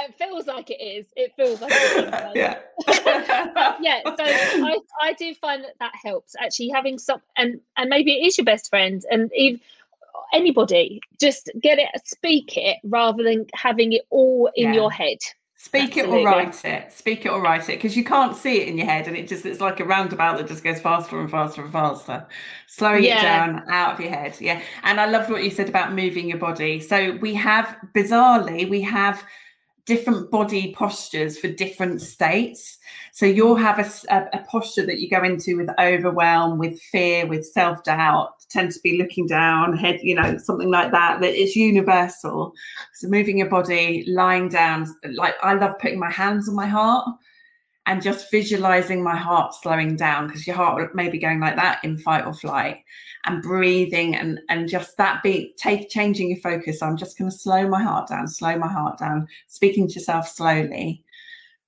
It 0.07 0.15
feels 0.15 0.47
like 0.47 0.69
it 0.69 0.81
is. 0.81 1.07
It 1.15 1.33
feels 1.35 1.61
like 1.61 1.71
it 1.73 2.05
is. 2.05 2.31
yeah. 2.35 2.59
yeah. 3.81 4.01
So 4.05 4.23
I, 4.23 4.77
I 5.01 5.13
do 5.13 5.33
find 5.35 5.63
that 5.63 5.75
that 5.79 5.93
helps 6.03 6.35
actually 6.39 6.69
having 6.69 6.97
some, 6.97 7.21
and 7.37 7.59
and 7.77 7.89
maybe 7.89 8.13
it 8.13 8.25
is 8.25 8.37
your 8.37 8.45
best 8.45 8.69
friend, 8.69 9.03
and 9.09 9.31
even 9.35 9.59
anybody, 10.33 11.01
just 11.19 11.49
get 11.61 11.79
it, 11.79 11.89
speak 12.05 12.57
it 12.57 12.77
rather 12.83 13.23
than 13.23 13.45
having 13.53 13.93
it 13.93 14.03
all 14.09 14.49
in 14.55 14.69
yeah. 14.69 14.73
your 14.73 14.91
head. 14.91 15.17
Speak 15.57 15.97
Absolutely. 15.97 16.19
it 16.19 16.21
or 16.21 16.25
write 16.25 16.65
it. 16.65 16.93
Speak 16.93 17.25
it 17.25 17.29
or 17.29 17.41
write 17.41 17.69
it 17.69 17.77
because 17.77 17.97
you 17.97 18.03
can't 18.03 18.35
see 18.35 18.61
it 18.61 18.67
in 18.67 18.77
your 18.77 18.85
head, 18.85 19.07
and 19.07 19.17
it 19.17 19.27
just 19.27 19.45
it's 19.47 19.61
like 19.61 19.79
a 19.79 19.85
roundabout 19.85 20.37
that 20.37 20.47
just 20.47 20.63
goes 20.63 20.79
faster 20.79 21.19
and 21.19 21.31
faster 21.31 21.63
and 21.63 21.71
faster. 21.71 22.27
Slowing 22.67 23.03
yeah. 23.03 23.17
it 23.17 23.21
down 23.21 23.63
out 23.69 23.93
of 23.93 23.99
your 23.99 24.11
head. 24.11 24.37
Yeah. 24.39 24.61
And 24.83 24.99
I 25.01 25.07
loved 25.07 25.31
what 25.31 25.43
you 25.43 25.49
said 25.49 25.67
about 25.67 25.93
moving 25.93 26.29
your 26.29 26.37
body. 26.37 26.79
So 26.79 27.17
we 27.19 27.33
have 27.33 27.77
bizarrely 27.95 28.69
we 28.69 28.81
have 28.81 29.23
different 29.85 30.31
body 30.31 30.73
postures 30.73 31.37
for 31.37 31.47
different 31.47 32.01
states. 32.01 32.79
So 33.11 33.25
you'll 33.25 33.55
have 33.55 33.79
a, 33.79 34.29
a, 34.33 34.43
posture 34.45 34.85
that 34.85 34.99
you 34.99 35.09
go 35.09 35.23
into 35.23 35.57
with 35.57 35.69
overwhelm, 35.79 36.57
with 36.57 36.81
fear, 36.81 37.25
with 37.27 37.45
self 37.45 37.83
doubt, 37.83 38.31
tend 38.49 38.71
to 38.71 38.79
be 38.81 38.97
looking 38.97 39.27
down, 39.27 39.77
head, 39.77 39.99
you 40.01 40.15
know, 40.15 40.37
something 40.37 40.69
like 40.69 40.91
that, 40.91 41.21
that 41.21 41.33
is 41.33 41.55
universal. 41.55 42.53
So 42.93 43.07
moving 43.07 43.37
your 43.37 43.49
body, 43.49 44.05
lying 44.07 44.49
down, 44.49 44.93
like 45.13 45.35
I 45.43 45.53
love 45.53 45.77
putting 45.79 45.99
my 45.99 46.11
hands 46.11 46.49
on 46.49 46.55
my 46.55 46.67
heart 46.67 47.07
and 47.87 48.01
just 48.01 48.31
visualizing 48.31 49.03
my 49.03 49.15
heart 49.15 49.53
slowing 49.53 49.95
down 49.95 50.27
because 50.27 50.47
your 50.47 50.55
heart 50.55 50.95
may 50.95 51.09
be 51.09 51.19
going 51.19 51.39
like 51.39 51.55
that 51.55 51.83
in 51.83 51.97
fight 51.97 52.25
or 52.25 52.33
flight 52.33 52.83
and 53.25 53.41
breathing 53.41 54.15
and 54.15 54.39
and 54.49 54.67
just 54.67 54.97
that 54.97 55.21
beat 55.23 55.57
take 55.57 55.89
changing 55.89 56.29
your 56.29 56.39
focus. 56.39 56.81
I'm 56.81 56.97
just 56.97 57.17
going 57.17 57.29
to 57.29 57.37
slow 57.37 57.67
my 57.67 57.81
heart 57.83 58.07
down 58.07 58.27
slow 58.27 58.57
my 58.57 58.71
heart 58.71 58.97
down 58.97 59.27
speaking 59.47 59.87
to 59.87 59.93
yourself 59.95 60.27
slowly. 60.27 61.03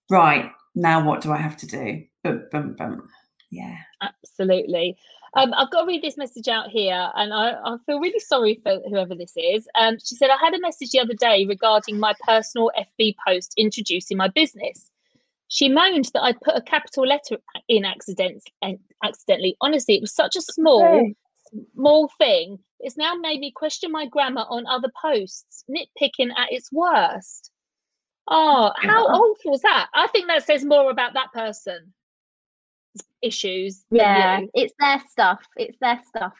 Right 0.10 0.52
now 0.76 1.04
what 1.04 1.22
do 1.22 1.32
i 1.32 1.38
have 1.38 1.58
to 1.58 1.68
do? 1.68 2.04
Boom 2.24 2.44
boom 2.52 2.76
boom. 2.78 3.10
Yeah. 3.50 3.78
Absolutely. 4.02 4.98
Um, 5.34 5.54
I've 5.54 5.70
got 5.72 5.82
to 5.82 5.88
read 5.88 6.02
this 6.02 6.18
message 6.18 6.48
out 6.48 6.70
here, 6.70 7.12
and 7.16 7.34
I, 7.34 7.52
I, 7.52 7.78
feel 7.86 8.00
really 8.00 8.20
sorry 8.20 8.60
for 8.64 8.80
whoever 8.90 9.14
this 9.14 9.34
is. 9.36 9.68
Um, 9.76 9.98
she 10.04 10.16
said, 10.16 10.30
I 10.30 10.38
had 10.44 10.54
a 10.54 10.60
message 10.62 10.92
the 10.92 11.00
other 11.00 11.14
day 11.14 11.46
regarding 11.46 12.00
my 12.00 12.14
personal 12.26 12.72
FB 13.00 13.16
post 13.28 13.54
introducing 13.58 14.18
my 14.18 14.30
business. 14.30 14.90
She 15.50 15.70
moaned 15.70 16.10
that 16.14 16.24
I'd 16.24 16.42
put 16.42 16.58
a 16.58 16.62
capital 16.62 17.06
letter 17.06 17.38
in 17.68 17.86
accident, 17.86 18.44
accidentally. 19.04 19.56
Honestly, 19.62 19.96
it 19.96 20.02
was 20.02 20.14
such 20.14 20.36
a 20.36 20.42
small, 20.42 20.84
okay. 20.84 21.16
small 21.74 22.12
thing. 22.18 22.60
It's 22.80 22.98
now 22.98 23.16
made 23.16 23.40
me 23.40 23.52
question 23.52 23.92
my 23.92 24.06
grammar 24.06 24.46
on 24.50 24.68
other 24.68 24.92
posts, 25.02 25.64
nitpicking 25.70 26.32
at 26.38 26.52
its 26.52 26.72
worst. 26.72 27.52
Oh, 28.28 28.72
oh 28.76 28.88
how 28.88 29.06
awful 29.06 29.56
is 29.56 29.62
that? 29.62 29.88
I 29.94 30.08
think 30.08 30.28
that 30.28 30.46
says 30.46 30.66
more 30.66 30.92
about 30.92 31.14
that 31.14 31.32
person 31.34 31.94
issues. 33.22 33.86
Yeah, 33.90 34.42
it's 34.54 34.74
their 34.80 35.02
stuff. 35.10 35.40
It's 35.56 35.78
their 35.80 36.02
stuff. 36.08 36.34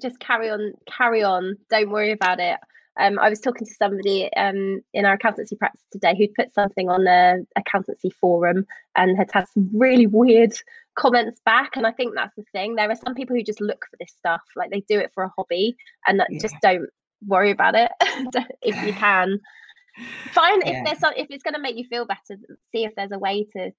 Just 0.00 0.20
carry 0.20 0.50
on, 0.50 0.74
carry 0.86 1.22
on. 1.22 1.56
Don't 1.70 1.90
worry 1.90 2.12
about 2.12 2.40
it. 2.40 2.58
Um, 2.98 3.18
I 3.18 3.30
was 3.30 3.40
talking 3.40 3.66
to 3.66 3.74
somebody 3.74 4.32
um, 4.34 4.80
in 4.92 5.04
our 5.04 5.14
accountancy 5.14 5.56
practice 5.56 5.84
today 5.92 6.14
who'd 6.16 6.34
put 6.34 6.52
something 6.52 6.88
on 6.88 7.04
the 7.04 7.46
accountancy 7.56 8.10
forum 8.10 8.66
and 8.96 9.16
had 9.16 9.30
had 9.32 9.48
some 9.48 9.70
really 9.72 10.06
weird 10.06 10.52
comments 10.96 11.40
back. 11.44 11.76
And 11.76 11.86
I 11.86 11.92
think 11.92 12.14
that's 12.14 12.34
the 12.36 12.44
thing. 12.52 12.74
There 12.74 12.90
are 12.90 12.96
some 12.96 13.14
people 13.14 13.36
who 13.36 13.42
just 13.42 13.60
look 13.60 13.84
for 13.90 13.96
this 13.98 14.12
stuff, 14.16 14.42
like 14.56 14.70
they 14.70 14.80
do 14.80 14.98
it 14.98 15.12
for 15.14 15.24
a 15.24 15.32
hobby 15.36 15.76
and 16.06 16.22
yeah. 16.28 16.38
just 16.40 16.56
don't 16.62 16.88
worry 17.26 17.50
about 17.50 17.74
it 17.74 17.90
if 18.62 18.86
you 18.86 18.92
can. 18.92 19.40
Find 20.32 20.62
yeah. 20.64 20.78
if 20.78 20.84
there's 20.86 20.98
some, 20.98 21.12
if 21.16 21.28
it's 21.30 21.42
going 21.42 21.54
to 21.54 21.60
make 21.60 21.76
you 21.76 21.84
feel 21.84 22.06
better, 22.06 22.40
see 22.72 22.84
if 22.84 22.94
there's 22.96 23.12
a 23.12 23.18
way 23.18 23.44
to 23.56 23.70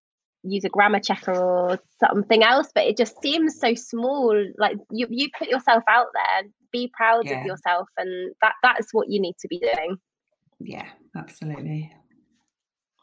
use 0.44 0.64
a 0.64 0.70
grammar 0.70 1.00
checker 1.00 1.36
or 1.36 1.80
something 2.00 2.42
else 2.42 2.70
but 2.74 2.86
it 2.86 2.98
just 2.98 3.22
seems 3.22 3.60
so 3.60 3.76
small 3.76 4.36
like 4.58 4.76
you 4.90 5.06
you 5.12 5.30
put 5.38 5.48
yourself 5.48 5.84
out 5.88 6.08
there 6.16 6.50
be 6.72 6.92
proud 6.96 7.26
yeah. 7.26 7.40
of 7.40 7.46
yourself 7.46 7.88
and 7.98 8.34
that 8.42 8.54
that's 8.64 8.94
what 8.94 9.10
you 9.10 9.20
need 9.20 9.36
to 9.40 9.48
be 9.48 9.60
doing 9.60 9.98
yeah 10.60 10.88
absolutely 11.16 11.92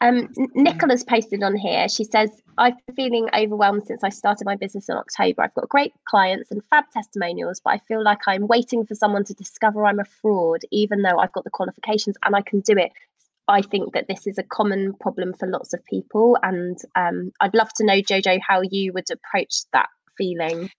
um, 0.01 0.29
Nicola's 0.55 1.03
posted 1.03 1.43
on 1.43 1.57
here. 1.57 1.89
She 1.89 2.05
says, 2.05 2.29
I've 2.57 2.75
been 2.87 2.95
feeling 2.95 3.29
overwhelmed 3.35 3.85
since 3.85 4.03
I 4.03 4.09
started 4.09 4.45
my 4.45 4.55
business 4.55 4.87
in 4.87 4.95
October. 4.95 5.41
I've 5.41 5.53
got 5.53 5.67
great 5.67 5.93
clients 6.05 6.51
and 6.51 6.61
fab 6.69 6.85
testimonials, 6.93 7.59
but 7.63 7.71
I 7.71 7.77
feel 7.79 8.01
like 8.01 8.19
I'm 8.25 8.47
waiting 8.47 8.85
for 8.85 8.95
someone 8.95 9.25
to 9.25 9.33
discover 9.33 9.85
I'm 9.85 9.99
a 9.99 10.05
fraud, 10.05 10.61
even 10.71 11.01
though 11.01 11.17
I've 11.17 11.33
got 11.33 11.43
the 11.43 11.49
qualifications 11.49 12.15
and 12.23 12.35
I 12.35 12.41
can 12.41 12.61
do 12.61 12.77
it. 12.77 12.91
I 13.47 13.61
think 13.61 13.93
that 13.93 14.07
this 14.07 14.27
is 14.27 14.37
a 14.37 14.43
common 14.43 14.93
problem 14.93 15.33
for 15.33 15.47
lots 15.47 15.73
of 15.73 15.83
people. 15.83 16.37
And 16.41 16.77
um, 16.95 17.31
I'd 17.41 17.55
love 17.55 17.73
to 17.73 17.85
know, 17.85 17.99
JoJo, 17.99 18.39
how 18.47 18.61
you 18.61 18.93
would 18.93 19.07
approach 19.11 19.63
that 19.73 19.89
feeling. 20.17 20.69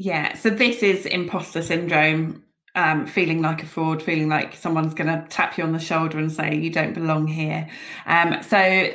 Yeah, 0.00 0.34
so 0.34 0.48
this 0.48 0.82
is 0.82 1.04
imposter 1.04 1.60
syndrome. 1.60 2.42
Um, 2.74 3.06
feeling 3.06 3.42
like 3.42 3.62
a 3.62 3.66
fraud, 3.66 4.02
feeling 4.02 4.30
like 4.30 4.54
someone's 4.54 4.94
going 4.94 5.08
to 5.08 5.26
tap 5.28 5.58
you 5.58 5.64
on 5.64 5.72
the 5.72 5.78
shoulder 5.78 6.18
and 6.18 6.32
say 6.32 6.56
you 6.56 6.70
don't 6.70 6.94
belong 6.94 7.26
here. 7.26 7.68
Um, 8.06 8.42
so 8.42 8.92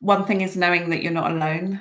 one 0.00 0.24
thing 0.26 0.42
is 0.42 0.56
knowing 0.56 0.90
that 0.90 1.02
you're 1.02 1.10
not 1.10 1.32
alone. 1.32 1.80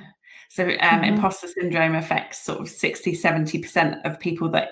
So 0.49 0.63
um, 0.63 0.71
mm-hmm. 0.71 1.03
imposter 1.03 1.49
syndrome 1.49 1.93
affects 1.93 2.43
sort 2.43 2.61
of 2.61 2.69
60, 2.69 3.15
70% 3.15 4.01
of 4.05 4.19
people 4.19 4.49
that 4.49 4.69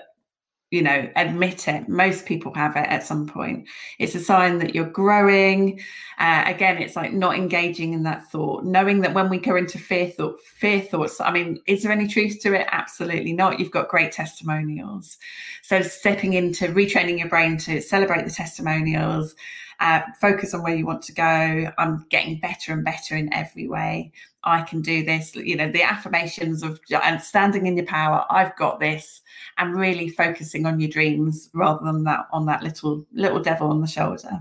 you 0.72 0.82
know 0.82 1.08
admit 1.16 1.68
it. 1.68 1.88
Most 1.88 2.26
people 2.26 2.52
have 2.54 2.76
it 2.76 2.88
at 2.88 3.06
some 3.06 3.26
point. 3.26 3.68
It's 3.98 4.14
a 4.14 4.20
sign 4.20 4.58
that 4.58 4.74
you're 4.74 4.84
growing. 4.84 5.80
Uh, 6.18 6.44
again 6.46 6.78
it's 6.78 6.94
like 6.94 7.12
not 7.12 7.36
engaging 7.36 7.94
in 7.94 8.04
that 8.04 8.30
thought 8.30 8.64
knowing 8.64 9.00
that 9.00 9.12
when 9.12 9.28
we 9.28 9.38
go 9.38 9.56
into 9.56 9.76
fear 9.76 10.08
thought 10.08 10.40
fear 10.40 10.80
thoughts 10.80 11.20
i 11.20 11.32
mean 11.32 11.60
is 11.66 11.82
there 11.82 11.92
any 11.92 12.06
truth 12.06 12.40
to 12.40 12.54
it? 12.54 12.66
Absolutely 12.70 13.32
not. 13.32 13.58
You've 13.58 13.70
got 13.70 13.88
great 13.88 14.12
testimonials. 14.12 15.18
So 15.62 15.82
stepping 15.82 16.34
into 16.34 16.68
retraining 16.68 17.18
your 17.18 17.28
brain 17.28 17.56
to 17.58 17.80
celebrate 17.80 18.24
the 18.24 18.30
testimonials 18.30 19.34
uh, 19.82 20.00
focus 20.20 20.54
on 20.54 20.62
where 20.62 20.74
you 20.74 20.86
want 20.86 21.02
to 21.02 21.12
go 21.12 21.70
i'm 21.78 22.06
getting 22.08 22.38
better 22.40 22.72
and 22.72 22.84
better 22.84 23.16
in 23.16 23.32
every 23.34 23.68
way 23.68 24.10
I 24.44 24.62
can 24.62 24.82
do 24.82 25.04
this, 25.04 25.36
you 25.36 25.56
know, 25.56 25.70
the 25.70 25.82
affirmations 25.82 26.62
of 26.62 26.80
and 27.02 27.22
standing 27.22 27.66
in 27.66 27.76
your 27.76 27.86
power, 27.86 28.24
I've 28.28 28.56
got 28.56 28.80
this, 28.80 29.22
and 29.58 29.74
really 29.74 30.08
focusing 30.08 30.66
on 30.66 30.80
your 30.80 30.90
dreams 30.90 31.48
rather 31.54 31.84
than 31.84 32.02
that 32.04 32.26
on 32.32 32.46
that 32.46 32.62
little 32.62 33.06
little 33.12 33.40
devil 33.40 33.70
on 33.70 33.80
the 33.80 33.86
shoulder. 33.86 34.40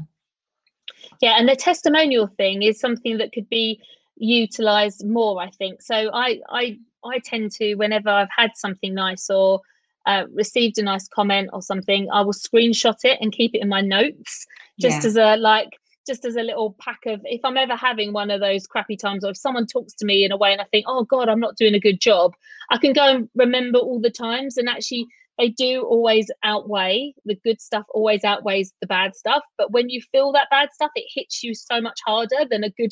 Yeah, 1.21 1.35
and 1.37 1.47
the 1.47 1.55
testimonial 1.55 2.27
thing 2.27 2.63
is 2.63 2.79
something 2.79 3.17
that 3.19 3.31
could 3.31 3.47
be 3.49 3.79
utilized 4.15 5.05
more, 5.05 5.39
I 5.39 5.51
think. 5.51 5.83
So 5.83 6.09
I 6.13 6.39
I 6.49 6.79
I 7.05 7.19
tend 7.19 7.51
to 7.53 7.75
whenever 7.75 8.09
I've 8.09 8.29
had 8.35 8.51
something 8.55 8.95
nice 8.95 9.29
or 9.29 9.61
uh, 10.05 10.25
received 10.33 10.77
a 10.77 10.83
nice 10.83 11.07
comment 11.07 11.49
or 11.53 11.61
something, 11.61 12.07
I 12.11 12.21
will 12.21 12.33
screenshot 12.33 12.97
it 13.03 13.19
and 13.21 13.31
keep 13.31 13.53
it 13.53 13.61
in 13.61 13.69
my 13.69 13.81
notes 13.81 14.45
just 14.79 15.03
yeah. 15.03 15.07
as 15.07 15.15
a 15.15 15.37
like 15.37 15.69
just 16.07 16.25
as 16.25 16.35
a 16.35 16.41
little 16.41 16.75
pack 16.79 16.99
of 17.05 17.21
if 17.25 17.41
I'm 17.43 17.57
ever 17.57 17.75
having 17.75 18.11
one 18.11 18.31
of 18.31 18.39
those 18.39 18.65
crappy 18.65 18.97
times, 18.97 19.23
or 19.23 19.31
if 19.31 19.37
someone 19.37 19.67
talks 19.67 19.93
to 19.95 20.05
me 20.05 20.25
in 20.25 20.31
a 20.31 20.37
way 20.37 20.51
and 20.51 20.61
I 20.61 20.65
think, 20.65 20.85
oh 20.87 21.03
God, 21.03 21.29
I'm 21.29 21.39
not 21.39 21.57
doing 21.57 21.75
a 21.75 21.79
good 21.79 22.01
job, 22.01 22.33
I 22.69 22.77
can 22.77 22.93
go 22.93 23.03
and 23.03 23.29
remember 23.35 23.79
all 23.79 23.99
the 23.99 24.09
times. 24.09 24.57
And 24.57 24.67
actually, 24.67 25.07
they 25.37 25.49
do 25.49 25.83
always 25.83 26.29
outweigh 26.43 27.13
the 27.25 27.37
good 27.43 27.61
stuff, 27.61 27.85
always 27.93 28.23
outweighs 28.23 28.73
the 28.81 28.87
bad 28.87 29.15
stuff. 29.15 29.43
But 29.57 29.71
when 29.71 29.89
you 29.89 30.01
feel 30.11 30.31
that 30.31 30.49
bad 30.49 30.69
stuff, 30.73 30.91
it 30.95 31.05
hits 31.13 31.43
you 31.43 31.53
so 31.53 31.79
much 31.81 31.99
harder 32.05 32.45
than 32.49 32.63
a 32.63 32.69
good 32.71 32.91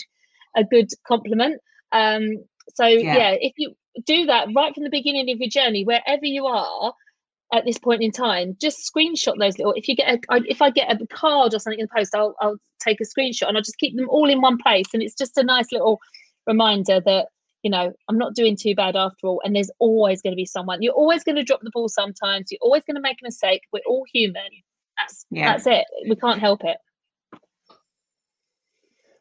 a 0.56 0.64
good 0.64 0.90
compliment. 1.08 1.62
Um, 1.92 2.44
so 2.76 2.86
yeah. 2.86 3.18
yeah, 3.18 3.36
if 3.40 3.54
you 3.58 3.76
do 4.06 4.26
that 4.26 4.48
right 4.56 4.74
from 4.74 4.84
the 4.84 4.90
beginning 4.90 5.30
of 5.32 5.40
your 5.40 5.50
journey, 5.50 5.84
wherever 5.84 6.26
you 6.26 6.46
are, 6.46 6.94
at 7.52 7.66
this 7.66 7.80
point 7.80 8.04
in 8.04 8.12
time 8.12 8.56
just 8.62 8.78
screenshot 8.78 9.34
those 9.40 9.58
little 9.58 9.74
if 9.74 9.88
you 9.88 9.96
get 9.96 10.14
a 10.14 10.20
if 10.48 10.62
i 10.62 10.70
get 10.70 11.02
a 11.02 11.08
card 11.08 11.52
or 11.52 11.58
something 11.58 11.80
in 11.80 11.88
the 11.92 12.00
post 12.00 12.14
i'll, 12.14 12.36
I'll 12.42 12.60
take 12.80 13.00
a 13.02 13.04
screenshot 13.04 13.48
and 13.48 13.58
i'll 13.58 13.64
just 13.64 13.78
keep 13.78 13.96
them 13.96 14.10
all 14.10 14.30
in 14.30 14.42
one 14.42 14.58
place. 14.58 14.88
And 14.94 15.04
it's 15.04 15.16
just 15.16 15.38
a 15.38 15.44
nice 15.44 15.72
little 15.72 16.00
reminder 16.48 17.00
that 17.02 17.28
you 17.64 17.70
know 17.70 17.92
i'm 18.08 18.18
not 18.18 18.36
doing 18.36 18.56
too 18.56 18.76
bad 18.76 18.96
after 18.96 19.28
all. 19.28 19.42
And 19.44 19.56
there's 19.56 19.72
always 19.80 20.22
going 20.22 20.32
to 20.32 20.38
be 20.38 20.46
someone. 20.46 20.82
You're 20.82 20.94
always 20.94 21.24
going 21.24 21.36
to 21.36 21.44
drop 21.44 21.62
the 21.62 21.72
ball 21.72 21.90
sometimes. 21.90 22.52
You're 22.52 22.60
always 22.62 22.84
going 22.84 22.96
to 22.96 23.02
make 23.02 23.18
a 23.22 23.26
mistake. 23.26 23.62
We're 23.74 23.82
all 23.88 24.06
human. 24.12 24.50
That's 24.98 25.26
yeah. 25.30 25.52
that's 25.52 25.68
it. 25.68 25.86
We 26.08 26.16
can't 26.16 26.40
help 26.40 26.64
it 26.64 26.78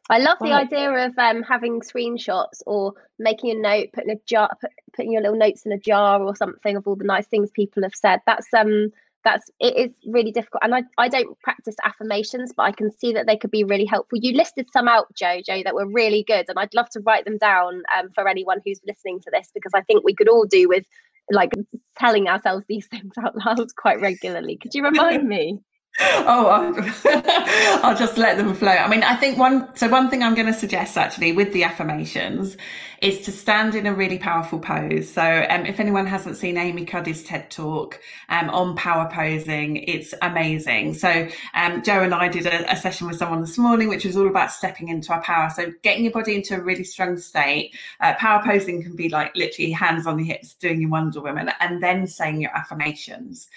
I 0.09 0.17
love 0.17 0.39
the 0.39 0.53
idea 0.53 0.91
of 1.05 1.17
um, 1.19 1.43
having 1.43 1.81
screenshots 1.81 2.63
or 2.65 2.93
making 3.19 3.51
a 3.51 3.61
note, 3.61 3.89
putting 3.93 4.09
a 4.09 4.19
jar, 4.25 4.49
put, 4.59 4.71
putting 4.93 5.11
your 5.11 5.21
little 5.21 5.37
notes 5.37 5.65
in 5.67 5.71
a 5.71 5.77
jar 5.77 6.21
or 6.21 6.35
something 6.35 6.75
of 6.75 6.87
all 6.87 6.95
the 6.95 7.03
nice 7.03 7.27
things 7.27 7.51
people 7.51 7.83
have 7.83 7.93
said. 7.93 8.19
That's 8.25 8.47
um, 8.57 8.91
that's 9.23 9.51
it 9.59 9.75
is 9.75 9.91
really 10.07 10.31
difficult, 10.31 10.63
and 10.63 10.73
I 10.73 10.83
I 10.97 11.09
don't 11.09 11.39
practice 11.41 11.75
affirmations, 11.85 12.53
but 12.55 12.63
I 12.63 12.71
can 12.71 12.91
see 12.91 13.13
that 13.13 13.27
they 13.27 13.37
could 13.37 13.51
be 13.51 13.63
really 13.63 13.85
helpful. 13.85 14.17
You 14.19 14.35
listed 14.35 14.67
some 14.73 14.87
out, 14.87 15.13
JoJo, 15.13 15.63
that 15.63 15.75
were 15.75 15.87
really 15.87 16.23
good, 16.23 16.45
and 16.49 16.57
I'd 16.57 16.73
love 16.73 16.89
to 16.91 17.01
write 17.01 17.25
them 17.25 17.37
down 17.37 17.83
um, 17.95 18.09
for 18.15 18.27
anyone 18.27 18.61
who's 18.65 18.81
listening 18.87 19.19
to 19.21 19.31
this 19.31 19.51
because 19.53 19.73
I 19.75 19.81
think 19.81 20.03
we 20.03 20.15
could 20.15 20.29
all 20.29 20.45
do 20.45 20.67
with 20.67 20.85
like 21.31 21.51
telling 21.97 22.27
ourselves 22.27 22.65
these 22.67 22.87
things 22.91 23.13
out 23.23 23.35
loud 23.45 23.67
quite 23.75 24.01
regularly. 24.01 24.57
Could 24.57 24.73
you 24.73 24.83
remind 24.83 25.27
me? 25.27 25.59
Oh 26.01 26.45
I'll, 26.47 27.83
I'll 27.85 27.97
just 27.97 28.17
let 28.17 28.37
them 28.37 28.53
flow. 28.53 28.71
I 28.71 28.87
mean 28.87 29.03
i 29.03 29.15
think 29.15 29.37
one 29.37 29.75
so 29.75 29.87
one 29.87 30.09
thing 30.09 30.23
i'm 30.23 30.35
going 30.35 30.47
to 30.47 30.53
suggest 30.53 30.97
actually 30.97 31.31
with 31.31 31.51
the 31.53 31.63
affirmations 31.63 32.57
is 33.01 33.21
to 33.21 33.31
stand 33.31 33.75
in 33.75 33.87
a 33.87 33.93
really 33.93 34.19
powerful 34.19 34.59
pose. 34.59 35.09
So 35.09 35.45
um, 35.49 35.65
if 35.65 35.79
anyone 35.79 36.05
hasn't 36.05 36.35
seen 36.35 36.57
amy 36.57 36.85
cuddy's 36.85 37.23
ted 37.23 37.49
talk 37.49 37.99
um, 38.27 38.49
on 38.49 38.75
power 38.75 39.09
posing 39.11 39.77
it's 39.77 40.13
amazing. 40.21 40.93
So 40.93 41.27
um, 41.53 41.81
jo 41.81 42.01
and 42.03 42.13
i 42.13 42.27
did 42.27 42.45
a, 42.45 42.71
a, 42.71 42.75
session 42.75 43.07
with 43.07 43.17
someone 43.17 43.41
this 43.41 43.57
morning 43.57 43.89
which 43.89 44.05
was 44.05 44.15
all 44.15 44.27
about 44.27 44.51
stepping 44.51 44.89
into 44.89 45.13
our 45.13 45.21
power. 45.21 45.49
So 45.49 45.71
getting 45.81 46.03
your 46.03 46.13
body 46.13 46.35
into 46.35 46.55
a 46.55 46.61
really 46.61 46.83
strong 46.83 47.17
state 47.17 47.75
uh, 47.99 48.13
power 48.15 48.41
posing 48.43 48.83
can 48.83 48.95
be 48.95 49.09
like 49.09 49.35
literally 49.35 49.71
hands 49.71 50.05
on 50.07 50.17
the 50.17 50.23
hips 50.23 50.53
doing 50.53 50.81
your 50.81 50.89
wonder 50.89 51.21
woman 51.21 51.51
and 51.59 51.81
then 51.81 52.07
saying 52.07 52.41
your 52.41 52.55
affirmations. 52.55 53.49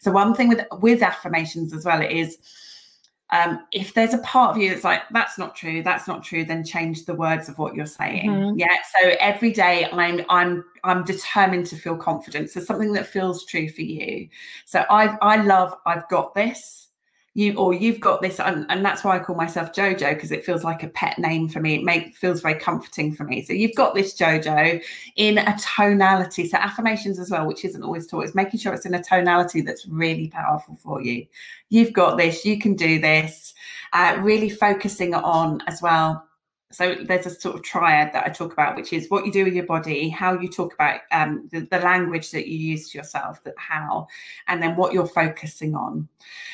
So 0.00 0.10
one 0.10 0.34
thing 0.34 0.48
with 0.48 0.64
with 0.80 1.02
affirmations 1.02 1.72
as 1.72 1.84
well 1.84 1.89
is 1.98 2.38
um, 3.32 3.64
if 3.70 3.94
there's 3.94 4.12
a 4.12 4.18
part 4.18 4.50
of 4.50 4.60
you 4.60 4.70
that's 4.70 4.82
like 4.82 5.02
that's 5.12 5.38
not 5.38 5.54
true 5.54 5.82
that's 5.82 6.08
not 6.08 6.24
true 6.24 6.44
then 6.44 6.64
change 6.64 7.04
the 7.04 7.14
words 7.14 7.48
of 7.48 7.58
what 7.58 7.74
you're 7.74 7.86
saying. 7.86 8.28
Mm-hmm. 8.28 8.58
yeah 8.58 8.76
so 9.00 9.14
every 9.20 9.52
day 9.52 9.88
i'm 9.92 10.22
i'm 10.28 10.64
i'm 10.84 11.04
determined 11.04 11.66
to 11.66 11.76
feel 11.76 11.96
confident. 11.96 12.50
So 12.50 12.60
something 12.60 12.92
that 12.94 13.06
feels 13.06 13.44
true 13.44 13.68
for 13.68 13.82
you. 13.82 14.28
So 14.64 14.84
i 14.90 15.16
i 15.22 15.36
love 15.42 15.74
i've 15.86 16.08
got 16.08 16.34
this 16.34 16.88
you 17.34 17.54
or 17.54 17.72
you've 17.72 18.00
got 18.00 18.20
this 18.20 18.40
and, 18.40 18.66
and 18.70 18.84
that's 18.84 19.04
why 19.04 19.16
i 19.16 19.18
call 19.20 19.36
myself 19.36 19.72
jojo 19.72 20.12
because 20.14 20.32
it 20.32 20.44
feels 20.44 20.64
like 20.64 20.82
a 20.82 20.88
pet 20.88 21.16
name 21.18 21.48
for 21.48 21.60
me. 21.60 21.76
It 21.76 21.84
make, 21.84 22.16
feels 22.16 22.40
very 22.40 22.58
comforting 22.58 23.14
for 23.14 23.24
me. 23.24 23.44
So 23.44 23.52
you've 23.52 23.76
got 23.76 23.94
this 23.94 24.18
jojo 24.18 24.82
in 25.16 25.38
a 25.38 25.56
tonality 25.76 26.48
so 26.48 26.58
affirmations 26.58 27.18
as 27.20 27.30
well 27.30 27.46
which 27.46 27.64
isn't 27.64 27.82
always 27.82 28.06
taught. 28.06 28.24
Is 28.24 28.34
making 28.34 28.58
sure 28.58 28.74
it's 28.74 28.86
in 28.86 28.94
a 28.94 29.02
tonality 29.02 29.60
that's 29.60 29.86
really 29.86 30.28
powerful 30.28 30.76
for 30.76 31.00
you. 31.02 31.26
You've 31.68 31.92
got 31.92 32.18
this 32.18 32.44
you 32.44 32.58
can 32.58 32.74
do 32.74 32.98
this 32.98 33.54
uh, 33.92 34.18
really 34.20 34.50
focusing 34.50 35.14
on 35.14 35.60
as 35.68 35.80
well 35.80 36.26
so 36.72 36.94
there's 36.94 37.26
a 37.26 37.30
sort 37.30 37.56
of 37.56 37.62
triad 37.62 38.12
that 38.12 38.26
I 38.26 38.30
talk 38.30 38.52
about, 38.52 38.76
which 38.76 38.92
is 38.92 39.10
what 39.10 39.26
you 39.26 39.32
do 39.32 39.44
with 39.44 39.54
your 39.54 39.66
body, 39.66 40.08
how 40.08 40.38
you 40.38 40.48
talk 40.48 40.72
about 40.72 41.00
um, 41.10 41.48
the, 41.50 41.60
the, 41.62 41.80
language 41.80 42.30
that 42.30 42.46
you 42.46 42.56
use 42.56 42.90
to 42.90 42.98
yourself, 42.98 43.42
that 43.42 43.54
how, 43.56 44.06
and 44.46 44.62
then 44.62 44.76
what 44.76 44.92
you're 44.92 45.06
focusing 45.06 45.74
on. 45.74 46.08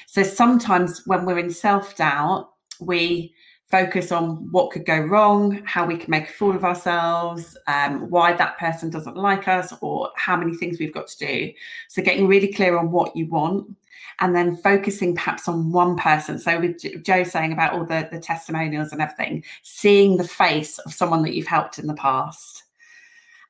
So 0.06 0.22
sometimes 0.22 1.02
when 1.06 1.26
we're 1.26 1.38
in 1.38 1.50
self 1.50 1.96
doubt, 1.96 2.50
we 2.80 3.34
focus 3.68 4.12
on 4.12 4.50
what 4.52 4.70
could 4.70 4.86
go 4.86 4.98
wrong, 4.98 5.60
how 5.64 5.84
we 5.84 5.96
can 5.96 6.10
make 6.10 6.28
a 6.28 6.32
fool 6.32 6.54
of 6.54 6.64
ourselves, 6.64 7.56
um, 7.66 8.08
why 8.10 8.32
that 8.32 8.58
person 8.58 8.90
doesn't 8.90 9.16
like 9.16 9.48
us, 9.48 9.72
or 9.80 10.10
how 10.16 10.36
many 10.36 10.54
things 10.54 10.78
we've 10.78 10.94
got 10.94 11.08
to 11.08 11.18
do. 11.18 11.52
So 11.88 12.02
getting 12.02 12.28
really 12.28 12.52
clear 12.52 12.78
on 12.78 12.92
what 12.92 13.16
you 13.16 13.26
want 13.26 13.76
and 14.20 14.34
then 14.34 14.56
focusing 14.56 15.14
perhaps 15.14 15.48
on 15.48 15.72
one 15.72 15.96
person. 15.96 16.38
So 16.38 16.60
with 16.60 17.04
Jo 17.04 17.24
saying 17.24 17.52
about 17.52 17.72
all 17.72 17.84
the, 17.84 18.08
the 18.10 18.20
testimonials 18.20 18.92
and 18.92 19.02
everything, 19.02 19.44
seeing 19.62 20.16
the 20.16 20.26
face 20.26 20.78
of 20.78 20.94
someone 20.94 21.22
that 21.24 21.34
you've 21.34 21.46
helped 21.46 21.78
in 21.78 21.86
the 21.86 21.94
past 21.94 22.62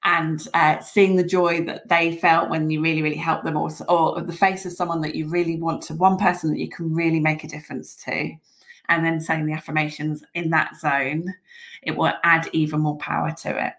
and 0.03 0.49
uh, 0.55 0.81
seeing 0.81 1.17
the 1.17 1.25
joy 1.25 1.65
that 1.65 1.89
they 1.89 2.17
felt 2.17 2.49
when 2.49 2.71
you 2.71 2.81
really, 2.81 3.03
really 3.03 3.17
helped 3.17 3.45
them, 3.45 3.57
or, 3.57 3.71
or 3.89 4.21
the 4.23 4.33
face 4.33 4.65
of 4.65 4.73
someone 4.73 5.01
that 5.03 5.15
you 5.15 5.29
really 5.29 5.57
want 5.57 5.83
to, 5.83 5.95
one 5.95 6.17
person 6.17 6.51
that 6.51 6.61
you 6.61 6.69
can 6.69 6.95
really 6.95 7.21
make 7.21 7.45
a 7.45 7.49
difference 7.49 7.97
to, 7.97 8.33
and 8.89 9.05
then 9.05 9.21
saying 9.21 9.47
the 9.47 9.53
affirmations 9.53 10.23
in 10.35 10.51
that 10.51 10.77
zone, 10.77 11.35
it 11.83 11.97
will 11.97 12.13
add 12.25 12.49
even 12.53 12.81
more 12.81 12.99
power 12.99 13.33
to 13.43 13.67
it. 13.67 13.73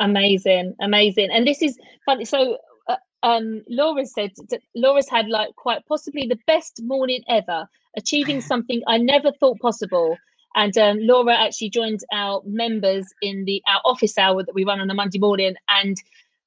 Amazing, 0.00 0.74
amazing. 0.80 1.30
And 1.30 1.46
this 1.46 1.62
is 1.62 1.78
funny. 2.04 2.24
So 2.24 2.58
um, 3.22 3.62
Laura 3.68 4.06
said 4.06 4.32
Laura's 4.74 5.08
had 5.08 5.28
like 5.28 5.54
quite 5.56 5.84
possibly 5.86 6.26
the 6.26 6.38
best 6.46 6.80
morning 6.82 7.22
ever, 7.28 7.68
achieving 7.96 8.40
something 8.52 8.82
I 8.86 8.98
never 8.98 9.32
thought 9.32 9.58
possible. 9.60 10.16
And 10.54 10.76
um, 10.78 10.98
Laura 11.00 11.34
actually 11.34 11.70
joined 11.70 12.00
our 12.12 12.42
members 12.46 13.06
in 13.20 13.44
the 13.44 13.62
our 13.66 13.80
office 13.84 14.16
hour 14.16 14.42
that 14.42 14.54
we 14.54 14.64
run 14.64 14.80
on 14.80 14.90
a 14.90 14.94
Monday 14.94 15.18
morning. 15.18 15.54
And 15.68 15.96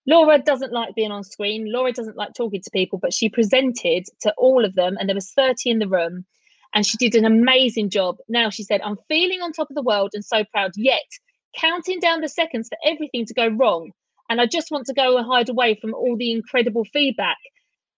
Laura 0.07 0.39
doesn't 0.39 0.73
like 0.73 0.95
being 0.95 1.11
on 1.11 1.23
screen. 1.23 1.71
Laura 1.71 1.91
doesn't 1.91 2.17
like 2.17 2.33
talking 2.33 2.61
to 2.61 2.71
people, 2.71 2.97
but 2.97 3.13
she 3.13 3.29
presented 3.29 4.05
to 4.21 4.33
all 4.37 4.65
of 4.65 4.73
them, 4.75 4.97
and 4.99 5.07
there 5.07 5.15
was 5.15 5.31
30 5.31 5.69
in 5.69 5.79
the 5.79 5.87
room, 5.87 6.25
and 6.73 6.85
she 6.85 6.97
did 6.97 7.15
an 7.15 7.25
amazing 7.25 7.89
job. 7.89 8.17
Now 8.27 8.49
she 8.49 8.63
said, 8.63 8.81
"I'm 8.81 8.97
feeling 9.07 9.41
on 9.41 9.51
top 9.51 9.69
of 9.69 9.75
the 9.75 9.81
world 9.81 10.11
and 10.13 10.23
so 10.23 10.43
proud." 10.45 10.71
Yet 10.75 11.07
counting 11.55 11.99
down 11.99 12.21
the 12.21 12.29
seconds 12.29 12.69
for 12.69 12.77
everything 12.85 13.25
to 13.25 13.33
go 13.33 13.47
wrong 13.47 13.91
and 14.29 14.39
I 14.39 14.45
just 14.45 14.71
want 14.71 14.85
to 14.85 14.93
go 14.93 15.17
and 15.17 15.25
hide 15.25 15.49
away 15.49 15.75
from 15.81 15.93
all 15.93 16.15
the 16.15 16.31
incredible 16.31 16.85
feedback. 16.85 17.37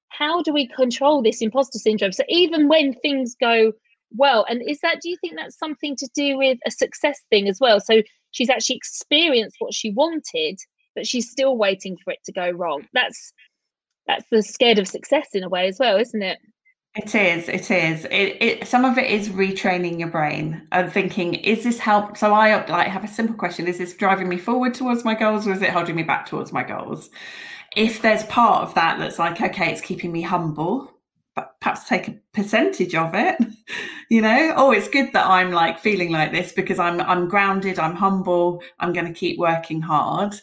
How 0.09 0.41
do 0.41 0.53
we 0.53 0.67
control 0.67 1.21
this 1.21 1.41
imposter 1.41 1.77
syndrome? 1.77 2.13
So 2.13 2.23
even 2.29 2.67
when 2.67 2.93
things 2.95 3.35
go 3.39 3.73
well, 4.15 4.45
and 4.49 4.61
is 4.67 4.79
that 4.79 4.99
do 5.01 5.09
you 5.09 5.17
think 5.21 5.35
that's 5.35 5.57
something 5.57 5.95
to 5.97 6.09
do 6.15 6.37
with 6.37 6.57
a 6.65 6.71
success 6.71 7.19
thing 7.29 7.47
as 7.47 7.59
well? 7.59 7.79
So 7.79 8.01
she's 8.31 8.49
actually 8.49 8.77
experienced 8.77 9.57
what 9.59 9.73
she 9.73 9.91
wanted, 9.91 10.57
but 10.95 11.05
she's 11.05 11.29
still 11.29 11.57
waiting 11.57 11.97
for 12.03 12.11
it 12.11 12.19
to 12.25 12.31
go 12.31 12.49
wrong. 12.49 12.85
That's 12.93 13.33
that's 14.07 14.25
the 14.31 14.41
scared 14.41 14.79
of 14.79 14.87
success 14.87 15.29
in 15.33 15.43
a 15.43 15.49
way 15.49 15.67
as 15.67 15.77
well, 15.79 15.97
isn't 15.97 16.21
it? 16.21 16.39
It 16.95 17.15
is. 17.15 17.47
It 17.47 17.71
is. 17.71 18.03
It, 18.05 18.37
it. 18.41 18.67
Some 18.67 18.83
of 18.83 18.97
it 18.97 19.09
is 19.09 19.29
retraining 19.29 19.97
your 19.97 20.09
brain 20.09 20.67
and 20.73 20.91
thinking, 20.91 21.35
is 21.35 21.63
this 21.63 21.79
help? 21.79 22.17
So 22.17 22.33
I 22.33 22.65
like 22.67 22.87
have 22.87 23.05
a 23.05 23.07
simple 23.07 23.35
question: 23.35 23.65
Is 23.67 23.77
this 23.77 23.93
driving 23.93 24.27
me 24.27 24.37
forward 24.37 24.73
towards 24.73 25.05
my 25.05 25.15
goals, 25.15 25.47
or 25.47 25.53
is 25.53 25.61
it 25.61 25.69
holding 25.69 25.95
me 25.95 26.03
back 26.03 26.25
towards 26.25 26.51
my 26.51 26.63
goals? 26.63 27.09
If 27.77 28.01
there's 28.01 28.23
part 28.25 28.63
of 28.63 28.75
that 28.75 28.99
that's 28.99 29.19
like, 29.19 29.39
okay, 29.41 29.71
it's 29.71 29.79
keeping 29.81 30.11
me 30.11 30.21
humble, 30.21 30.91
but 31.33 31.55
perhaps 31.61 31.87
take 31.87 32.09
a 32.09 32.19
percentage 32.33 32.93
of 32.93 33.11
it. 33.15 33.37
you 34.09 34.21
know, 34.21 34.53
oh, 34.57 34.71
it's 34.71 34.89
good 34.89 35.13
that 35.13 35.27
I'm 35.27 35.51
like 35.51 35.79
feeling 35.79 36.11
like 36.11 36.33
this 36.33 36.51
because 36.51 36.79
I'm 36.79 36.99
I'm 37.01 37.29
grounded, 37.29 37.79
I'm 37.79 37.95
humble, 37.95 38.61
I'm 38.81 38.91
going 38.91 39.07
to 39.07 39.13
keep 39.17 39.39
working 39.39 39.79
hard 39.81 40.35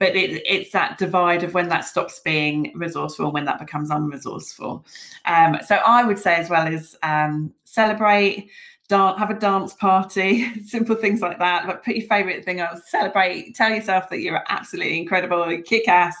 but 0.00 0.16
it, 0.16 0.42
it's 0.46 0.72
that 0.72 0.98
divide 0.98 1.44
of 1.44 1.52
when 1.54 1.68
that 1.68 1.84
stops 1.84 2.20
being 2.20 2.72
resourceful 2.74 3.26
and 3.26 3.34
when 3.34 3.44
that 3.44 3.60
becomes 3.60 3.90
unresourceful. 3.90 4.82
Um, 5.26 5.58
so 5.64 5.76
I 5.76 6.02
would 6.02 6.18
say 6.18 6.34
as 6.34 6.48
well 6.48 6.66
is 6.66 6.96
um, 7.02 7.52
celebrate, 7.64 8.50
dance, 8.88 9.18
have 9.18 9.28
a 9.28 9.38
dance 9.38 9.74
party, 9.74 10.58
simple 10.64 10.96
things 10.96 11.20
like 11.20 11.38
that. 11.38 11.66
But 11.66 11.84
put 11.84 11.96
your 11.96 12.08
favorite 12.08 12.46
thing 12.46 12.62
on, 12.62 12.80
celebrate, 12.80 13.54
tell 13.54 13.70
yourself 13.70 14.08
that 14.08 14.20
you're 14.20 14.42
absolutely 14.48 14.98
incredible, 14.98 15.60
kick 15.66 15.86
ass, 15.86 16.16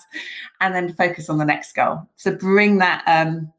and 0.60 0.74
then 0.74 0.92
focus 0.92 1.30
on 1.30 1.38
the 1.38 1.46
next 1.46 1.72
goal. 1.72 2.06
So 2.16 2.36
bring 2.36 2.76
that 2.78 3.02
um, 3.06 3.50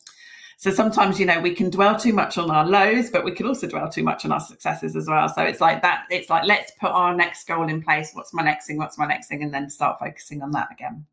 so 0.62 0.70
sometimes, 0.70 1.20
you 1.20 1.26
know, 1.26 1.42
we 1.42 1.56
can 1.56 1.72
dwell 1.72 1.98
too 1.98 2.14
much 2.14 2.38
on 2.38 2.52
our 2.52 2.64
lows, 2.64 3.10
but 3.10 3.26
we 3.26 3.32
can 3.32 3.48
also 3.48 3.66
dwell 3.66 3.90
too 3.90 4.04
much 4.04 4.26
on 4.26 4.32
our 4.32 4.40
successes 4.40 4.96
as 4.96 5.08
well. 5.08 5.28
So 5.28 5.42
it's 5.42 5.60
like 5.60 5.82
that. 5.82 6.06
It's 6.12 6.30
like, 6.30 6.46
let's 6.46 6.72
put 6.80 6.92
our 6.92 7.16
next 7.16 7.48
goal 7.48 7.68
in 7.68 7.82
place. 7.82 8.12
What's 8.14 8.32
my 8.32 8.44
next 8.44 8.68
thing? 8.68 8.78
What's 8.78 8.96
my 8.96 9.08
next 9.08 9.26
thing? 9.26 9.42
And 9.42 9.52
then 9.52 9.72
start 9.72 9.98
focusing 9.98 10.44
on 10.44 10.52
that 10.52 10.68
again. 10.72 11.04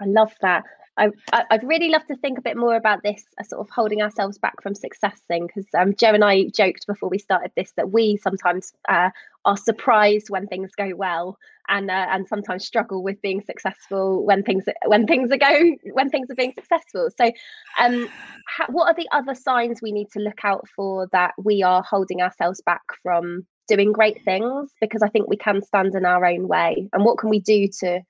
I 0.00 0.06
love 0.06 0.32
that. 0.40 0.64
I, 1.00 1.44
would 1.50 1.64
really 1.64 1.88
love 1.88 2.06
to 2.06 2.16
think 2.16 2.38
a 2.38 2.42
bit 2.42 2.56
more 2.56 2.76
about 2.76 3.02
this 3.02 3.24
uh, 3.38 3.44
sort 3.44 3.60
of 3.60 3.70
holding 3.70 4.02
ourselves 4.02 4.38
back 4.38 4.62
from 4.62 4.74
success 4.74 5.18
thing 5.28 5.46
because 5.46 5.66
um, 5.78 5.94
Jo 5.94 6.08
and 6.08 6.24
I 6.24 6.48
joked 6.48 6.86
before 6.86 7.08
we 7.08 7.18
started 7.18 7.52
this 7.56 7.72
that 7.76 7.90
we 7.90 8.16
sometimes 8.16 8.72
uh, 8.88 9.10
are 9.44 9.56
surprised 9.56 10.28
when 10.28 10.46
things 10.46 10.72
go 10.76 10.92
well 10.94 11.38
and 11.68 11.90
uh, 11.90 12.06
and 12.10 12.26
sometimes 12.26 12.66
struggle 12.66 13.02
with 13.02 13.20
being 13.22 13.40
successful 13.40 14.24
when 14.24 14.42
things 14.42 14.64
when 14.86 15.06
things 15.06 15.30
are 15.30 15.38
going 15.38 15.78
when 15.92 16.10
things 16.10 16.30
are 16.30 16.34
being 16.34 16.52
successful. 16.54 17.08
So, 17.16 17.32
um, 17.78 18.08
ha- 18.48 18.66
what 18.68 18.88
are 18.88 18.94
the 18.94 19.08
other 19.12 19.34
signs 19.34 19.80
we 19.80 19.92
need 19.92 20.10
to 20.12 20.20
look 20.20 20.44
out 20.44 20.66
for 20.74 21.08
that 21.12 21.34
we 21.42 21.62
are 21.62 21.82
holding 21.82 22.20
ourselves 22.20 22.60
back 22.60 22.82
from 23.02 23.46
doing 23.68 23.92
great 23.92 24.22
things? 24.24 24.70
Because 24.80 25.02
I 25.02 25.08
think 25.08 25.28
we 25.28 25.36
can 25.36 25.62
stand 25.62 25.94
in 25.94 26.04
our 26.04 26.24
own 26.26 26.48
way, 26.48 26.88
and 26.92 27.04
what 27.04 27.18
can 27.18 27.30
we 27.30 27.40
do 27.40 27.68
to 27.80 28.00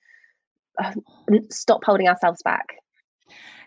stop 1.51 1.83
holding 1.85 2.09
ourselves 2.09 2.43
back? 2.43 2.67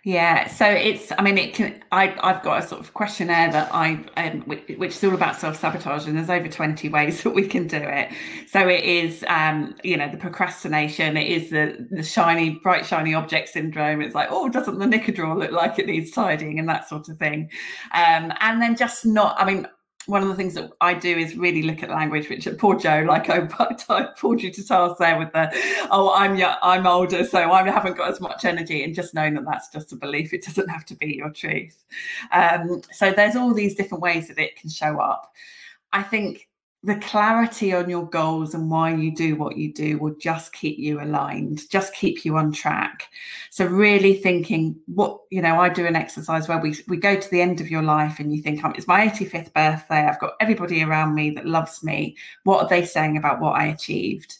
Yeah, 0.06 0.48
so 0.48 0.66
it's. 0.66 1.14
I 1.18 1.22
mean, 1.22 1.38
it 1.38 1.54
can. 1.54 1.82
I 1.94 2.14
I've 2.22 2.44
got 2.44 2.62
a 2.62 2.68
sort 2.68 2.82
of 2.82 2.94
questionnaire 2.94 3.50
that 3.54 3.74
I 3.74 4.04
um, 4.18 4.42
which, 4.42 4.68
is 4.68 5.02
all 5.02 5.14
about 5.14 5.38
self 5.38 5.58
sabotage, 5.58 6.06
and 6.06 6.18
there's 6.18 6.30
over 6.30 6.50
twenty 6.50 6.90
ways 6.90 7.24
that 7.24 7.30
we 7.30 7.48
can 7.48 7.68
do 7.68 7.78
it. 7.78 8.12
So 8.48 8.68
it 8.68 8.84
is, 8.84 9.24
um, 9.30 9.76
you 9.82 9.96
know, 9.96 10.10
the 10.12 10.18
procrastination. 10.18 11.16
It 11.16 11.32
is 11.32 11.52
the 11.52 11.88
the 11.90 12.04
shiny, 12.04 12.60
bright, 12.62 12.86
shiny 12.86 13.14
object 13.14 13.48
syndrome. 13.48 14.02
It's 14.02 14.14
like, 14.14 14.28
oh, 14.30 14.50
doesn't 14.50 14.78
the 14.78 14.88
knicker 14.88 15.14
drawer 15.14 15.38
look 15.38 15.52
like 15.52 15.80
it 15.80 15.86
needs 15.86 16.12
tidying, 16.12 16.60
and 16.60 16.68
that 16.68 16.90
sort 16.90 17.08
of 17.08 17.18
thing. 17.18 17.50
Um, 17.94 18.34
and 18.42 18.62
then 18.62 18.76
just 18.76 19.06
not. 19.06 19.40
I 19.40 19.46
mean, 19.46 19.68
one 20.06 20.22
of 20.22 20.28
the 20.28 20.36
things 20.36 20.54
that 20.56 20.72
I 20.82 20.94
do 20.94 21.18
is 21.18 21.36
really 21.36 21.64
look 21.64 21.84
at 21.84 21.90
language, 21.90 22.30
which 22.30 22.48
poor 22.58 22.78
Jo, 22.78 23.04
like 23.08 23.30
I, 23.30 23.48
I 23.90 24.08
pulled 24.18 24.42
you 24.42 24.52
to 24.52 24.66
task 24.66 24.98
there 25.00 25.18
with 25.18 25.32
the, 25.32 25.50
oh, 25.92 26.14
I'm 26.14 26.42
I'm 26.62 26.86
older, 26.86 27.26
so 27.26 27.52
I 27.52 27.70
haven't 27.70 27.98
got 27.98 28.12
as 28.12 28.20
much 28.20 28.46
energy, 28.46 28.84
and 28.84 28.94
just 28.94 29.14
knowing 29.14 29.34
that 29.36 29.46
that's 29.46 29.70
just 29.70 29.94
a 29.94 29.96
belief, 29.96 30.34
it 30.34 30.44
doesn't 30.44 30.70
have 30.70 30.86
to 30.86 30.96
be 30.96 31.16
your 31.16 31.30
truth. 31.30 31.84
Um, 32.32 32.82
so 32.92 33.12
there's 33.12 33.36
all 33.36 33.54
these 33.54 33.76
different 33.76 34.02
ways 34.02 34.28
that 34.28 34.40
it 34.40 34.56
can 34.56 34.70
show 34.70 35.00
up. 35.00 35.32
I 35.92 36.04
think 36.04 36.48
the 36.86 36.98
clarity 36.98 37.74
on 37.74 37.90
your 37.90 38.06
goals 38.06 38.54
and 38.54 38.70
why 38.70 38.94
you 38.94 39.16
do 39.16 39.38
what 39.38 39.56
you 39.56 39.72
do 39.72 39.98
will 39.98 40.16
just 40.16 40.52
keep 40.52 40.78
you 40.78 41.02
aligned, 41.02 41.70
just 41.70 41.96
keep 41.96 42.26
you 42.26 42.36
on 42.36 42.52
track. 42.52 43.10
So 43.52 43.66
really 43.66 44.16
thinking 44.16 44.76
what, 44.88 45.22
you 45.30 45.42
know, 45.42 45.62
I 45.62 45.70
do 45.70 45.86
an 45.86 45.96
exercise 45.96 46.50
where 46.50 46.58
we 46.58 46.76
we 46.90 46.98
go 46.98 47.16
to 47.16 47.32
the 47.32 47.42
end 47.42 47.62
of 47.62 47.72
your 47.72 47.84
life 47.84 48.20
and 48.20 48.36
you 48.36 48.42
think, 48.42 48.64
um, 48.66 48.74
it's 48.76 48.88
my 48.88 49.08
85th 49.08 49.54
birthday. 49.54 50.06
I've 50.06 50.20
got 50.20 50.34
everybody 50.42 50.84
around 50.84 51.16
me 51.16 51.30
that 51.32 51.46
loves 51.46 51.84
me. 51.84 52.18
What 52.44 52.64
are 52.64 52.70
they 52.70 52.84
saying 52.84 53.16
about 53.16 53.40
what 53.40 53.56
I 53.56 53.68
achieved? 53.68 54.38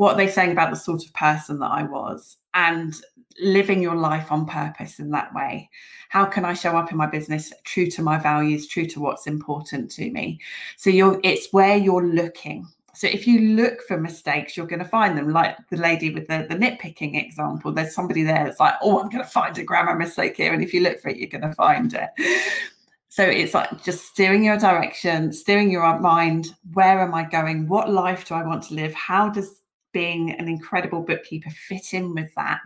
What 0.00 0.14
are 0.14 0.16
they 0.16 0.28
saying 0.28 0.52
about 0.52 0.70
the 0.70 0.76
sort 0.76 1.04
of 1.04 1.12
person 1.12 1.58
that 1.58 1.70
I 1.70 1.82
was? 1.82 2.38
And 2.54 2.98
living 3.38 3.82
your 3.82 3.96
life 3.96 4.32
on 4.32 4.46
purpose 4.46 4.98
in 4.98 5.10
that 5.10 5.34
way. 5.34 5.68
How 6.08 6.24
can 6.24 6.46
I 6.46 6.54
show 6.54 6.74
up 6.74 6.90
in 6.90 6.96
my 6.96 7.04
business 7.04 7.52
true 7.64 7.86
to 7.88 8.02
my 8.02 8.18
values, 8.18 8.66
true 8.66 8.86
to 8.86 8.98
what's 9.00 9.26
important 9.26 9.90
to 9.92 10.10
me? 10.10 10.40
So 10.78 10.88
you're 10.88 11.20
it's 11.22 11.52
where 11.52 11.76
you're 11.76 12.06
looking. 12.06 12.66
So 12.94 13.08
if 13.08 13.26
you 13.26 13.56
look 13.56 13.82
for 13.82 14.00
mistakes, 14.00 14.56
you're 14.56 14.66
going 14.66 14.82
to 14.82 14.88
find 14.88 15.18
them. 15.18 15.34
Like 15.34 15.58
the 15.68 15.76
lady 15.76 16.14
with 16.14 16.28
the, 16.28 16.46
the 16.48 16.56
nitpicking 16.56 17.22
example, 17.22 17.70
there's 17.70 17.94
somebody 17.94 18.22
there 18.22 18.44
that's 18.44 18.58
like, 18.58 18.76
oh, 18.80 19.02
I'm 19.02 19.10
going 19.10 19.22
to 19.22 19.30
find 19.30 19.56
a 19.58 19.64
grammar 19.64 19.96
mistake 19.96 20.38
here. 20.38 20.54
And 20.54 20.62
if 20.62 20.72
you 20.72 20.80
look 20.80 20.98
for 21.00 21.10
it, 21.10 21.18
you're 21.18 21.28
going 21.28 21.42
to 21.42 21.52
find 21.52 21.92
it. 21.92 22.08
So 23.10 23.22
it's 23.22 23.52
like 23.52 23.84
just 23.84 24.06
steering 24.06 24.44
your 24.44 24.56
direction, 24.56 25.32
steering 25.32 25.70
your 25.70 25.98
mind. 26.00 26.54
Where 26.72 27.00
am 27.00 27.12
I 27.12 27.24
going? 27.24 27.68
What 27.68 27.90
life 27.90 28.24
do 28.26 28.34
I 28.34 28.46
want 28.46 28.62
to 28.64 28.74
live? 28.74 28.94
How 28.94 29.28
does 29.28 29.59
being 29.92 30.32
an 30.32 30.48
incredible 30.48 31.02
bookkeeper 31.02 31.50
fit 31.50 31.94
in 31.94 32.14
with 32.14 32.34
that? 32.36 32.60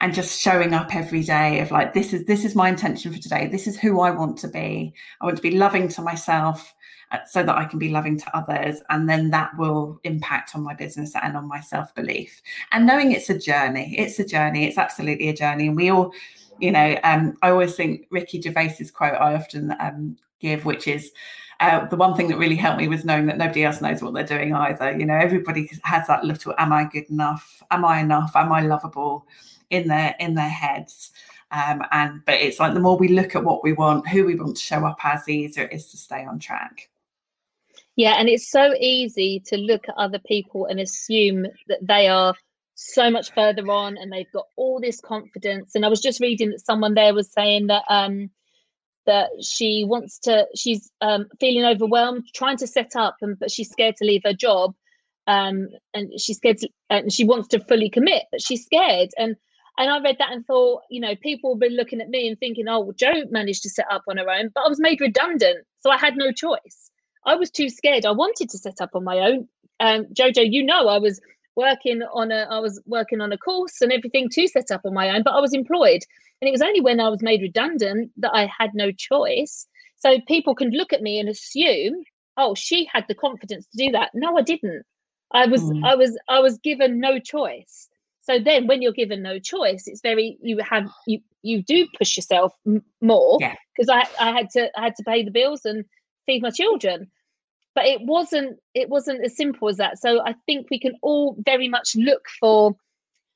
and 0.00 0.14
just 0.14 0.40
showing 0.40 0.74
up 0.74 0.94
every 0.94 1.22
day 1.22 1.60
of 1.60 1.70
like 1.70 1.92
this 1.92 2.12
is 2.12 2.24
this 2.26 2.44
is 2.44 2.54
my 2.54 2.68
intention 2.68 3.12
for 3.12 3.18
today. 3.18 3.48
This 3.48 3.66
is 3.66 3.78
who 3.78 4.00
i 4.00 4.10
want 4.10 4.38
to 4.38 4.48
be. 4.48 4.94
I 5.20 5.24
want 5.24 5.36
to 5.36 5.42
be 5.42 5.56
loving 5.56 5.88
to 5.88 6.02
myself 6.02 6.74
uh, 7.10 7.18
so 7.26 7.42
that 7.42 7.56
i 7.56 7.64
can 7.64 7.78
be 7.78 7.88
loving 7.88 8.18
to 8.18 8.36
others. 8.36 8.80
And 8.90 9.08
then 9.08 9.30
that 9.30 9.56
will 9.58 10.00
impact 10.04 10.54
on 10.54 10.62
my 10.62 10.74
business 10.74 11.14
and 11.20 11.36
on 11.36 11.48
my 11.48 11.60
self-belief. 11.60 12.40
And 12.70 12.86
knowing 12.86 13.12
it's 13.12 13.30
a 13.30 13.38
journey 13.38 13.96
it's 13.98 14.18
a 14.18 14.24
journey 14.24 14.66
it's 14.66 14.78
absolutely 14.78 15.28
a 15.28 15.34
journey. 15.34 15.66
And 15.66 15.76
we 15.76 15.90
all 15.90 16.12
you 16.60 16.72
know 16.72 16.98
um, 17.04 17.36
i 17.42 17.50
always 17.50 17.74
think 17.76 18.06
ricky 18.10 18.40
gervais's 18.40 18.90
quote 18.90 19.14
i 19.14 19.34
often 19.34 19.74
um, 19.80 20.16
give 20.40 20.64
which 20.64 20.88
is 20.88 21.12
uh, 21.60 21.86
the 21.86 21.96
one 21.96 22.14
thing 22.14 22.28
that 22.28 22.38
really 22.38 22.56
helped 22.56 22.78
me 22.78 22.88
was 22.88 23.04
knowing 23.04 23.26
that 23.26 23.38
nobody 23.38 23.64
else 23.64 23.80
knows 23.80 24.02
what 24.02 24.14
they're 24.14 24.24
doing 24.24 24.54
either. 24.54 24.96
You 24.96 25.06
know, 25.06 25.16
everybody 25.16 25.70
has 25.82 26.06
that 26.06 26.24
little, 26.24 26.54
am 26.58 26.72
I 26.72 26.84
good 26.84 27.10
enough? 27.10 27.62
Am 27.70 27.84
I 27.84 28.00
enough? 28.00 28.32
Am 28.34 28.52
I 28.52 28.62
lovable? 28.62 29.26
in 29.70 29.88
their 29.88 30.14
in 30.18 30.34
their 30.34 30.48
heads. 30.48 31.12
Um, 31.50 31.82
and 31.92 32.24
but 32.26 32.34
it's 32.34 32.58
like 32.58 32.74
the 32.74 32.80
more 32.80 32.98
we 32.98 33.08
look 33.08 33.34
at 33.34 33.44
what 33.44 33.64
we 33.64 33.72
want, 33.72 34.08
who 34.08 34.24
we 34.26 34.34
want 34.34 34.56
to 34.56 34.62
show 34.62 34.84
up 34.84 34.98
as, 35.02 35.24
the 35.24 35.34
easier 35.34 35.64
it 35.64 35.72
is 35.72 35.90
to 35.90 35.96
stay 35.96 36.24
on 36.24 36.38
track. 36.38 36.90
Yeah, 37.96 38.14
and 38.18 38.28
it's 38.28 38.50
so 38.50 38.74
easy 38.78 39.40
to 39.46 39.56
look 39.56 39.88
at 39.88 39.96
other 39.96 40.20
people 40.20 40.66
and 40.66 40.78
assume 40.78 41.46
that 41.66 41.78
they 41.82 42.06
are 42.08 42.34
so 42.74 43.10
much 43.10 43.32
further 43.34 43.68
on 43.70 43.96
and 43.96 44.12
they've 44.12 44.30
got 44.32 44.46
all 44.56 44.80
this 44.80 45.00
confidence. 45.00 45.74
And 45.74 45.84
I 45.84 45.88
was 45.88 46.00
just 46.00 46.20
reading 46.20 46.50
that 46.50 46.64
someone 46.64 46.94
there 46.94 47.12
was 47.12 47.32
saying 47.32 47.66
that 47.68 47.82
um, 47.88 48.30
that 49.08 49.30
she 49.42 49.84
wants 49.88 50.18
to, 50.20 50.46
she's 50.54 50.92
um, 51.00 51.26
feeling 51.40 51.64
overwhelmed, 51.64 52.24
trying 52.34 52.58
to 52.58 52.66
set 52.66 52.94
up, 52.94 53.16
and 53.22 53.38
but 53.38 53.50
she's 53.50 53.70
scared 53.70 53.96
to 53.96 54.04
leave 54.04 54.20
her 54.24 54.34
job, 54.34 54.74
um, 55.26 55.68
and 55.94 56.12
she's 56.20 56.36
scared 56.36 56.58
to, 56.58 56.68
and 56.90 57.10
she 57.10 57.24
wants 57.24 57.48
to 57.48 57.60
fully 57.60 57.88
commit, 57.88 58.24
but 58.30 58.42
she's 58.42 58.64
scared. 58.64 59.08
And 59.18 59.34
and 59.78 59.90
I 59.90 59.98
read 60.00 60.16
that 60.18 60.32
and 60.32 60.44
thought, 60.44 60.82
you 60.90 61.00
know, 61.00 61.14
people 61.16 61.54
have 61.54 61.60
been 61.60 61.76
looking 61.76 62.02
at 62.02 62.10
me 62.10 62.28
and 62.28 62.38
thinking, 62.38 62.68
oh, 62.68 62.80
well, 62.80 62.92
Jo 62.92 63.12
managed 63.30 63.62
to 63.62 63.70
set 63.70 63.86
up 63.90 64.02
on 64.08 64.18
her 64.18 64.28
own, 64.28 64.50
but 64.54 64.64
I 64.66 64.68
was 64.68 64.80
made 64.80 65.00
redundant. 65.00 65.66
So 65.80 65.90
I 65.90 65.96
had 65.96 66.16
no 66.16 66.30
choice. 66.30 66.90
I 67.24 67.36
was 67.36 67.50
too 67.50 67.70
scared. 67.70 68.04
I 68.04 68.10
wanted 68.10 68.50
to 68.50 68.58
set 68.58 68.80
up 68.80 68.90
on 68.94 69.04
my 69.04 69.18
own. 69.20 69.48
Um, 69.80 70.06
JoJo, 70.06 70.52
you 70.52 70.64
know, 70.64 70.88
I 70.88 70.98
was 70.98 71.20
working 71.58 72.02
on 72.14 72.32
a 72.32 72.46
I 72.50 72.60
was 72.60 72.80
working 72.86 73.20
on 73.20 73.32
a 73.32 73.38
course 73.38 73.82
and 73.82 73.92
everything 73.92 74.28
to 74.30 74.48
set 74.48 74.70
up 74.70 74.82
on 74.84 74.94
my 74.94 75.10
own, 75.10 75.22
but 75.22 75.34
I 75.34 75.40
was 75.40 75.52
employed. 75.52 76.02
And 76.40 76.48
it 76.48 76.52
was 76.52 76.62
only 76.62 76.80
when 76.80 77.00
I 77.00 77.08
was 77.08 77.20
made 77.20 77.42
redundant 77.42 78.12
that 78.18 78.32
I 78.32 78.48
had 78.58 78.70
no 78.74 78.92
choice. 78.92 79.66
So 79.96 80.20
people 80.28 80.54
can 80.54 80.70
look 80.70 80.92
at 80.92 81.02
me 81.02 81.18
and 81.18 81.28
assume, 81.28 82.04
oh, 82.36 82.54
she 82.54 82.88
had 82.92 83.04
the 83.08 83.14
confidence 83.14 83.66
to 83.66 83.86
do 83.86 83.90
that. 83.90 84.10
No, 84.14 84.38
I 84.38 84.42
didn't. 84.42 84.84
I 85.32 85.46
was 85.46 85.62
mm. 85.62 85.84
I 85.84 85.94
was 85.94 86.18
I 86.28 86.38
was 86.40 86.58
given 86.58 87.00
no 87.00 87.18
choice 87.18 87.88
so 88.28 88.38
then 88.38 88.66
when 88.66 88.82
you're 88.82 88.92
given 88.92 89.22
no 89.22 89.38
choice 89.38 89.84
it's 89.86 90.02
very 90.02 90.38
you 90.42 90.58
have 90.58 90.88
you 91.06 91.18
you 91.42 91.62
do 91.62 91.86
push 91.98 92.16
yourself 92.16 92.52
m- 92.66 92.84
more 93.00 93.38
because 93.38 93.88
yeah. 93.88 94.04
i 94.20 94.28
i 94.28 94.32
had 94.32 94.50
to 94.50 94.70
i 94.78 94.82
had 94.84 94.96
to 94.96 95.02
pay 95.02 95.24
the 95.24 95.30
bills 95.30 95.64
and 95.64 95.84
feed 96.26 96.42
my 96.42 96.50
children 96.50 97.10
but 97.78 97.86
it 97.86 98.00
wasn't 98.02 98.58
it 98.74 98.88
wasn't 98.88 99.24
as 99.24 99.36
simple 99.36 99.68
as 99.68 99.76
that. 99.76 99.98
So 99.98 100.20
i 100.26 100.34
think 100.46 100.66
we 100.68 100.80
can 100.80 100.94
all 101.00 101.36
very 101.46 101.68
much 101.68 101.94
look 101.94 102.24
for 102.40 102.74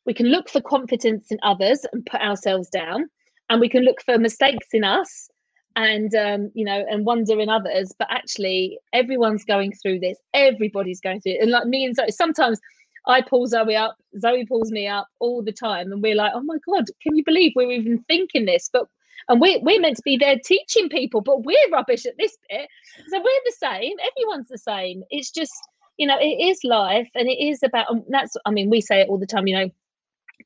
we 0.05 0.13
can 0.13 0.27
look 0.27 0.49
for 0.49 0.61
confidence 0.61 1.31
in 1.31 1.39
others 1.45 1.87
and 1.93 2.05
put 2.05 2.21
ourselves 2.21 2.69
down 2.69 3.09
and 3.49 3.61
we 3.61 3.69
can 3.69 3.85
look 3.85 4.03
for 4.03 4.19
mistakes 4.19 4.67
in 4.73 4.83
us 4.83 5.31
and 5.77 6.13
um, 6.17 6.51
you 6.55 6.65
know 6.65 6.85
and 6.91 7.07
wonder 7.07 7.39
in 7.39 7.49
others. 7.49 7.93
But 7.97 8.09
actually 8.11 8.81
everyone's 8.93 9.45
going 9.45 9.75
through 9.81 10.01
this. 10.01 10.19
Everybody's 10.35 11.01
going 11.01 11.21
through 11.21 11.35
it. 11.35 11.43
And 11.43 11.53
like 11.53 11.69
me 11.69 11.85
and 11.85 11.95
so 11.95 12.07
sometimes 12.09 12.59
I 13.07 13.21
pull 13.21 13.47
Zoe 13.47 13.77
up, 13.77 13.97
Zoe 14.19 14.45
pulls 14.45 14.73
me 14.73 14.89
up 14.89 15.07
all 15.21 15.43
the 15.45 15.53
time, 15.53 15.93
and 15.93 16.03
we're 16.03 16.17
like, 16.17 16.33
oh 16.35 16.43
my 16.43 16.59
god, 16.67 16.87
can 17.01 17.17
you 17.17 17.23
believe 17.25 17.53
we're 17.55 17.71
even 17.71 18.05
thinking 18.09 18.47
this? 18.47 18.69
But 18.73 18.89
and 19.29 19.41
we're 19.41 19.61
we're 19.61 19.81
meant 19.81 19.97
to 19.97 20.03
be 20.05 20.17
there 20.17 20.39
teaching 20.45 20.89
people, 20.89 21.21
but 21.21 21.45
we're 21.45 21.71
rubbish 21.71 22.07
at 22.07 22.17
this 22.19 22.37
bit. 22.49 22.69
So 23.09 23.19
we're 23.19 23.41
the 23.45 23.57
same. 23.59 23.97
Everyone's 24.11 24.49
the 24.49 24.59
same. 24.59 25.03
It's 25.11 25.31
just 25.31 25.53
you 25.99 26.07
know, 26.07 26.19
it 26.19 26.41
is 26.41 26.61
life, 26.65 27.09
and 27.15 27.29
it 27.29 27.43
is 27.43 27.63
about. 27.63 27.87
that's 28.09 28.37
I 28.45 28.51
mean, 28.51 28.71
we 28.71 28.81
say 28.81 29.01
it 29.01 29.09
all 29.09 29.19
the 29.19 29.27
time. 29.27 29.47
You 29.47 29.57
know, 29.57 29.71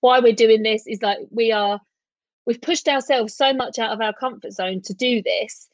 why 0.00 0.20
we're 0.20 0.32
doing 0.32 0.62
this 0.62 0.86
is 0.86 1.02
like 1.02 1.18
we 1.30 1.52
are. 1.52 1.80
We've 2.46 2.60
pushed 2.60 2.86
ourselves 2.86 3.36
so 3.36 3.52
much 3.52 3.78
out 3.78 3.92
of 3.92 4.00
our 4.00 4.12
comfort 4.12 4.52
zone 4.52 4.80
to 4.82 4.94
do 4.94 5.20
this 5.20 5.68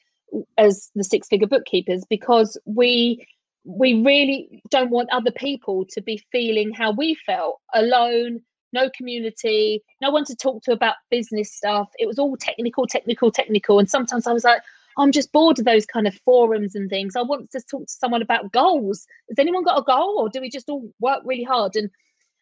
as 0.56 0.90
the 0.94 1.04
six 1.04 1.28
figure 1.28 1.46
bookkeepers 1.46 2.04
because 2.08 2.58
we 2.64 3.26
we 3.64 4.02
really 4.02 4.62
don't 4.70 4.90
want 4.90 5.10
other 5.12 5.30
people 5.30 5.84
to 5.90 6.00
be 6.00 6.22
feeling 6.32 6.72
how 6.72 6.90
we 6.90 7.14
felt 7.26 7.60
alone 7.74 8.40
no 8.72 8.90
community 8.96 9.82
no 10.00 10.10
one 10.10 10.24
to 10.24 10.34
talk 10.36 10.62
to 10.62 10.72
about 10.72 10.94
business 11.10 11.52
stuff 11.52 11.88
it 11.98 12.06
was 12.06 12.18
all 12.18 12.36
technical 12.36 12.86
technical 12.86 13.30
technical 13.30 13.78
and 13.78 13.88
sometimes 13.88 14.26
i 14.26 14.32
was 14.32 14.44
like 14.44 14.62
i'm 14.98 15.12
just 15.12 15.32
bored 15.32 15.58
of 15.58 15.64
those 15.64 15.86
kind 15.86 16.06
of 16.06 16.14
forums 16.24 16.74
and 16.74 16.90
things 16.90 17.16
i 17.16 17.22
want 17.22 17.50
to 17.50 17.60
talk 17.70 17.86
to 17.86 17.92
someone 17.92 18.22
about 18.22 18.52
goals 18.52 19.06
has 19.28 19.38
anyone 19.38 19.64
got 19.64 19.78
a 19.78 19.82
goal 19.82 20.16
or 20.18 20.28
do 20.28 20.40
we 20.40 20.50
just 20.50 20.68
all 20.68 20.90
work 21.00 21.20
really 21.24 21.44
hard 21.44 21.76
and 21.76 21.90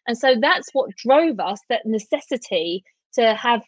and 0.07 0.17
so 0.17 0.35
that's 0.39 0.69
what 0.73 0.95
drove 0.95 1.39
us 1.39 1.59
that 1.69 1.85
necessity 1.85 2.83
to 3.13 3.35
have 3.35 3.61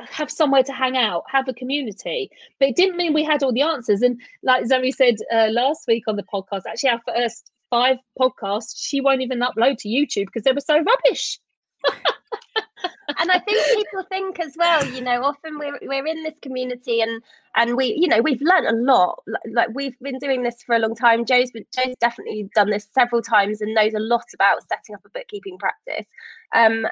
have 0.00 0.30
somewhere 0.30 0.62
to 0.62 0.72
hang 0.72 0.96
out, 0.96 1.24
have 1.28 1.48
a 1.48 1.54
community. 1.54 2.30
But 2.58 2.70
it 2.70 2.76
didn't 2.76 2.96
mean 2.96 3.14
we 3.14 3.24
had 3.24 3.42
all 3.42 3.52
the 3.52 3.62
answers. 3.62 4.02
And 4.02 4.20
like 4.42 4.66
Zoe 4.66 4.92
said 4.92 5.16
uh, 5.32 5.48
last 5.50 5.86
week 5.88 6.04
on 6.06 6.16
the 6.16 6.22
podcast, 6.22 6.62
actually, 6.66 6.90
our 6.90 7.00
first 7.06 7.50
five 7.70 7.96
podcasts, 8.20 8.74
she 8.76 9.00
won't 9.00 9.22
even 9.22 9.40
upload 9.40 9.78
to 9.78 9.88
YouTube 9.88 10.26
because 10.26 10.42
they 10.42 10.52
were 10.52 10.60
so 10.60 10.82
rubbish. 10.82 11.38
And 13.18 13.30
I 13.30 13.38
think 13.38 13.64
people 13.76 14.02
think 14.08 14.40
as 14.40 14.54
well, 14.56 14.84
you 14.92 15.00
know, 15.00 15.22
often 15.22 15.58
we're 15.58 15.78
we're 15.82 16.06
in 16.06 16.22
this 16.22 16.34
community 16.42 17.00
and 17.00 17.22
and 17.54 17.76
we, 17.76 17.96
you 17.98 18.08
know, 18.08 18.20
we've 18.20 18.42
learned 18.42 18.66
a 18.66 18.74
lot. 18.74 19.22
Like 19.52 19.68
we've 19.74 19.98
been 20.00 20.18
doing 20.18 20.42
this 20.42 20.62
for 20.62 20.74
a 20.74 20.78
long 20.78 20.94
time. 20.94 21.24
Jo's 21.24 21.50
been, 21.50 21.64
Jo's 21.74 21.94
definitely 22.00 22.48
done 22.54 22.70
this 22.70 22.88
several 22.92 23.22
times 23.22 23.60
and 23.60 23.74
knows 23.74 23.94
a 23.94 24.00
lot 24.00 24.26
about 24.34 24.66
setting 24.68 24.94
up 24.94 25.02
a 25.06 25.10
bookkeeping 25.10 25.58
practice. 25.58 26.06
Um, 26.54 26.86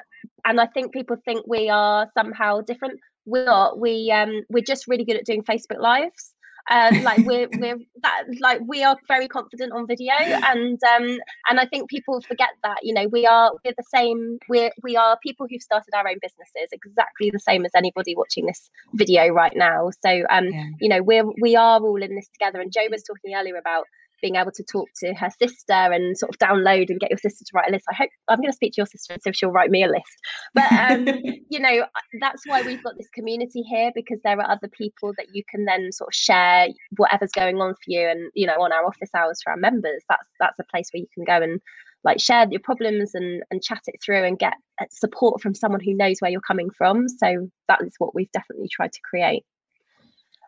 and 0.45 0.59
I 0.59 0.67
think 0.67 0.93
people 0.93 1.17
think 1.25 1.45
we 1.47 1.69
are 1.69 2.09
somehow 2.13 2.61
different. 2.61 2.99
We're 3.25 3.45
not. 3.45 3.79
We 3.79 4.11
um 4.11 4.43
we're 4.49 4.63
just 4.63 4.87
really 4.87 5.05
good 5.05 5.17
at 5.17 5.25
doing 5.25 5.43
Facebook 5.43 5.79
lives. 5.79 6.34
Um, 6.69 7.03
like 7.03 7.19
we're 7.19 7.47
we're 7.59 7.77
that 8.01 8.23
like 8.39 8.61
we 8.65 8.83
are 8.83 8.97
very 9.07 9.27
confident 9.27 9.71
on 9.73 9.87
video 9.87 10.13
and 10.13 10.79
um 10.83 11.19
and 11.49 11.59
I 11.59 11.65
think 11.65 11.89
people 11.89 12.21
forget 12.21 12.49
that 12.63 12.77
you 12.83 12.93
know 12.93 13.07
we 13.07 13.25
are 13.25 13.51
we're 13.63 13.73
the 13.77 13.83
same 13.83 14.39
we're 14.49 14.71
we 14.83 14.95
are 14.95 15.17
people 15.21 15.47
who've 15.49 15.61
started 15.61 15.93
our 15.93 16.07
own 16.07 16.17
businesses 16.21 16.69
exactly 16.71 17.29
the 17.29 17.39
same 17.39 17.65
as 17.65 17.71
anybody 17.75 18.15
watching 18.15 18.45
this 18.45 18.69
video 18.93 19.27
right 19.29 19.55
now 19.55 19.91
so 20.03 20.23
um 20.29 20.45
yeah. 20.47 20.69
you 20.79 20.89
know 20.89 21.03
we're 21.03 21.25
we 21.39 21.55
are 21.55 21.79
all 21.79 22.01
in 22.01 22.15
this 22.15 22.27
together 22.29 22.59
and 22.59 22.71
Jo 22.71 22.81
was 22.89 23.03
talking 23.03 23.35
earlier 23.35 23.57
about 23.57 23.85
being 24.25 24.37
able 24.37 24.51
to 24.51 24.63
talk 24.63 24.89
to 24.95 25.13
her 25.13 25.29
sister 25.37 25.71
and 25.71 26.17
sort 26.17 26.33
of 26.33 26.39
download 26.39 26.89
and 26.89 26.99
get 26.99 27.11
your 27.11 27.19
sister 27.19 27.45
to 27.45 27.51
write 27.53 27.69
a 27.69 27.71
list. 27.71 27.85
I 27.91 27.93
hope 27.93 28.09
I'm 28.27 28.39
going 28.39 28.49
to 28.49 28.55
speak 28.55 28.73
to 28.73 28.77
your 28.77 28.87
sister 28.87 29.13
and 29.13 29.21
see 29.21 29.29
if 29.29 29.35
she'll 29.35 29.51
write 29.51 29.69
me 29.69 29.83
a 29.83 29.87
list. 29.87 30.15
But 30.55 30.71
um, 30.71 31.05
you 31.49 31.59
know, 31.59 31.85
that's 32.19 32.41
why 32.47 32.63
we've 32.63 32.83
got 32.83 32.97
this 32.97 33.09
community 33.13 33.61
here 33.61 33.91
because 33.93 34.17
there 34.23 34.39
are 34.39 34.49
other 34.49 34.67
people 34.67 35.13
that 35.17 35.27
you 35.33 35.43
can 35.47 35.65
then 35.65 35.91
sort 35.91 36.07
of 36.07 36.15
share 36.15 36.69
whatever's 36.97 37.33
going 37.33 37.61
on 37.61 37.75
for 37.75 37.85
you. 37.85 38.01
And 38.01 38.31
you 38.33 38.47
know, 38.47 38.55
on 38.59 38.71
our 38.71 38.83
office 38.83 39.11
hours 39.15 39.41
for 39.43 39.51
our 39.51 39.57
members, 39.57 40.01
that's 40.09 40.27
that's 40.39 40.57
a 40.57 40.63
place 40.71 40.89
where 40.91 41.01
you 41.01 41.07
can 41.13 41.23
go 41.23 41.43
and 41.43 41.61
like 42.03 42.19
share 42.19 42.47
your 42.49 42.61
problems 42.61 43.13
and 43.13 43.43
and 43.51 43.61
chat 43.61 43.81
it 43.85 44.01
through 44.03 44.23
and 44.23 44.39
get 44.39 44.53
uh, 44.81 44.85
support 44.89 45.39
from 45.39 45.53
someone 45.53 45.81
who 45.81 45.93
knows 45.93 46.17
where 46.19 46.31
you're 46.31 46.41
coming 46.41 46.71
from. 46.75 47.07
So 47.07 47.47
that 47.67 47.83
is 47.83 47.93
what 47.99 48.15
we've 48.15 48.31
definitely 48.31 48.69
tried 48.71 48.93
to 48.93 48.99
create. 49.07 49.43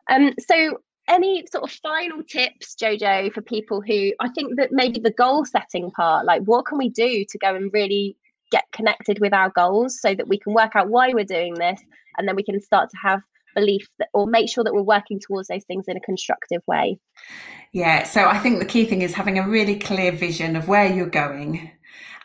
Um, 0.10 0.34
so 0.40 0.80
any 1.08 1.46
sort 1.52 1.64
of 1.64 1.72
final 1.72 2.24
tips, 2.24 2.76
JoJo, 2.76 3.34
for 3.34 3.42
people 3.42 3.82
who 3.82 4.12
I 4.20 4.30
think 4.30 4.58
that 4.58 4.72
maybe 4.72 5.00
the 5.00 5.12
goal 5.12 5.46
setting 5.46 5.92
part, 5.92 6.26
like 6.26 6.44
what 6.44 6.66
can 6.66 6.78
we 6.78 6.90
do 6.90 7.26
to 7.30 7.38
go 7.38 7.56
and 7.56 7.72
really 7.74 8.18
get 8.52 8.66
connected 8.72 9.20
with 9.20 9.34
our 9.34 9.50
goals 9.50 10.00
so 10.00 10.14
that 10.14 10.28
we 10.28 10.38
can 10.38 10.54
work 10.54 10.76
out 10.76 10.90
why 10.90 11.14
we're 11.14 11.26
doing 11.26 11.54
this 11.54 11.82
and 12.18 12.28
then 12.28 12.36
we 12.36 12.44
can 12.44 12.62
start 12.62 12.90
to 12.90 12.98
have 13.02 13.22
belief 13.56 13.88
that 13.98 14.10
or 14.14 14.28
make 14.28 14.50
sure 14.50 14.64
that 14.64 14.74
we're 14.74 14.82
working 14.82 15.20
towards 15.20 15.48
those 15.48 15.64
things 15.66 15.86
in 15.88 15.98
a 15.98 16.02
constructive 16.02 16.62
way? 16.68 17.00
Yeah 17.74 18.04
so 18.04 18.28
i 18.28 18.38
think 18.38 18.60
the 18.60 18.66
key 18.66 18.86
thing 18.86 19.02
is 19.02 19.14
having 19.14 19.38
a 19.38 19.48
really 19.48 19.78
clear 19.78 20.12
vision 20.12 20.56
of 20.56 20.68
where 20.68 20.92
you're 20.92 21.06
going 21.06 21.72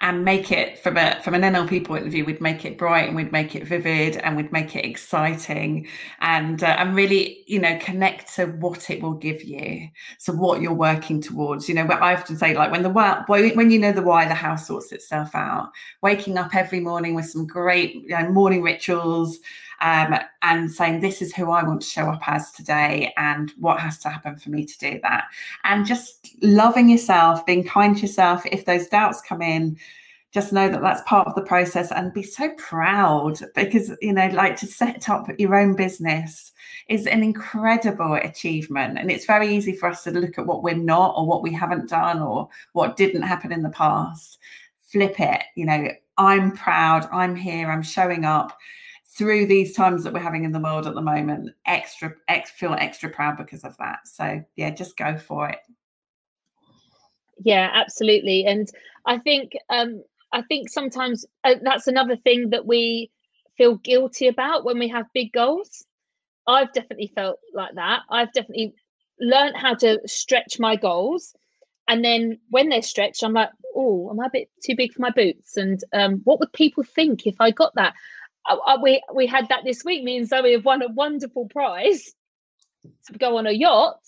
and 0.03 0.25
make 0.25 0.51
it 0.51 0.81
from 0.81 0.97
a 0.97 1.21
from 1.23 1.35
an 1.35 1.43
NLP 1.43 1.87
point 1.87 2.05
of 2.05 2.13
view, 2.13 2.25
we'd 2.25 2.41
make 2.41 2.65
it 2.65 2.77
bright 2.77 3.07
and 3.07 3.15
we'd 3.15 3.31
make 3.31 3.55
it 3.55 3.65
vivid 3.65 4.17
and 4.17 4.37
we'd 4.37 4.51
make 4.51 4.75
it 4.75 4.85
exciting 4.85 5.87
and 6.21 6.65
uh, 6.65 6.75
and 6.79 6.97
really 6.97 7.45
you 7.47 7.61
know 7.61 7.79
connect 7.81 8.35
to 8.35 8.47
what 8.47 8.91
it 8.91 9.01
will 9.01 9.15
give 9.15 9.45
you. 9.45 9.89
So 10.19 10.33
what 10.33 10.61
you're 10.61 10.75
working 10.75 11.23
towards. 11.23 11.69
You 11.69 11.77
know, 11.77 11.87
I 11.87 12.15
often 12.15 12.37
say 12.37 12.55
like 12.55 12.73
when 12.73 12.83
the 12.83 12.91
why 12.91 13.23
when 13.29 13.71
you 13.71 13.79
know 13.79 13.93
the 13.93 14.03
why, 14.03 14.27
the 14.27 14.35
house 14.35 14.67
sorts 14.67 14.91
itself 14.91 15.35
out. 15.37 15.71
Waking 16.03 16.37
up 16.37 16.55
every 16.55 16.81
morning 16.81 17.15
with 17.15 17.27
some 17.27 17.47
great 17.47 17.95
you 17.95 18.09
know, 18.09 18.29
morning 18.29 18.63
rituals 18.63 19.39
um, 19.83 20.15
and 20.43 20.71
saying, 20.71 21.01
This 21.01 21.21
is 21.21 21.35
who 21.35 21.51
I 21.51 21.63
want 21.65 21.83
to 21.83 21.89
show 21.89 22.09
up 22.09 22.23
as 22.27 22.53
today, 22.53 23.13
and 23.17 23.53
what 23.59 23.81
has 23.81 23.99
to 24.01 24.09
happen 24.09 24.37
for 24.37 24.51
me 24.51 24.65
to 24.65 24.79
do 24.79 25.01
that. 25.03 25.25
And 25.65 25.85
just 25.85 26.35
loving 26.41 26.89
yourself, 26.89 27.45
being 27.45 27.65
kind 27.65 27.97
to 27.97 28.03
yourself. 28.03 28.47
If 28.47 28.65
those 28.65 28.87
doubts 28.87 29.21
come 29.21 29.43
in, 29.43 29.77
just 30.31 30.53
know 30.53 30.69
that 30.69 30.81
that's 30.81 31.03
part 31.03 31.29
of 31.29 31.35
the 31.35 31.43
process 31.43 31.93
and 31.93 32.15
be 32.15 32.23
so 32.23 32.49
proud 32.57 33.39
because 33.55 33.93
you 34.01 34.13
know 34.13 34.29
like 34.29 34.57
to 34.57 34.67
set 34.67 35.11
up 35.11 35.29
your 35.39 35.55
own 35.55 35.75
business 35.75 36.53
is 36.89 37.07
an 37.07 37.23
incredible 37.23 38.15
achievement 38.15 38.99
and 38.99 39.11
it's 39.11 39.27
very 39.27 39.55
easy 39.55 39.75
for 39.77 39.91
us 39.91 40.05
to 40.05 40.11
look 40.11 40.39
at 40.39 40.47
what 40.47 40.63
we're 40.63 40.75
not 40.75 41.13
or 41.19 41.27
what 41.27 41.43
we 41.43 41.53
haven't 41.53 41.91
done 41.91 42.19
or 42.23 42.49
what 42.73 42.97
didn't 42.97 43.23
happen 43.23 43.53
in 43.53 43.63
the 43.63 43.69
past 43.71 44.39
flip 44.81 45.21
it 45.21 45.43
you 45.55 45.67
know 45.67 45.89
i'm 46.17 46.51
proud 46.53 47.07
i'm 47.13 47.37
here 47.37 47.71
i'm 47.71 47.83
showing 47.83 48.25
up 48.25 48.59
through 49.17 49.47
these 49.47 49.75
times 49.75 50.05
that 50.05 50.13
we're 50.13 50.21
having 50.21 50.45
in 50.45 50.53
the 50.53 50.61
world 50.61 50.87
at 50.87 50.95
the 50.95 51.03
moment 51.03 51.51
extra 51.67 52.15
ex, 52.29 52.51
feel 52.51 52.75
extra 52.75 53.11
proud 53.11 53.37
because 53.37 53.65
of 53.65 53.77
that 53.79 54.01
so 54.07 54.43
yeah 54.57 54.71
just 54.71 54.97
go 54.97 55.17
for 55.17 55.49
it 55.49 55.61
yeah 57.45 57.71
absolutely 57.73 58.45
and 58.45 58.71
i 59.07 59.19
think 59.19 59.53
um 59.71 60.03
I 60.33 60.43
think 60.43 60.71
sometimes 60.71 61.27
uh, 61.45 61.57
that's 61.63 61.87
another 61.87 62.17
thing 62.17 62.51
that 62.51 62.67
we 62.67 63.11
feel 63.57 63.77
guilty 63.77 64.29
about 64.29 64.65
when 64.65 64.79
we 64.79 64.89
have 64.89 65.07
big 65.13 65.33
goals. 65.33 65.85
I've 66.47 66.73
definitely 66.73 67.13
felt 67.15 67.39
like 67.53 67.75
that. 67.75 68.01
I've 68.11 68.33
definitely 68.33 68.75
learned 69.21 69.57
how 69.57 69.75
to 69.75 70.01
stretch 70.07 70.59
my 70.59 70.75
goals. 70.77 71.35
And 71.87 72.05
then 72.05 72.39
when 72.49 72.71
they're 72.71 72.83
stretched, 72.83 73.23
I'm 73.23 73.35
like, 73.35 73.51
oh, 73.77 74.11
am 74.11 74.21
I 74.21 74.27
a 74.27 74.31
bit 74.31 74.49
too 74.65 74.75
big 74.75 74.93
for 74.93 75.03
my 75.03 75.11
boots? 75.11 75.57
And 75.57 75.83
um, 75.93 76.23
what 76.25 76.41
would 76.41 76.53
people 76.53 76.83
think 76.83 77.27
if 77.27 77.37
I 77.39 77.51
got 77.51 77.75
that? 77.75 77.95
Uh, 78.49 78.57
uh, 78.67 78.79
we 78.83 79.03
we 79.15 79.27
had 79.27 79.49
that 79.49 79.65
this 79.65 79.85
week. 79.85 80.05
Me 80.05 80.17
and 80.17 80.29
Zoe 80.29 80.53
have 80.53 80.65
won 80.65 80.83
a 80.83 80.89
wonderful 80.89 81.49
prize 81.49 82.13
to 83.07 83.19
go 83.19 83.39
on 83.39 83.47
a 83.47 83.53
yacht. 83.53 84.01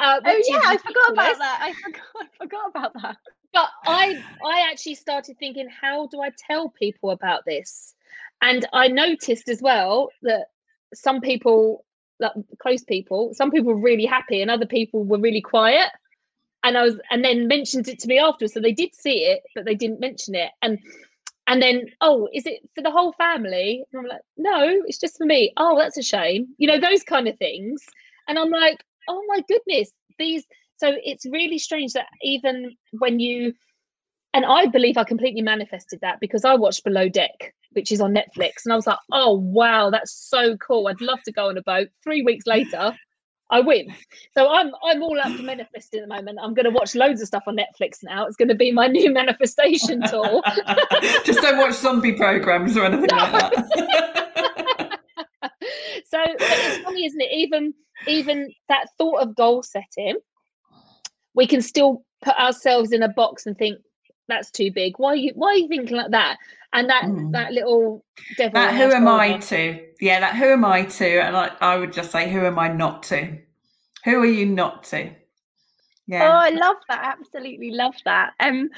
Uh, 0.00 0.20
oh 0.24 0.42
yeah, 0.46 0.60
I 0.64 0.76
forgot 0.76 1.12
about 1.12 1.38
that. 1.38 1.58
I 1.62 1.72
forgot. 1.72 2.02
I 2.20 2.26
forgot 2.38 2.68
about 2.68 2.92
that 3.02 3.16
but 3.52 3.70
I 3.86 4.22
I 4.44 4.68
actually 4.70 4.94
started 4.94 5.38
thinking, 5.38 5.68
how 5.68 6.06
do 6.06 6.20
I 6.22 6.30
tell 6.46 6.68
people 6.68 7.10
about 7.10 7.44
this? 7.44 7.94
And 8.42 8.66
I 8.72 8.88
noticed 8.88 9.48
as 9.48 9.60
well 9.60 10.10
that 10.22 10.50
some 10.94 11.20
people, 11.20 11.84
like 12.20 12.32
close 12.60 12.84
people, 12.84 13.34
some 13.34 13.50
people 13.50 13.72
were 13.74 13.80
really 13.80 14.06
happy, 14.06 14.42
and 14.42 14.50
other 14.50 14.66
people 14.66 15.04
were 15.04 15.18
really 15.18 15.40
quiet. 15.40 15.90
And 16.64 16.76
I 16.76 16.82
was, 16.82 16.98
and 17.10 17.24
then 17.24 17.46
mentioned 17.46 17.88
it 17.88 18.00
to 18.00 18.08
me 18.08 18.18
afterwards. 18.18 18.54
So 18.54 18.60
they 18.60 18.72
did 18.72 18.94
see 18.94 19.24
it, 19.24 19.42
but 19.54 19.64
they 19.64 19.76
didn't 19.76 20.00
mention 20.00 20.34
it. 20.34 20.50
And 20.60 20.78
and 21.48 21.62
then, 21.62 21.86
oh, 22.02 22.28
is 22.32 22.46
it 22.46 22.60
for 22.74 22.82
the 22.82 22.90
whole 22.90 23.12
family? 23.14 23.82
And 23.92 24.00
I'm 24.00 24.06
like, 24.06 24.20
no, 24.36 24.82
it's 24.86 24.98
just 24.98 25.16
for 25.16 25.24
me. 25.24 25.52
Oh, 25.56 25.78
that's 25.78 25.96
a 25.96 26.02
shame. 26.02 26.48
You 26.58 26.68
know, 26.68 26.78
those 26.78 27.02
kind 27.02 27.26
of 27.26 27.38
things. 27.38 27.82
And 28.28 28.38
I'm 28.38 28.50
like, 28.50 28.84
oh 29.08 29.24
my 29.26 29.42
goodness, 29.48 29.90
these 30.18 30.44
so 30.76 30.92
it's 31.02 31.26
really 31.26 31.58
strange 31.58 31.94
that 31.94 32.06
even 32.22 32.76
when 32.92 33.18
you, 33.18 33.54
and 34.32 34.44
I 34.44 34.66
believe 34.66 34.96
I 34.96 35.04
completely 35.04 35.42
manifested 35.42 36.00
that 36.02 36.20
because 36.20 36.44
I 36.44 36.54
watched 36.54 36.84
Below 36.84 37.08
Deck, 37.08 37.54
which 37.72 37.90
is 37.90 38.00
on 38.00 38.14
Netflix, 38.14 38.64
and 38.64 38.72
I 38.72 38.76
was 38.76 38.86
like, 38.86 38.98
oh 39.10 39.32
wow, 39.32 39.90
that's 39.90 40.12
so 40.12 40.56
cool. 40.58 40.86
I'd 40.86 41.00
love 41.00 41.22
to 41.24 41.32
go 41.32 41.48
on 41.48 41.56
a 41.58 41.62
boat. 41.62 41.88
Three 42.04 42.22
weeks 42.22 42.46
later, 42.46 42.94
I 43.50 43.60
win. 43.60 43.94
So 44.36 44.50
I'm 44.50 44.72
I'm 44.84 45.02
all 45.02 45.18
up 45.18 45.32
for 45.36 45.42
manifesting 45.42 46.00
at 46.00 46.08
the 46.08 46.14
moment. 46.14 46.38
I'm 46.42 46.54
going 46.54 46.64
to 46.64 46.70
watch 46.70 46.94
loads 46.94 47.20
of 47.20 47.28
stuff 47.28 47.44
on 47.46 47.56
Netflix 47.56 48.02
now. 48.02 48.26
It's 48.26 48.36
going 48.36 48.48
to 48.48 48.54
be 48.54 48.72
my 48.72 48.86
new 48.86 49.12
manifestation 49.20 50.02
tool. 50.08 50.42
Just 51.24 51.40
don't 51.40 51.58
watch 51.58 51.74
zombie 51.74 52.12
programs 52.12 52.76
or 52.76 52.84
anything 52.84 53.08
no. 53.10 53.16
like 53.16 53.32
that. 53.32 55.00
so 56.04 56.18
it's 56.24 56.84
funny, 56.84 57.06
isn't 57.06 57.20
it? 57.20 57.30
Even 57.32 57.74
even 58.06 58.52
that 58.68 58.86
thought 58.98 59.22
of 59.22 59.34
goal 59.34 59.62
setting 59.62 60.18
we 61.38 61.46
can 61.46 61.62
still 61.62 62.04
put 62.20 62.36
ourselves 62.36 62.90
in 62.90 63.04
a 63.04 63.08
box 63.08 63.46
and 63.46 63.56
think 63.56 63.78
that's 64.28 64.50
too 64.50 64.70
big. 64.70 64.94
Why 64.98 65.10
are 65.10 65.16
you 65.16 65.32
why 65.34 65.48
are 65.48 65.56
you 65.56 65.68
thinking 65.68 65.96
like 65.96 66.10
that? 66.10 66.38
And 66.72 66.88
that 66.90 67.04
mm. 67.04 67.32
that 67.32 67.52
little 67.52 68.04
devil. 68.36 68.54
That 68.54 68.74
who 68.74 68.92
am 68.92 69.08
I 69.08 69.38
to? 69.38 69.80
Yeah, 70.00 70.20
that 70.20 70.36
who 70.36 70.44
am 70.44 70.64
I 70.64 70.84
to? 70.84 71.22
And 71.22 71.36
I, 71.36 71.50
I 71.60 71.76
would 71.76 71.92
just 71.92 72.10
say, 72.10 72.30
who 72.30 72.44
am 72.44 72.58
I 72.58 72.68
not 72.68 73.02
to? 73.04 73.38
Who 74.04 74.20
are 74.20 74.26
you 74.26 74.46
not 74.46 74.84
to? 74.84 75.10
Yeah. 76.06 76.28
Oh, 76.28 76.36
I 76.36 76.50
love 76.50 76.76
that. 76.88 77.16
Absolutely 77.18 77.70
love 77.72 77.94
that. 78.04 78.32
Um, 78.40 78.70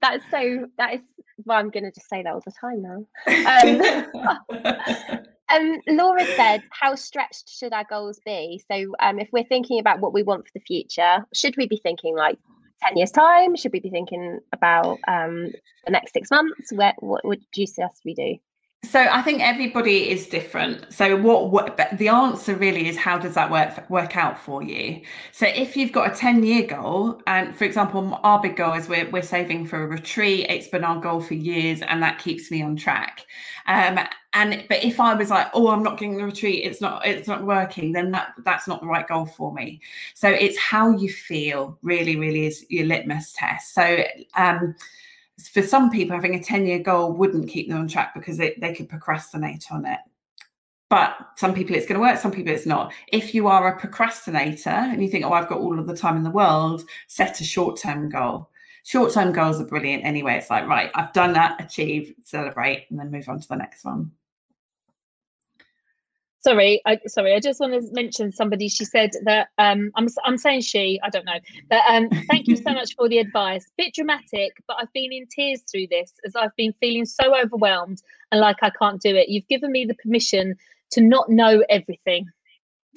that's 0.00 0.24
so. 0.30 0.66
That 0.76 0.94
is. 0.94 1.00
Well, 1.44 1.58
I'm 1.58 1.70
going 1.70 1.84
to 1.84 1.92
just 1.92 2.08
say 2.08 2.22
that 2.22 2.32
all 2.32 2.42
the 2.44 2.52
time 2.60 2.82
now. 2.82 3.06
Um, 4.58 5.24
Um, 5.50 5.80
Laura 5.88 6.24
said, 6.36 6.62
"How 6.70 6.94
stretched 6.94 7.48
should 7.48 7.72
our 7.72 7.84
goals 7.84 8.20
be?" 8.24 8.62
So, 8.70 8.94
um, 9.00 9.18
if 9.18 9.28
we're 9.32 9.44
thinking 9.44 9.80
about 9.80 10.00
what 10.00 10.12
we 10.12 10.22
want 10.22 10.46
for 10.46 10.52
the 10.54 10.60
future, 10.60 11.26
should 11.32 11.56
we 11.56 11.66
be 11.66 11.80
thinking 11.82 12.14
like 12.14 12.38
ten 12.82 12.96
years 12.96 13.10
time? 13.10 13.56
Should 13.56 13.72
we 13.72 13.80
be 13.80 13.90
thinking 13.90 14.40
about 14.52 14.98
um, 15.06 15.50
the 15.84 15.90
next 15.90 16.12
six 16.12 16.30
months? 16.30 16.72
Where, 16.72 16.94
what 16.98 17.24
would 17.24 17.42
you 17.54 17.66
suggest 17.66 18.02
we 18.04 18.14
do? 18.14 18.36
So 18.84 19.00
I 19.00 19.22
think 19.22 19.42
everybody 19.42 20.08
is 20.08 20.28
different. 20.28 20.92
So 20.92 21.16
what, 21.16 21.50
what 21.50 21.98
the 21.98 22.08
answer 22.08 22.54
really 22.54 22.88
is 22.88 22.96
how 22.96 23.18
does 23.18 23.34
that 23.34 23.50
work 23.50 23.90
work 23.90 24.16
out 24.16 24.38
for 24.38 24.62
you? 24.62 25.02
So 25.32 25.46
if 25.46 25.76
you've 25.76 25.90
got 25.90 26.12
a 26.12 26.14
10 26.14 26.44
year 26.44 26.64
goal, 26.64 27.20
and 27.26 27.54
for 27.54 27.64
example, 27.64 28.20
our 28.22 28.40
big 28.40 28.56
goal 28.56 28.74
is 28.74 28.88
we're, 28.88 29.10
we're 29.10 29.22
saving 29.22 29.66
for 29.66 29.82
a 29.82 29.86
retreat. 29.86 30.46
It's 30.48 30.68
been 30.68 30.84
our 30.84 31.00
goal 31.00 31.20
for 31.20 31.34
years 31.34 31.82
and 31.82 32.00
that 32.04 32.20
keeps 32.20 32.52
me 32.52 32.62
on 32.62 32.76
track. 32.76 33.26
Um, 33.66 33.98
and 34.32 34.64
but 34.68 34.84
if 34.84 35.00
I 35.00 35.12
was 35.14 35.28
like, 35.28 35.48
oh, 35.54 35.68
I'm 35.68 35.82
not 35.82 35.98
getting 35.98 36.16
the 36.16 36.24
retreat, 36.24 36.64
it's 36.64 36.80
not 36.80 37.04
it's 37.04 37.26
not 37.26 37.44
working, 37.44 37.90
then 37.92 38.12
that 38.12 38.28
that's 38.44 38.68
not 38.68 38.80
the 38.80 38.86
right 38.86 39.06
goal 39.08 39.26
for 39.26 39.52
me. 39.52 39.80
So 40.14 40.28
it's 40.28 40.56
how 40.56 40.90
you 40.96 41.10
feel 41.10 41.76
really, 41.82 42.16
really 42.16 42.46
is 42.46 42.64
your 42.68 42.86
litmus 42.86 43.32
test. 43.32 43.74
So 43.74 44.04
um 44.36 44.76
for 45.52 45.62
some 45.62 45.90
people, 45.90 46.16
having 46.16 46.34
a 46.34 46.42
10 46.42 46.66
year 46.66 46.78
goal 46.78 47.12
wouldn't 47.12 47.48
keep 47.48 47.68
them 47.68 47.78
on 47.78 47.88
track 47.88 48.14
because 48.14 48.36
they, 48.36 48.56
they 48.60 48.74
could 48.74 48.88
procrastinate 48.88 49.66
on 49.70 49.86
it. 49.86 50.00
But 50.90 51.16
some 51.36 51.54
people 51.54 51.76
it's 51.76 51.86
going 51.86 52.00
to 52.00 52.06
work, 52.06 52.18
some 52.18 52.32
people 52.32 52.52
it's 52.52 52.66
not. 52.66 52.92
If 53.08 53.34
you 53.34 53.46
are 53.46 53.68
a 53.68 53.78
procrastinator 53.78 54.70
and 54.70 55.02
you 55.02 55.08
think, 55.08 55.24
oh, 55.24 55.32
I've 55.32 55.48
got 55.48 55.60
all 55.60 55.78
of 55.78 55.86
the 55.86 55.96
time 55.96 56.16
in 56.16 56.22
the 56.22 56.30
world, 56.30 56.82
set 57.08 57.40
a 57.40 57.44
short 57.44 57.78
term 57.78 58.08
goal. 58.08 58.50
Short 58.84 59.12
term 59.12 59.32
goals 59.32 59.60
are 59.60 59.66
brilliant 59.66 60.04
anyway. 60.04 60.36
It's 60.38 60.50
like, 60.50 60.66
right, 60.66 60.90
I've 60.94 61.12
done 61.12 61.34
that, 61.34 61.62
achieve, 61.62 62.14
celebrate, 62.24 62.86
and 62.88 62.98
then 62.98 63.10
move 63.10 63.28
on 63.28 63.38
to 63.38 63.48
the 63.48 63.56
next 63.56 63.84
one 63.84 64.12
sorry 66.40 66.80
I, 66.86 66.98
sorry 67.06 67.34
i 67.34 67.40
just 67.40 67.60
want 67.60 67.72
to 67.74 67.82
mention 67.92 68.32
somebody. 68.32 68.68
She 68.68 68.84
said 68.84 69.10
that 69.24 69.48
um 69.58 69.90
i'm, 69.96 70.08
I'm 70.24 70.38
saying 70.38 70.62
she 70.62 71.00
i 71.02 71.10
don't 71.10 71.24
know 71.24 71.38
but 71.68 71.82
um 71.88 72.08
thank 72.28 72.48
you 72.48 72.56
so 72.56 72.72
much 72.72 72.94
for 72.96 73.08
the 73.08 73.18
advice. 73.18 73.70
Bit 73.76 73.94
dramatic 73.94 74.52
but 74.66 74.76
i've 74.80 74.92
been 74.92 75.12
in 75.12 75.26
tears 75.26 75.62
through 75.70 75.86
this 75.90 76.12
as 76.24 76.36
i've 76.36 76.54
been 76.56 76.72
feeling 76.80 77.04
so 77.04 77.36
overwhelmed 77.36 78.02
and 78.32 78.40
like 78.40 78.56
i 78.62 78.70
can't 78.70 79.00
do 79.00 79.14
it. 79.14 79.28
You've 79.28 79.48
given 79.48 79.72
me 79.72 79.84
the 79.84 79.94
permission 79.94 80.56
to 80.92 81.00
not 81.00 81.28
know 81.28 81.64
everything. 81.68 82.26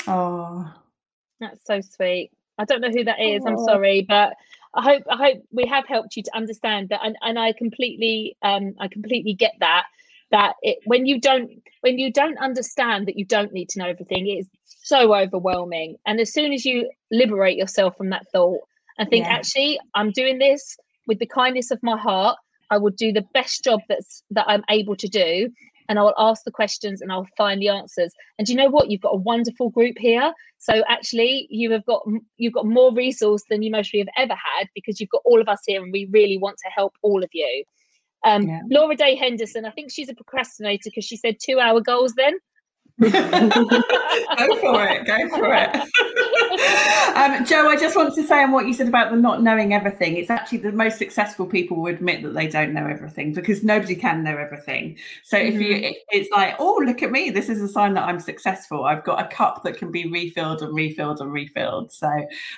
Oh 0.07 0.71
that's 1.39 1.65
so 1.65 1.81
sweet. 1.81 2.31
I 2.59 2.65
don't 2.65 2.81
know 2.81 2.91
who 2.91 3.03
that 3.05 3.19
is 3.19 3.41
oh. 3.43 3.49
i'm 3.49 3.57
sorry 3.57 4.05
but 4.07 4.33
i 4.75 4.83
hope 4.83 5.03
i 5.09 5.15
hope 5.15 5.43
we 5.51 5.65
have 5.65 5.87
helped 5.87 6.15
you 6.15 6.23
to 6.23 6.35
understand 6.35 6.89
that 6.89 6.99
and, 7.03 7.17
and 7.21 7.39
i 7.39 7.53
completely 7.53 8.37
um 8.43 8.75
i 8.79 8.87
completely 8.87 9.33
get 9.33 9.53
that 9.59 9.85
that 10.31 10.55
it, 10.61 10.79
when 10.85 11.05
you 11.05 11.19
don't 11.19 11.51
when 11.81 11.99
you 11.99 12.11
don't 12.11 12.37
understand 12.37 13.07
that 13.07 13.17
you 13.17 13.25
don't 13.25 13.53
need 13.53 13.69
to 13.69 13.79
know 13.79 13.87
everything 13.87 14.27
it 14.27 14.31
is 14.31 14.47
so 14.83 15.13
overwhelming. 15.13 15.95
And 16.05 16.19
as 16.19 16.33
soon 16.33 16.53
as 16.53 16.65
you 16.65 16.89
liberate 17.11 17.57
yourself 17.57 17.95
from 17.97 18.09
that 18.09 18.25
thought 18.31 18.61
and 18.97 19.09
think 19.09 19.25
yeah. 19.25 19.33
actually 19.33 19.79
i'm 19.95 20.11
doing 20.11 20.39
this 20.39 20.75
with 21.07 21.19
the 21.19 21.25
kindness 21.25 21.71
of 21.71 21.79
my 21.83 21.97
heart. 21.97 22.37
I 22.69 22.77
will 22.77 22.91
do 22.91 23.11
the 23.11 23.25
best 23.33 23.63
job 23.63 23.81
that's 23.89 24.23
that 24.31 24.45
i'm 24.47 24.63
able 24.69 24.95
to 24.95 25.07
do 25.07 25.49
and 25.89 25.99
i'll 25.99 26.13
ask 26.17 26.43
the 26.43 26.51
questions 26.51 27.01
and 27.01 27.11
i'll 27.11 27.27
find 27.37 27.61
the 27.61 27.69
answers. 27.69 28.13
And 28.39 28.47
you 28.47 28.55
know 28.55 28.69
what? 28.69 28.89
You've 28.89 29.01
got 29.01 29.15
a 29.15 29.17
wonderful 29.17 29.69
group 29.69 29.97
here. 29.97 30.33
So 30.57 30.83
actually 30.87 31.47
you 31.49 31.71
have 31.71 31.85
got 31.85 32.03
you've 32.37 32.53
got 32.53 32.65
more 32.65 32.93
resource 32.93 33.43
than 33.49 33.61
you 33.61 33.71
mostly 33.71 33.99
have 33.99 34.07
ever 34.17 34.33
had 34.33 34.67
because 34.73 34.99
you've 34.99 35.09
got 35.09 35.23
all 35.25 35.41
of 35.41 35.49
us 35.49 35.61
here 35.65 35.83
and 35.83 35.91
we 35.91 36.07
really 36.11 36.37
want 36.37 36.57
to 36.59 36.69
help 36.69 36.93
all 37.01 37.23
of 37.23 37.29
you 37.33 37.63
um, 38.23 38.47
yeah. 38.47 38.61
Laura 38.69 38.95
Day 38.95 39.15
Henderson, 39.15 39.65
I 39.65 39.71
think 39.71 39.91
she's 39.91 40.09
a 40.09 40.13
procrastinator 40.13 40.83
because 40.85 41.05
she 41.05 41.17
said 41.17 41.37
two 41.39 41.59
hour 41.59 41.81
goals 41.81 42.13
then. 42.13 42.33
go 44.37 44.57
for 44.59 44.85
it. 44.85 45.07
Go 45.07 45.29
for 45.29 45.55
it. 45.55 45.75
um, 47.15 47.43
Jo, 47.45 47.67
I 47.67 47.75
just 47.79 47.95
want 47.95 48.13
to 48.13 48.23
say 48.23 48.43
on 48.43 48.51
what 48.51 48.67
you 48.67 48.73
said 48.73 48.87
about 48.87 49.09
the 49.09 49.17
not 49.17 49.41
knowing 49.41 49.73
everything. 49.73 50.17
It's 50.17 50.29
actually 50.29 50.59
the 50.59 50.71
most 50.71 50.99
successful 50.99 51.47
people 51.47 51.81
will 51.81 51.91
admit 51.91 52.21
that 52.21 52.35
they 52.35 52.47
don't 52.47 52.73
know 52.73 52.85
everything 52.85 53.33
because 53.33 53.63
nobody 53.63 53.95
can 53.95 54.23
know 54.23 54.37
everything. 54.37 54.97
So 55.23 55.37
mm-hmm. 55.37 55.55
if 55.55 55.61
you, 55.61 55.75
mm-hmm. 55.75 55.93
it's 56.09 56.29
like, 56.29 56.55
oh, 56.59 56.79
look 56.85 57.01
at 57.01 57.11
me. 57.11 57.31
This 57.31 57.49
is 57.49 57.59
a 57.61 57.67
sign 57.67 57.95
that 57.95 58.03
I'm 58.03 58.19
successful. 58.19 58.83
I've 58.83 59.03
got 59.03 59.25
a 59.25 59.27
cup 59.27 59.63
that 59.63 59.77
can 59.77 59.91
be 59.91 60.07
refilled 60.07 60.61
and 60.61 60.75
refilled 60.75 61.21
and 61.21 61.33
refilled. 61.33 61.91
So 61.91 62.07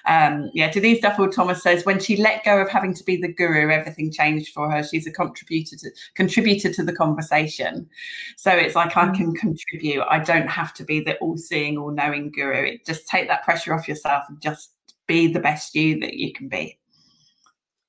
um, 0.05 0.49
yeah, 0.53 0.69
Denise 0.71 0.99
Duffield 0.99 1.31
Thomas 1.31 1.63
says 1.63 1.85
when 1.85 1.99
she 1.99 2.17
let 2.17 2.43
go 2.43 2.61
of 2.61 2.69
having 2.69 2.93
to 2.95 3.03
be 3.05 3.15
the 3.15 3.31
guru, 3.31 3.71
everything 3.71 4.11
changed 4.11 4.53
for 4.53 4.69
her. 4.69 4.83
She's 4.83 5.07
a 5.07 5.11
contributor 5.11 5.77
to 5.77 5.91
contributor 6.15 6.73
to 6.73 6.83
the 6.83 6.93
conversation. 6.93 7.89
So 8.35 8.51
it's 8.51 8.75
like 8.75 8.91
mm-hmm. 8.91 9.13
I 9.13 9.15
can 9.15 9.33
contribute. 9.35 10.03
I 10.09 10.19
don't 10.19 10.32
don't 10.33 10.49
have 10.49 10.73
to 10.75 10.83
be 10.83 10.99
the 10.99 11.17
all-seeing, 11.17 11.77
all-knowing 11.77 12.31
guru. 12.31 12.65
It, 12.65 12.85
just 12.85 13.07
take 13.07 13.27
that 13.27 13.43
pressure 13.43 13.73
off 13.73 13.87
yourself 13.87 14.25
and 14.29 14.41
just 14.41 14.71
be 15.07 15.27
the 15.27 15.39
best 15.39 15.75
you 15.75 15.99
that 15.99 16.13
you 16.15 16.33
can 16.33 16.47
be. 16.47 16.77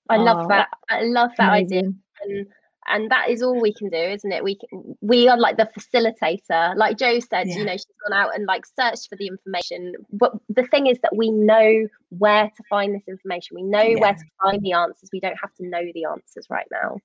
I 0.09 0.17
love 0.17 0.45
oh, 0.45 0.49
that. 0.49 0.69
I 0.91 1.03
love 1.03 1.31
that 1.39 1.49
amazing. 1.49 1.79
idea. 1.79 1.93
And 2.23 2.47
and 2.87 3.11
that 3.11 3.31
is 3.31 3.43
all 3.43 3.61
we 3.61 3.73
can 3.73 3.89
do 3.89 3.97
isn't 3.97 4.33
it 4.33 4.45
we 4.45 4.57
can, 4.57 4.97
we 5.01 5.29
are 5.29 5.39
like 5.39 5.57
the 5.57 5.69
facilitator 5.77 6.77
like 6.77 6.99
jo 6.99 7.19
said 7.19 7.49
yeah. 7.49 7.57
you 7.57 7.65
know 7.65 7.73
she's 7.73 7.87
gone 8.07 8.19
out 8.19 8.35
and 8.35 8.47
like 8.47 8.65
searched 8.67 9.09
for 9.09 9.17
the 9.17 9.27
information 9.27 9.95
but 10.13 10.33
the 10.49 10.65
thing 10.65 10.87
is 10.87 10.99
that 11.03 11.15
we 11.17 11.31
know 11.31 11.87
where 12.11 12.51
to 12.57 12.63
find 12.69 12.95
this 12.95 13.09
information 13.09 13.57
we 13.57 13.63
know 13.63 13.83
yeah. 13.83 14.01
where 14.01 14.15
to 14.15 14.25
find 14.43 14.63
the 14.63 14.73
answers 14.73 15.09
we 15.13 15.21
don't 15.21 15.39
have 15.41 15.55
to 15.55 15.67
know 15.67 15.83
the 15.95 16.05
answers 16.05 16.47
right 16.51 16.67
now 16.71 16.99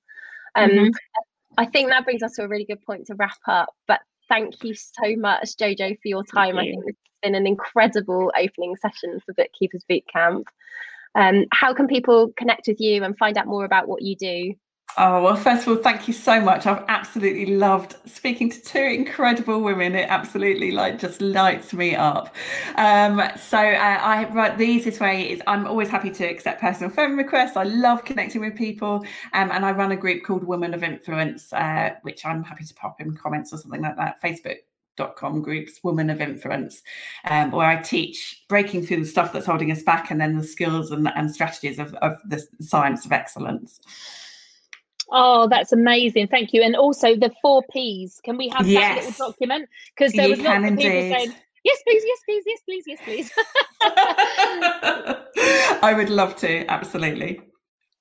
um 0.56 0.70
mm-hmm. 0.70 0.88
i 1.58 1.64
think 1.64 1.88
that 1.88 2.04
brings 2.04 2.22
us 2.22 2.34
to 2.34 2.44
a 2.44 2.48
really 2.48 2.64
good 2.64 2.82
point 2.82 3.06
to 3.06 3.14
wrap 3.14 3.38
up 3.46 3.74
but 3.86 4.00
thank 4.30 4.64
you 4.64 4.74
so 4.74 5.16
much 5.16 5.56
jojo 5.60 5.96
for 6.00 6.08
your 6.08 6.24
time. 6.24 6.56
I 6.56 6.62
think 6.62 6.84
it's 6.86 6.98
been 7.22 7.34
an 7.34 7.46
incredible 7.46 8.32
opening 8.34 8.76
session 8.76 9.20
for 9.26 9.34
bookkeepers 9.34 9.84
Bootcamp. 9.90 10.44
um, 11.14 11.44
how 11.52 11.74
can 11.74 11.86
people 11.86 12.32
connect 12.36 12.68
with 12.68 12.80
you 12.80 13.04
and 13.04 13.18
find 13.18 13.36
out 13.36 13.46
more 13.46 13.64
about 13.66 13.88
what 13.88 14.02
you 14.02 14.16
do 14.16 14.54
Oh, 14.98 15.22
well, 15.22 15.36
first 15.36 15.62
of 15.62 15.68
all, 15.68 15.82
thank 15.82 16.08
you 16.08 16.12
so 16.14 16.40
much. 16.40 16.66
I've 16.66 16.84
absolutely 16.88 17.54
loved 17.54 17.96
speaking 18.06 18.50
to 18.50 18.60
two 18.60 18.78
incredible 18.80 19.62
women. 19.62 19.94
It 19.94 20.08
absolutely 20.10 20.72
like 20.72 20.98
just 20.98 21.22
lights 21.22 21.72
me 21.72 21.94
up. 21.94 22.34
Um, 22.74 23.22
so 23.38 23.58
uh, 23.58 23.98
I 24.02 24.28
right 24.32 24.58
the 24.58 24.64
easiest 24.64 25.00
way 25.00 25.30
is 25.30 25.40
I'm 25.46 25.66
always 25.66 25.88
happy 25.88 26.10
to 26.10 26.24
accept 26.24 26.60
personal 26.60 26.90
phone 26.90 27.16
requests. 27.16 27.56
I 27.56 27.62
love 27.62 28.04
connecting 28.04 28.40
with 28.40 28.56
people. 28.56 29.04
Um, 29.32 29.50
and 29.52 29.64
I 29.64 29.70
run 29.70 29.92
a 29.92 29.96
group 29.96 30.24
called 30.24 30.44
Women 30.44 30.74
of 30.74 30.82
Influence, 30.82 31.52
uh, 31.52 31.90
which 32.02 32.26
I'm 32.26 32.42
happy 32.42 32.64
to 32.64 32.74
pop 32.74 33.00
in 33.00 33.16
comments 33.16 33.52
or 33.52 33.58
something 33.58 33.82
like 33.82 33.96
that. 33.96 34.20
Facebook 34.20 34.56
dot 34.96 35.14
com 35.16 35.40
groups 35.40 35.80
women 35.84 36.10
of 36.10 36.20
influence 36.20 36.82
um, 37.30 37.52
where 37.52 37.68
i 37.68 37.76
teach 37.76 38.44
breaking 38.48 38.84
through 38.84 38.98
the 38.98 39.06
stuff 39.06 39.32
that's 39.32 39.46
holding 39.46 39.70
us 39.70 39.82
back 39.82 40.10
and 40.10 40.20
then 40.20 40.36
the 40.36 40.42
skills 40.42 40.90
and, 40.90 41.08
and 41.14 41.32
strategies 41.32 41.78
of, 41.78 41.94
of 42.02 42.18
the 42.26 42.44
science 42.60 43.06
of 43.06 43.12
excellence 43.12 43.80
Oh, 45.10 45.48
that's 45.48 45.72
amazing. 45.72 46.28
Thank 46.28 46.52
you. 46.52 46.62
And 46.62 46.76
also 46.76 47.16
the 47.16 47.32
four 47.42 47.64
P's. 47.72 48.20
Can 48.24 48.36
we 48.36 48.48
have 48.48 48.66
yes. 48.66 48.80
that 48.80 49.10
little 49.10 49.32
document? 49.32 49.68
Because 49.96 50.12
there 50.12 50.28
was 50.28 50.40
lots 50.40 50.64
of 50.64 50.76
people 50.76 50.82
saying, 50.82 51.32
yes, 51.64 51.78
please, 51.86 52.02
yes, 52.06 52.18
please, 52.24 52.44
yes, 52.46 52.60
please, 52.64 52.84
yes, 52.86 52.98
please. 53.04 53.32
I 55.82 55.94
would 55.96 56.10
love 56.10 56.36
to, 56.36 56.66
absolutely. 56.66 57.40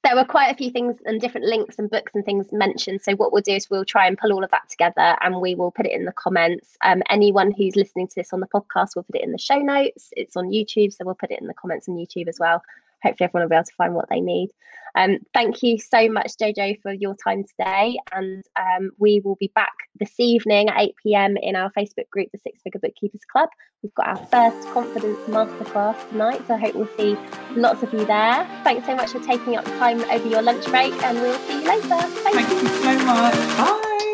There 0.03 0.15
were 0.15 0.25
quite 0.25 0.49
a 0.49 0.55
few 0.55 0.71
things 0.71 0.95
and 1.05 1.19
different 1.19 1.47
links 1.47 1.77
and 1.77 1.89
books 1.89 2.13
and 2.15 2.23
things 2.23 2.47
mentioned. 2.53 3.01
So 3.01 3.15
what 3.15 3.33
we'll 3.33 3.41
do 3.41 3.53
is 3.53 3.69
we'll 3.69 3.83
try 3.83 4.07
and 4.07 4.17
pull 4.17 4.31
all 4.31 4.43
of 4.43 4.51
that 4.51 4.69
together 4.69 5.17
and 5.21 5.41
we 5.41 5.55
will 5.55 5.71
put 5.71 5.85
it 5.85 5.91
in 5.91 6.05
the 6.05 6.13
comments. 6.13 6.77
Um, 6.83 7.03
anyone 7.09 7.51
who's 7.51 7.75
listening 7.75 8.07
to 8.07 8.15
this 8.15 8.31
on 8.31 8.39
the 8.39 8.47
podcast 8.47 8.95
will 8.95 9.03
put 9.03 9.15
it 9.15 9.23
in 9.23 9.33
the 9.33 9.37
show 9.37 9.57
notes. 9.57 10.09
It's 10.15 10.37
on 10.37 10.49
YouTube, 10.49 10.93
so 10.93 11.03
we'll 11.03 11.15
put 11.15 11.31
it 11.31 11.41
in 11.41 11.47
the 11.47 11.53
comments 11.53 11.89
on 11.89 11.95
YouTube 11.95 12.29
as 12.29 12.39
well 12.39 12.63
hopefully 13.03 13.25
everyone 13.25 13.43
will 13.43 13.49
be 13.49 13.55
able 13.55 13.65
to 13.65 13.75
find 13.77 13.93
what 13.93 14.09
they 14.09 14.21
need. 14.21 14.49
Um, 14.95 15.17
thank 15.33 15.61
you 15.63 15.77
so 15.77 16.09
much, 16.09 16.33
JoJo, 16.41 16.81
for 16.81 16.93
your 16.93 17.15
time 17.15 17.43
today. 17.43 17.97
And 18.11 18.43
um, 18.59 18.91
we 18.97 19.21
will 19.23 19.35
be 19.35 19.51
back 19.53 19.73
this 19.99 20.13
evening 20.19 20.69
at 20.69 20.79
8 20.79 20.95
pm 21.03 21.37
in 21.37 21.55
our 21.55 21.71
Facebook 21.77 22.09
group, 22.11 22.29
the 22.31 22.39
Six 22.39 22.61
Figure 22.63 22.79
Bookkeepers 22.79 23.21
Club. 23.31 23.49
We've 23.83 23.93
got 23.93 24.07
our 24.07 24.17
first 24.17 24.67
confidence 24.69 25.19
masterclass 25.27 26.09
tonight, 26.09 26.41
so 26.47 26.55
I 26.55 26.57
hope 26.57 26.75
we'll 26.75 26.97
see 26.97 27.17
lots 27.55 27.83
of 27.83 27.93
you 27.93 28.05
there. 28.05 28.47
Thanks 28.63 28.85
so 28.85 28.95
much 28.95 29.11
for 29.11 29.19
taking 29.19 29.55
up 29.55 29.65
time 29.65 30.01
over 30.01 30.27
your 30.27 30.41
lunch 30.41 30.65
break, 30.65 30.93
and 31.03 31.19
we'll 31.19 31.39
see 31.39 31.61
you 31.61 31.67
later. 31.67 31.87
Thank, 31.87 32.35
Thank 32.35 32.49
you. 32.49 32.57
you 32.57 32.67
so 32.67 33.05
much. 33.05 33.35
Bye. 33.57 33.88